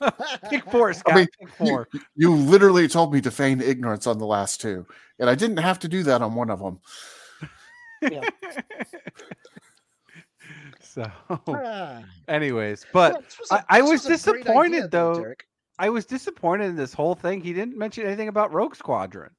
[0.48, 1.14] Pick four, Scott.
[1.16, 1.88] mean, Pick four.
[2.16, 4.86] You literally told me to feign ignorance on the last two,
[5.18, 6.78] and I didn't have to do that on one of them.
[10.80, 11.10] so,
[11.48, 12.02] Ah.
[12.28, 15.14] anyways, but Well, this was a- I- I this was disappointed, idea, though.
[15.14, 15.46] Derrick.
[15.78, 17.40] I was disappointed in this whole thing.
[17.40, 19.30] He didn't mention anything about Rogue Squadron.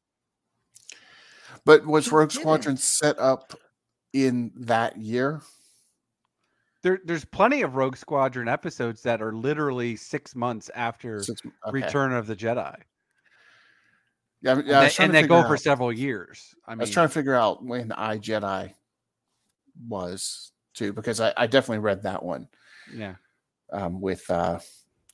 [1.65, 2.41] But was He Rogue didn't.
[2.41, 3.53] Squadron set up
[4.13, 5.41] in that year?
[6.81, 11.71] There, there's plenty of Rogue Squadron episodes that are literally six months after Six- okay.
[11.71, 12.75] Return of the Jedi,
[14.41, 16.55] Yeah, I and they, and to they figure go for several years.
[16.67, 18.73] I I was trying to figure out when I Jedi
[19.87, 22.47] was too, because I, I definitely read that one
[22.93, 23.15] yeah,
[23.71, 24.59] um, with uh,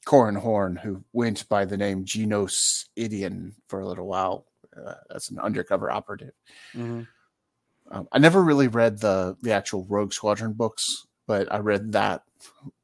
[0.06, 4.46] Corran Horn, who went by the name Jenos Idian for a little while
[4.76, 6.34] uh, as an undercover operative.
[6.74, 7.08] mhm.
[7.90, 12.24] Um, I never really read the the actual Rogue Squadron books, but I read that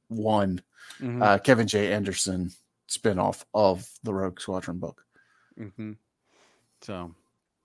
[0.08, 0.62] one
[1.00, 1.22] Mhm.
[1.24, 1.92] uh, Kevin J.
[1.94, 2.52] Anderson
[2.88, 5.06] spinoff of the Rogue Squadron book.
[5.60, 5.98] Mhm.
[6.84, 7.16] So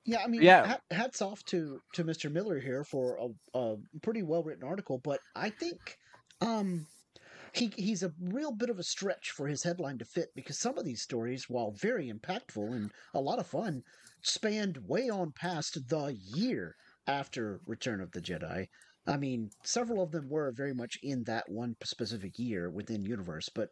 [0.04, 0.74] Yeah, I mean, Yeah.
[0.90, 2.30] hats off to to Mr.
[2.30, 5.98] Miller here for a, a pretty well written article, but I think
[6.40, 6.88] um
[7.54, 10.78] he he's a real bit of a stretch for his headline to fit because some
[10.78, 13.82] of these stories, while very impactful and a lot of fun,
[14.22, 16.76] spanned way on past the year
[17.06, 18.68] after Return of the Jedi.
[19.06, 23.48] I mean, several of them were very much in that one specific year within universe,
[23.54, 23.70] but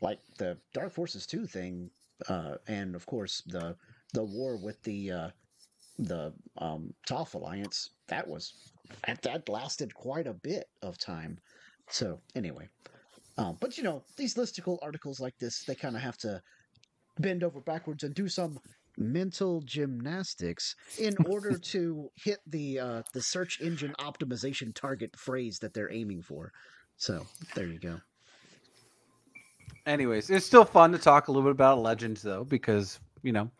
[0.00, 1.90] like the Dark Forces 2 thing,
[2.28, 3.76] uh, and of course the
[4.14, 5.28] the war with the uh,
[5.98, 8.54] the um, Tof Alliance, that was
[9.06, 11.38] that, that lasted quite a bit of time.
[11.90, 12.68] So anyway,
[13.36, 16.40] um, but you know these listicle articles like this, they kind of have to
[17.18, 18.58] bend over backwards and do some
[18.96, 25.74] mental gymnastics in order to hit the uh, the search engine optimization target phrase that
[25.74, 26.52] they're aiming for.
[26.96, 28.00] So there you go.
[29.86, 33.50] Anyways, it's still fun to talk a little bit about Legends though, because you know,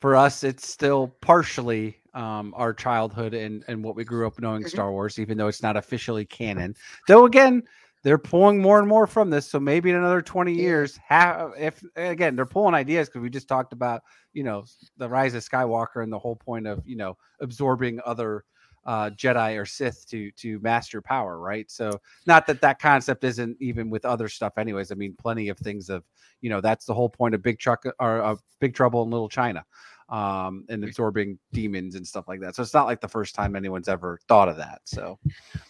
[0.00, 4.62] for us, it's still partially um, our childhood and and what we grew up knowing
[4.64, 4.68] Mhm.
[4.70, 6.74] Star Wars, even though it's not officially canon.
[7.06, 7.62] Though again,
[8.02, 11.82] they're pulling more and more from this, so maybe in another twenty years, ha- if
[11.96, 14.02] again they're pulling ideas because we just talked about
[14.32, 14.64] you know
[14.96, 18.44] the rise of Skywalker and the whole point of you know absorbing other
[18.84, 21.70] uh, Jedi or Sith to to master power, right?
[21.70, 24.90] So not that that concept isn't even with other stuff, anyways.
[24.90, 26.04] I mean, plenty of things of
[26.40, 29.28] you know that's the whole point of Big Truck or uh, Big Trouble in Little
[29.28, 29.64] China,
[30.08, 32.54] um, and absorbing demons and stuff like that.
[32.54, 34.80] So it's not like the first time anyone's ever thought of that.
[34.84, 35.18] So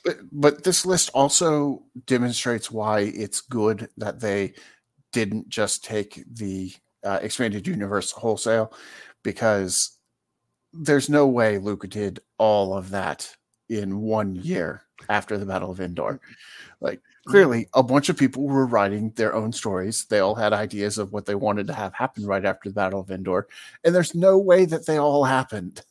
[0.05, 4.55] But but this list also demonstrates why it's good that they
[5.13, 6.73] didn't just take the
[7.03, 8.73] uh, expanded universe wholesale,
[9.25, 9.99] because
[10.73, 13.35] there's no way Luca did all of that
[13.69, 16.15] in one year after the Battle of Endor.
[16.15, 16.33] Mm-hmm.
[16.81, 17.31] Like mm-hmm.
[17.31, 20.05] clearly, a bunch of people were writing their own stories.
[20.05, 23.01] They all had ideas of what they wanted to have happen right after the Battle
[23.01, 23.49] of Endor,
[23.85, 25.83] and there's no way that they all happened.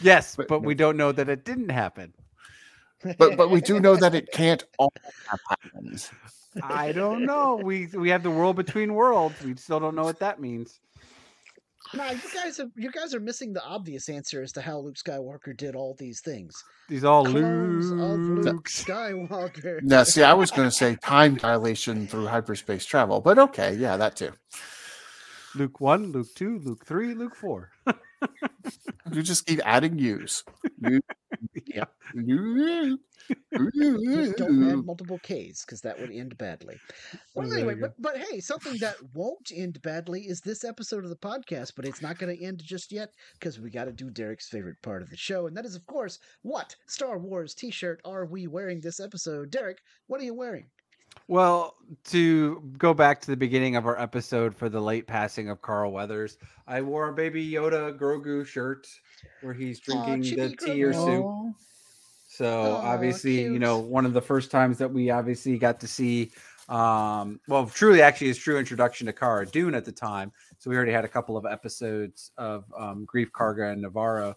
[0.00, 2.12] yes, But- but, we don't know that it didn't happen.
[3.18, 4.92] But but we do know that it can't all
[5.28, 6.08] have happened.
[6.62, 7.60] I don't know.
[7.62, 9.42] We we have the world between worlds.
[9.42, 10.80] We still don't know what that means.
[11.96, 14.96] Nah, you guys are you guys are missing the obvious answer as to how Luke
[14.96, 16.62] Skywalker did all these things.
[16.88, 18.84] These all Clones of Luke Luke's.
[18.84, 19.82] Skywalker.
[19.82, 23.96] Now, see, I was going to say time dilation through hyperspace travel, but okay, yeah,
[23.96, 24.32] that too.
[25.54, 27.70] Luke one, Luke two, Luke three, Luke four.
[29.12, 30.44] You just keep adding U's.
[30.80, 31.00] You,
[31.66, 31.84] Yeah.
[34.36, 36.76] don't add multiple K's because that would end badly.
[37.34, 41.16] Well, anyway, but, but hey, something that won't end badly is this episode of the
[41.16, 44.48] podcast, but it's not going to end just yet because we got to do Derrick's
[44.48, 48.26] favorite part of the show, and that is, of course, what Star Wars T-shirt are
[48.26, 49.50] we wearing this episode?
[49.50, 50.66] Derrick, what are you wearing?
[51.26, 51.74] Well,
[52.06, 55.90] to go back to the beginning of our episode for the late passing of Carl
[55.90, 56.36] Weathers,
[56.66, 58.86] I wore a baby Yoda Grogu shirt
[59.40, 61.54] where he's drinking the tea or soup.
[62.28, 65.86] So Aw, obviously, you know, one of the first times that we obviously got to
[65.86, 66.32] see,
[66.68, 70.32] um, well, truly actually his true introduction to Cara Dune at the time.
[70.58, 74.34] So we already had a couple of episodes of um, Greef Karga and Nevarro,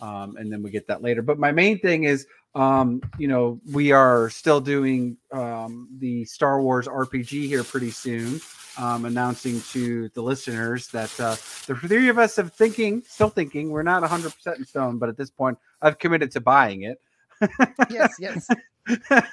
[0.00, 1.22] um, and then we get that later.
[1.22, 6.60] But my main thing is, um, you know, we are still doing um, the Star
[6.60, 8.40] Wars RPG here pretty soon.
[8.76, 11.34] Um, announcing to the listeners that uh,
[11.66, 15.16] the three of us have thinking, still thinking, we're not 100% in stone, but at
[15.16, 17.00] this point, I've committed to buying it.
[17.90, 18.48] Yes, yes.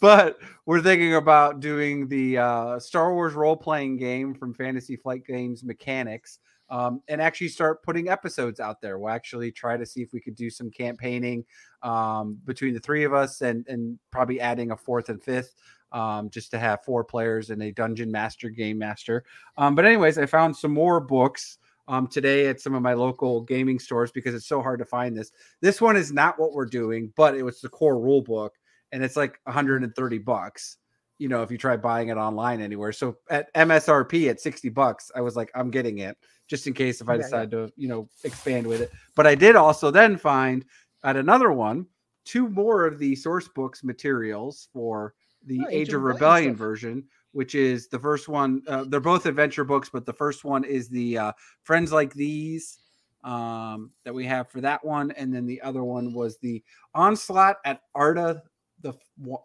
[0.00, 5.26] but we're thinking about doing the uh, Star Wars role playing game from Fantasy Flight
[5.26, 6.38] Games Mechanics
[6.72, 8.98] um, and actually start putting episodes out there.
[8.98, 11.44] We'll actually try to see if we could do some campaigning
[11.82, 15.54] um, between the three of us and, and probably adding a fourth and fifth.
[15.92, 19.24] Um, just to have four players and a dungeon master, game master.
[19.58, 23.42] Um, but, anyways, I found some more books um, today at some of my local
[23.42, 25.32] gaming stores because it's so hard to find this.
[25.60, 28.54] This one is not what we're doing, but it was the core rule book,
[28.90, 30.78] and it's like 130 bucks.
[31.22, 32.92] You know, if you try buying it online anywhere.
[32.92, 36.18] So at MSRP at 60 bucks, I was like, I'm getting it
[36.48, 37.22] just in case if I Yeah, yeah.
[37.22, 38.90] decide to, you know, expand with it.
[39.14, 40.64] But I did also then find
[41.04, 41.86] at another one
[42.24, 45.14] two more of the source books materials for
[45.46, 48.62] the Oh, Age, of Rebellion version, which is the first one.
[48.66, 51.32] Uh, they're both adventure books, but the first one is the uh,
[51.62, 52.78] Friends Like These
[53.24, 56.62] um, that we have for that one, and then the other one was the
[56.94, 58.42] Onslaught at Arda
[58.82, 58.92] the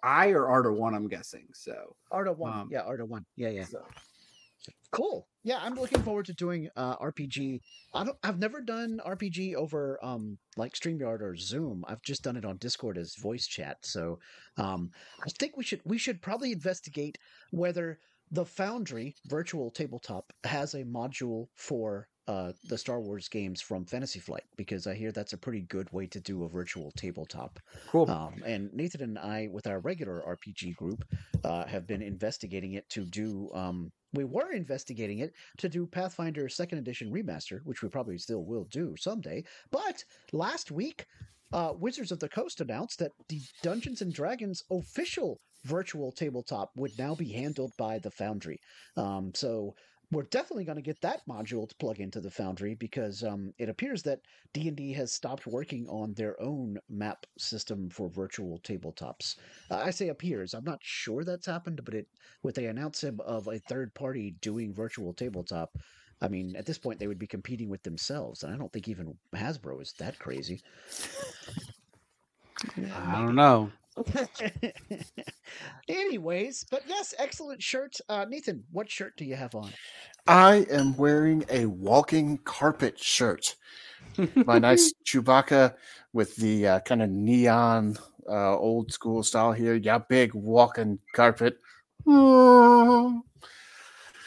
[0.04, 0.94] I or Arda one.
[0.96, 1.96] I'm guessing so.
[2.12, 3.66] Arda one, Um, yeah, Arda one, yeah, yeah.
[3.66, 3.84] so.
[4.92, 5.28] Cool.
[5.44, 7.62] Yeah, I'm looking forward to doing uh, RPG.
[7.94, 8.18] I don't.
[8.24, 11.86] I've never done RPG over um like Streamyard or Zoom.
[11.88, 13.78] I've just done it on Discord as voice chat.
[13.82, 14.20] So,
[14.58, 14.90] um,
[15.26, 17.18] I think we should we should probably investigate
[17.52, 18.00] whether
[18.32, 24.20] the Foundry virtual tabletop has a module for uh, the Star Wars games from Fantasy
[24.20, 27.60] Flight because I hear that's a pretty good way to do a virtual tabletop.
[27.90, 28.10] Cool.
[28.10, 31.06] Um, and Nathan and I, with our regular RPG group,
[31.44, 33.50] uh, have been investigating it to do.
[33.54, 38.44] Um, we were investigating it to do Pathfinder Second Edition Remaster, which we probably still
[38.44, 39.44] will do someday.
[39.72, 41.06] But last week,
[41.54, 46.98] uh, Wizards of the Coast announced that the Dungeons and Dragons official virtual tabletop would
[46.98, 48.60] now be handled by the Foundry.
[48.96, 49.76] Um, so
[50.12, 53.68] we're definitely going to get that module to plug into the Foundry because um, it
[53.68, 54.22] appears that
[54.54, 59.36] D and D has stopped working on their own map system for virtual tabletops.
[59.70, 60.54] Uh, I say appears.
[60.54, 62.08] I'm not sure that's happened, but it
[62.42, 65.78] with the announcement of a third party doing virtual tabletop,
[66.22, 68.88] I mean, at this point, they would be competing with themselves, and I don't think
[68.88, 70.62] even Hasbro is that crazy.
[72.76, 73.72] I don't know.
[75.90, 77.96] Anyways, but yes, excellent shirt.
[78.10, 79.72] Uh, Nathan, what shirt do you have on?
[80.28, 83.56] I am wearing a walking carpet shirt.
[84.36, 85.76] My nice Chewbacca
[86.14, 87.98] with the uh, kind of neon,
[88.30, 89.76] uh, old school style here.
[89.76, 91.58] Yeah, big walking carpet.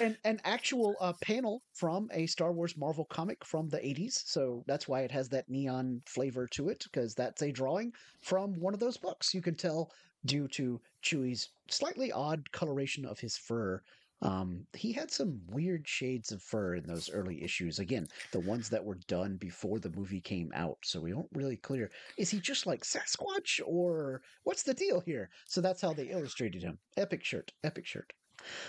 [0.01, 4.22] An, an actual uh, panel from a Star Wars Marvel comic from the 80s.
[4.24, 8.59] So that's why it has that neon flavor to it, because that's a drawing from
[8.59, 9.35] one of those books.
[9.35, 9.93] You can tell
[10.24, 13.82] due to Chewie's slightly odd coloration of his fur.
[14.22, 17.78] Um, he had some weird shades of fur in those early issues.
[17.78, 20.78] Again, the ones that were done before the movie came out.
[20.82, 21.90] So we don't really clear.
[22.18, 25.31] Is he just like Sasquatch or what's the deal here?
[25.47, 26.78] So that's how they illustrated him.
[26.97, 27.52] Epic shirt.
[27.64, 28.12] Epic shirt.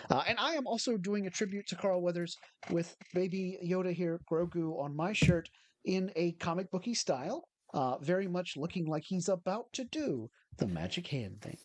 [0.10, 2.38] Uh, and I am also doing a tribute to Carl Weathers
[2.69, 5.49] with Baby Yoda here, Grogu, on my shirt
[5.85, 10.68] in a comic booky style, uh, very much looking like he's about to do the
[10.68, 11.57] magic hand thing.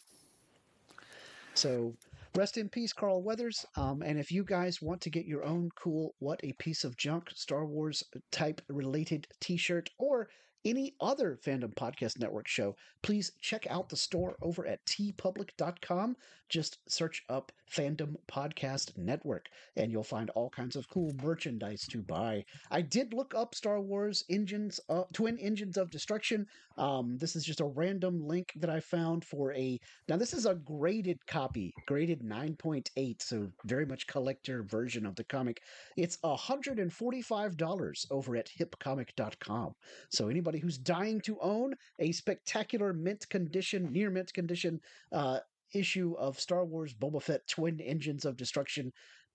[1.55, 1.95] So
[2.35, 3.65] rest in peace, Carl Weathers.
[3.77, 6.97] Um, and if you guys want to get your own cool "What a Piece of
[6.97, 10.29] Junk" Star Wars type related T-shirt or
[10.67, 16.17] any other Fandom Podcast Network show, please check out the store over at teepublic.com.
[16.49, 22.03] Just search up Fandom Podcast Network and you'll find all kinds of cool merchandise to
[22.03, 22.45] buy.
[22.71, 26.47] I did look up Star Wars Engines, uh, Twin Engines of Destruction.
[26.79, 29.81] Um, this is just a random link that I found for a.
[30.09, 35.25] Now, this is a graded copy, graded 9.8, so very much collector version of the
[35.25, 35.63] comic.
[35.97, 39.75] It's $145 over at hipcomic.com.
[40.11, 44.81] So, anybody who's dying to own a spectacular mint condition, near mint condition
[45.13, 45.41] uh,
[45.75, 48.93] issue of Star Wars Boba Fett Twin Engines of Destruction,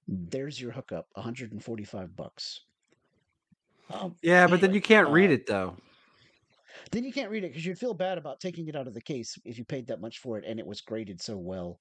[0.07, 2.61] there's your hookup 145 bucks.
[3.89, 5.77] Um, Yeah, but then you can't read uh, it though.
[6.91, 9.01] Then you can't read it because you'd feel bad about taking it out of the
[9.01, 11.79] case if you paid that much for it and it was graded so well.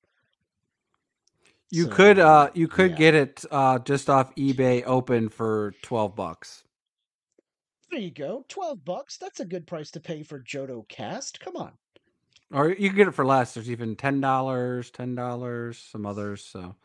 [1.70, 2.96] You So, could uh you could yeah.
[2.96, 6.64] get it uh just off eBay open for 12 bucks.
[7.90, 8.44] There you go.
[8.48, 9.16] 12 bucks.
[9.18, 11.40] That's a good price to pay for Jodo Kast.
[11.40, 11.72] Come on.
[12.52, 13.54] Or you can get it for less.
[13.54, 16.76] There's even $10, $10, some others, so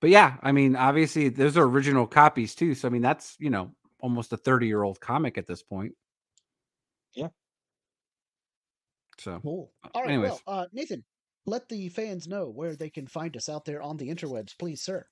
[0.00, 2.74] But yeah, I mean, obviously those are original copies too.
[2.74, 5.94] So I mean, that's, you know, almost a 30-year-old comic at this point.
[7.14, 7.28] Yeah.
[9.18, 9.72] So, Cool.
[9.94, 10.10] All right.
[10.10, 10.30] anyways.
[10.30, 11.04] Well, uh, Nathan,
[11.46, 14.82] let the fans know where they can find us out there on the interwebs, please,
[14.82, 15.06] sir.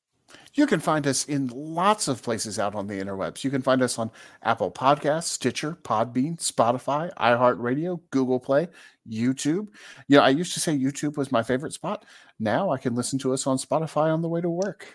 [0.54, 3.44] You can find us in lots of places out on the interwebs.
[3.44, 4.10] You can find us on
[4.42, 8.68] Apple Podcasts, Stitcher, Podbean, Spotify, iHeartRadio, Google Play,
[9.08, 9.68] YouTube.
[10.08, 12.04] You know, I used to say YouTube was my favorite spot.
[12.38, 14.94] Now I can listen to us on Spotify on the way to work.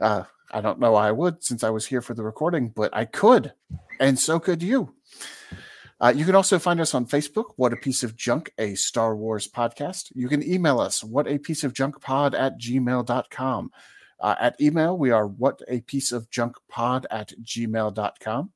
[0.00, 2.94] Uh, I don't know why I would since I was here for the recording, but
[2.94, 3.52] I could,
[4.00, 4.94] and so could you.
[6.00, 9.16] Uh, you can also find us on Facebook, What a Piece of Junk, a Star
[9.16, 10.12] Wars podcast.
[10.14, 13.70] You can email us, what a piece of junk pod at gmail.com.
[14.20, 18.50] Uh, at email, we are what a piece of junk pod at gmail.com.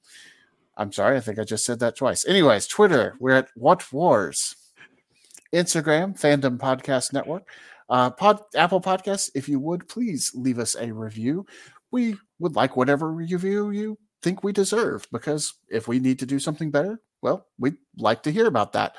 [0.77, 2.27] I'm sorry, I think I just said that twice.
[2.27, 4.55] Anyways, Twitter, we're at What Wars.
[5.53, 7.49] Instagram, Fandom Podcast Network.
[7.89, 11.47] Uh, pod, Apple Podcasts, if you would, please leave us a review.
[11.91, 16.39] We would like whatever review you think we deserve because if we need to do
[16.39, 18.97] something better, well, we'd like to hear about that.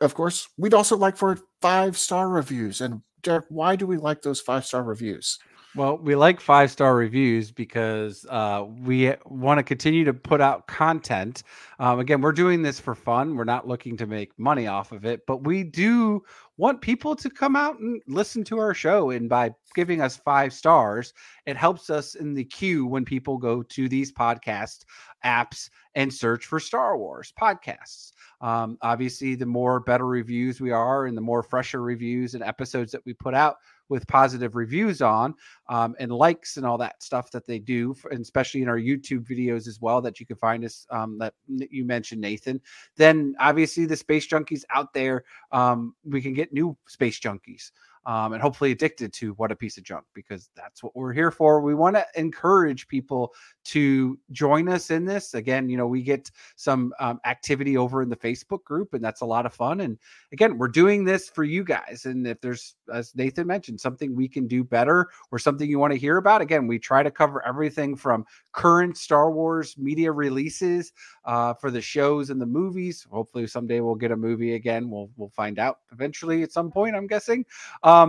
[0.00, 2.80] Of course, we'd also like for five star reviews.
[2.80, 5.38] And Derrick, why do we like those five star reviews?
[5.76, 10.66] Well, we like five star reviews because uh, we want to continue to put out
[10.66, 11.44] content.
[11.78, 13.36] Um, again, we're doing this for fun.
[13.36, 16.24] We're not looking to make money off of it, but we do
[16.56, 19.10] want people to come out and listen to our show.
[19.10, 21.14] And by giving us five stars,
[21.46, 24.84] it helps us in the queue when people go to these podcast
[25.24, 28.10] apps and search for Star Wars podcasts.
[28.40, 32.90] Um, obviously, the more better reviews we are and the more fresher reviews and episodes
[32.90, 33.56] that we put out
[33.90, 35.34] with positive reviews on
[35.68, 38.78] um, and likes and all that stuff that they do, for, and especially in our
[38.78, 42.60] YouTube videos as well that you can find us um, that you mentioned, Nathan.
[42.96, 47.72] Then obviously the space junkies out there, um, we can get new space junkies.
[48.06, 51.30] Um, and hopefully addicted to what a piece of junk because that's what we're here
[51.30, 51.60] for.
[51.60, 55.34] We want to encourage people to join us in this.
[55.34, 59.20] Again, you know, we get some um, activity over in the Facebook group, and that's
[59.20, 59.80] a lot of fun.
[59.80, 59.98] And
[60.32, 62.06] again, we're doing this for you guys.
[62.06, 65.92] And if there's, as Nathan mentioned, something we can do better or something you want
[65.92, 70.92] to hear about, again, we try to cover everything from current Star Wars media releases
[71.24, 73.06] uh, for the shows and the movies.
[73.10, 74.90] Hopefully, someday we'll get a movie again.
[74.90, 76.96] We'll we'll find out eventually at some point.
[76.96, 77.44] I'm guessing.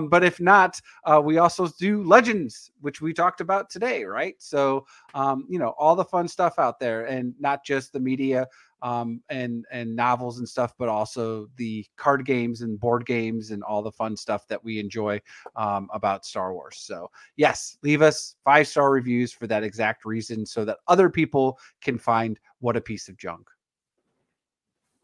[0.09, 4.35] But if not, uh, we also do Legends, which we talked about today, right?
[4.39, 8.47] So, um, you know, all the fun stuff out there, and not just the media
[8.81, 13.63] um, and and novels and stuff, but also the card games and board games and
[13.63, 15.21] all the fun stuff that we enjoy
[15.55, 16.77] um, about Star Wars.
[16.79, 21.59] So yes, leave us five star reviews for that exact reason, so that other people
[21.81, 23.47] can find what a piece of junk.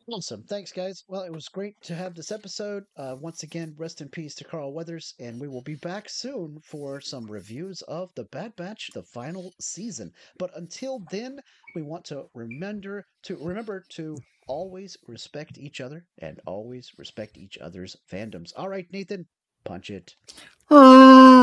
[0.09, 0.43] Awesome.
[0.43, 1.03] Thanks, guys.
[1.09, 2.85] Well, it was great to have this episode.
[2.95, 6.61] Uh, once again, rest in peace to Carl Weathers, and we will be back soon
[6.63, 10.13] for some reviews of The Bad Batch, the final season.
[10.39, 11.41] But until then,
[11.75, 14.17] we want to remember to remember to
[14.47, 18.53] always respect each other and always respect each other's fandoms.
[18.55, 19.27] All right, Nathan,
[19.65, 20.15] punch it.
[20.69, 21.33] Uh,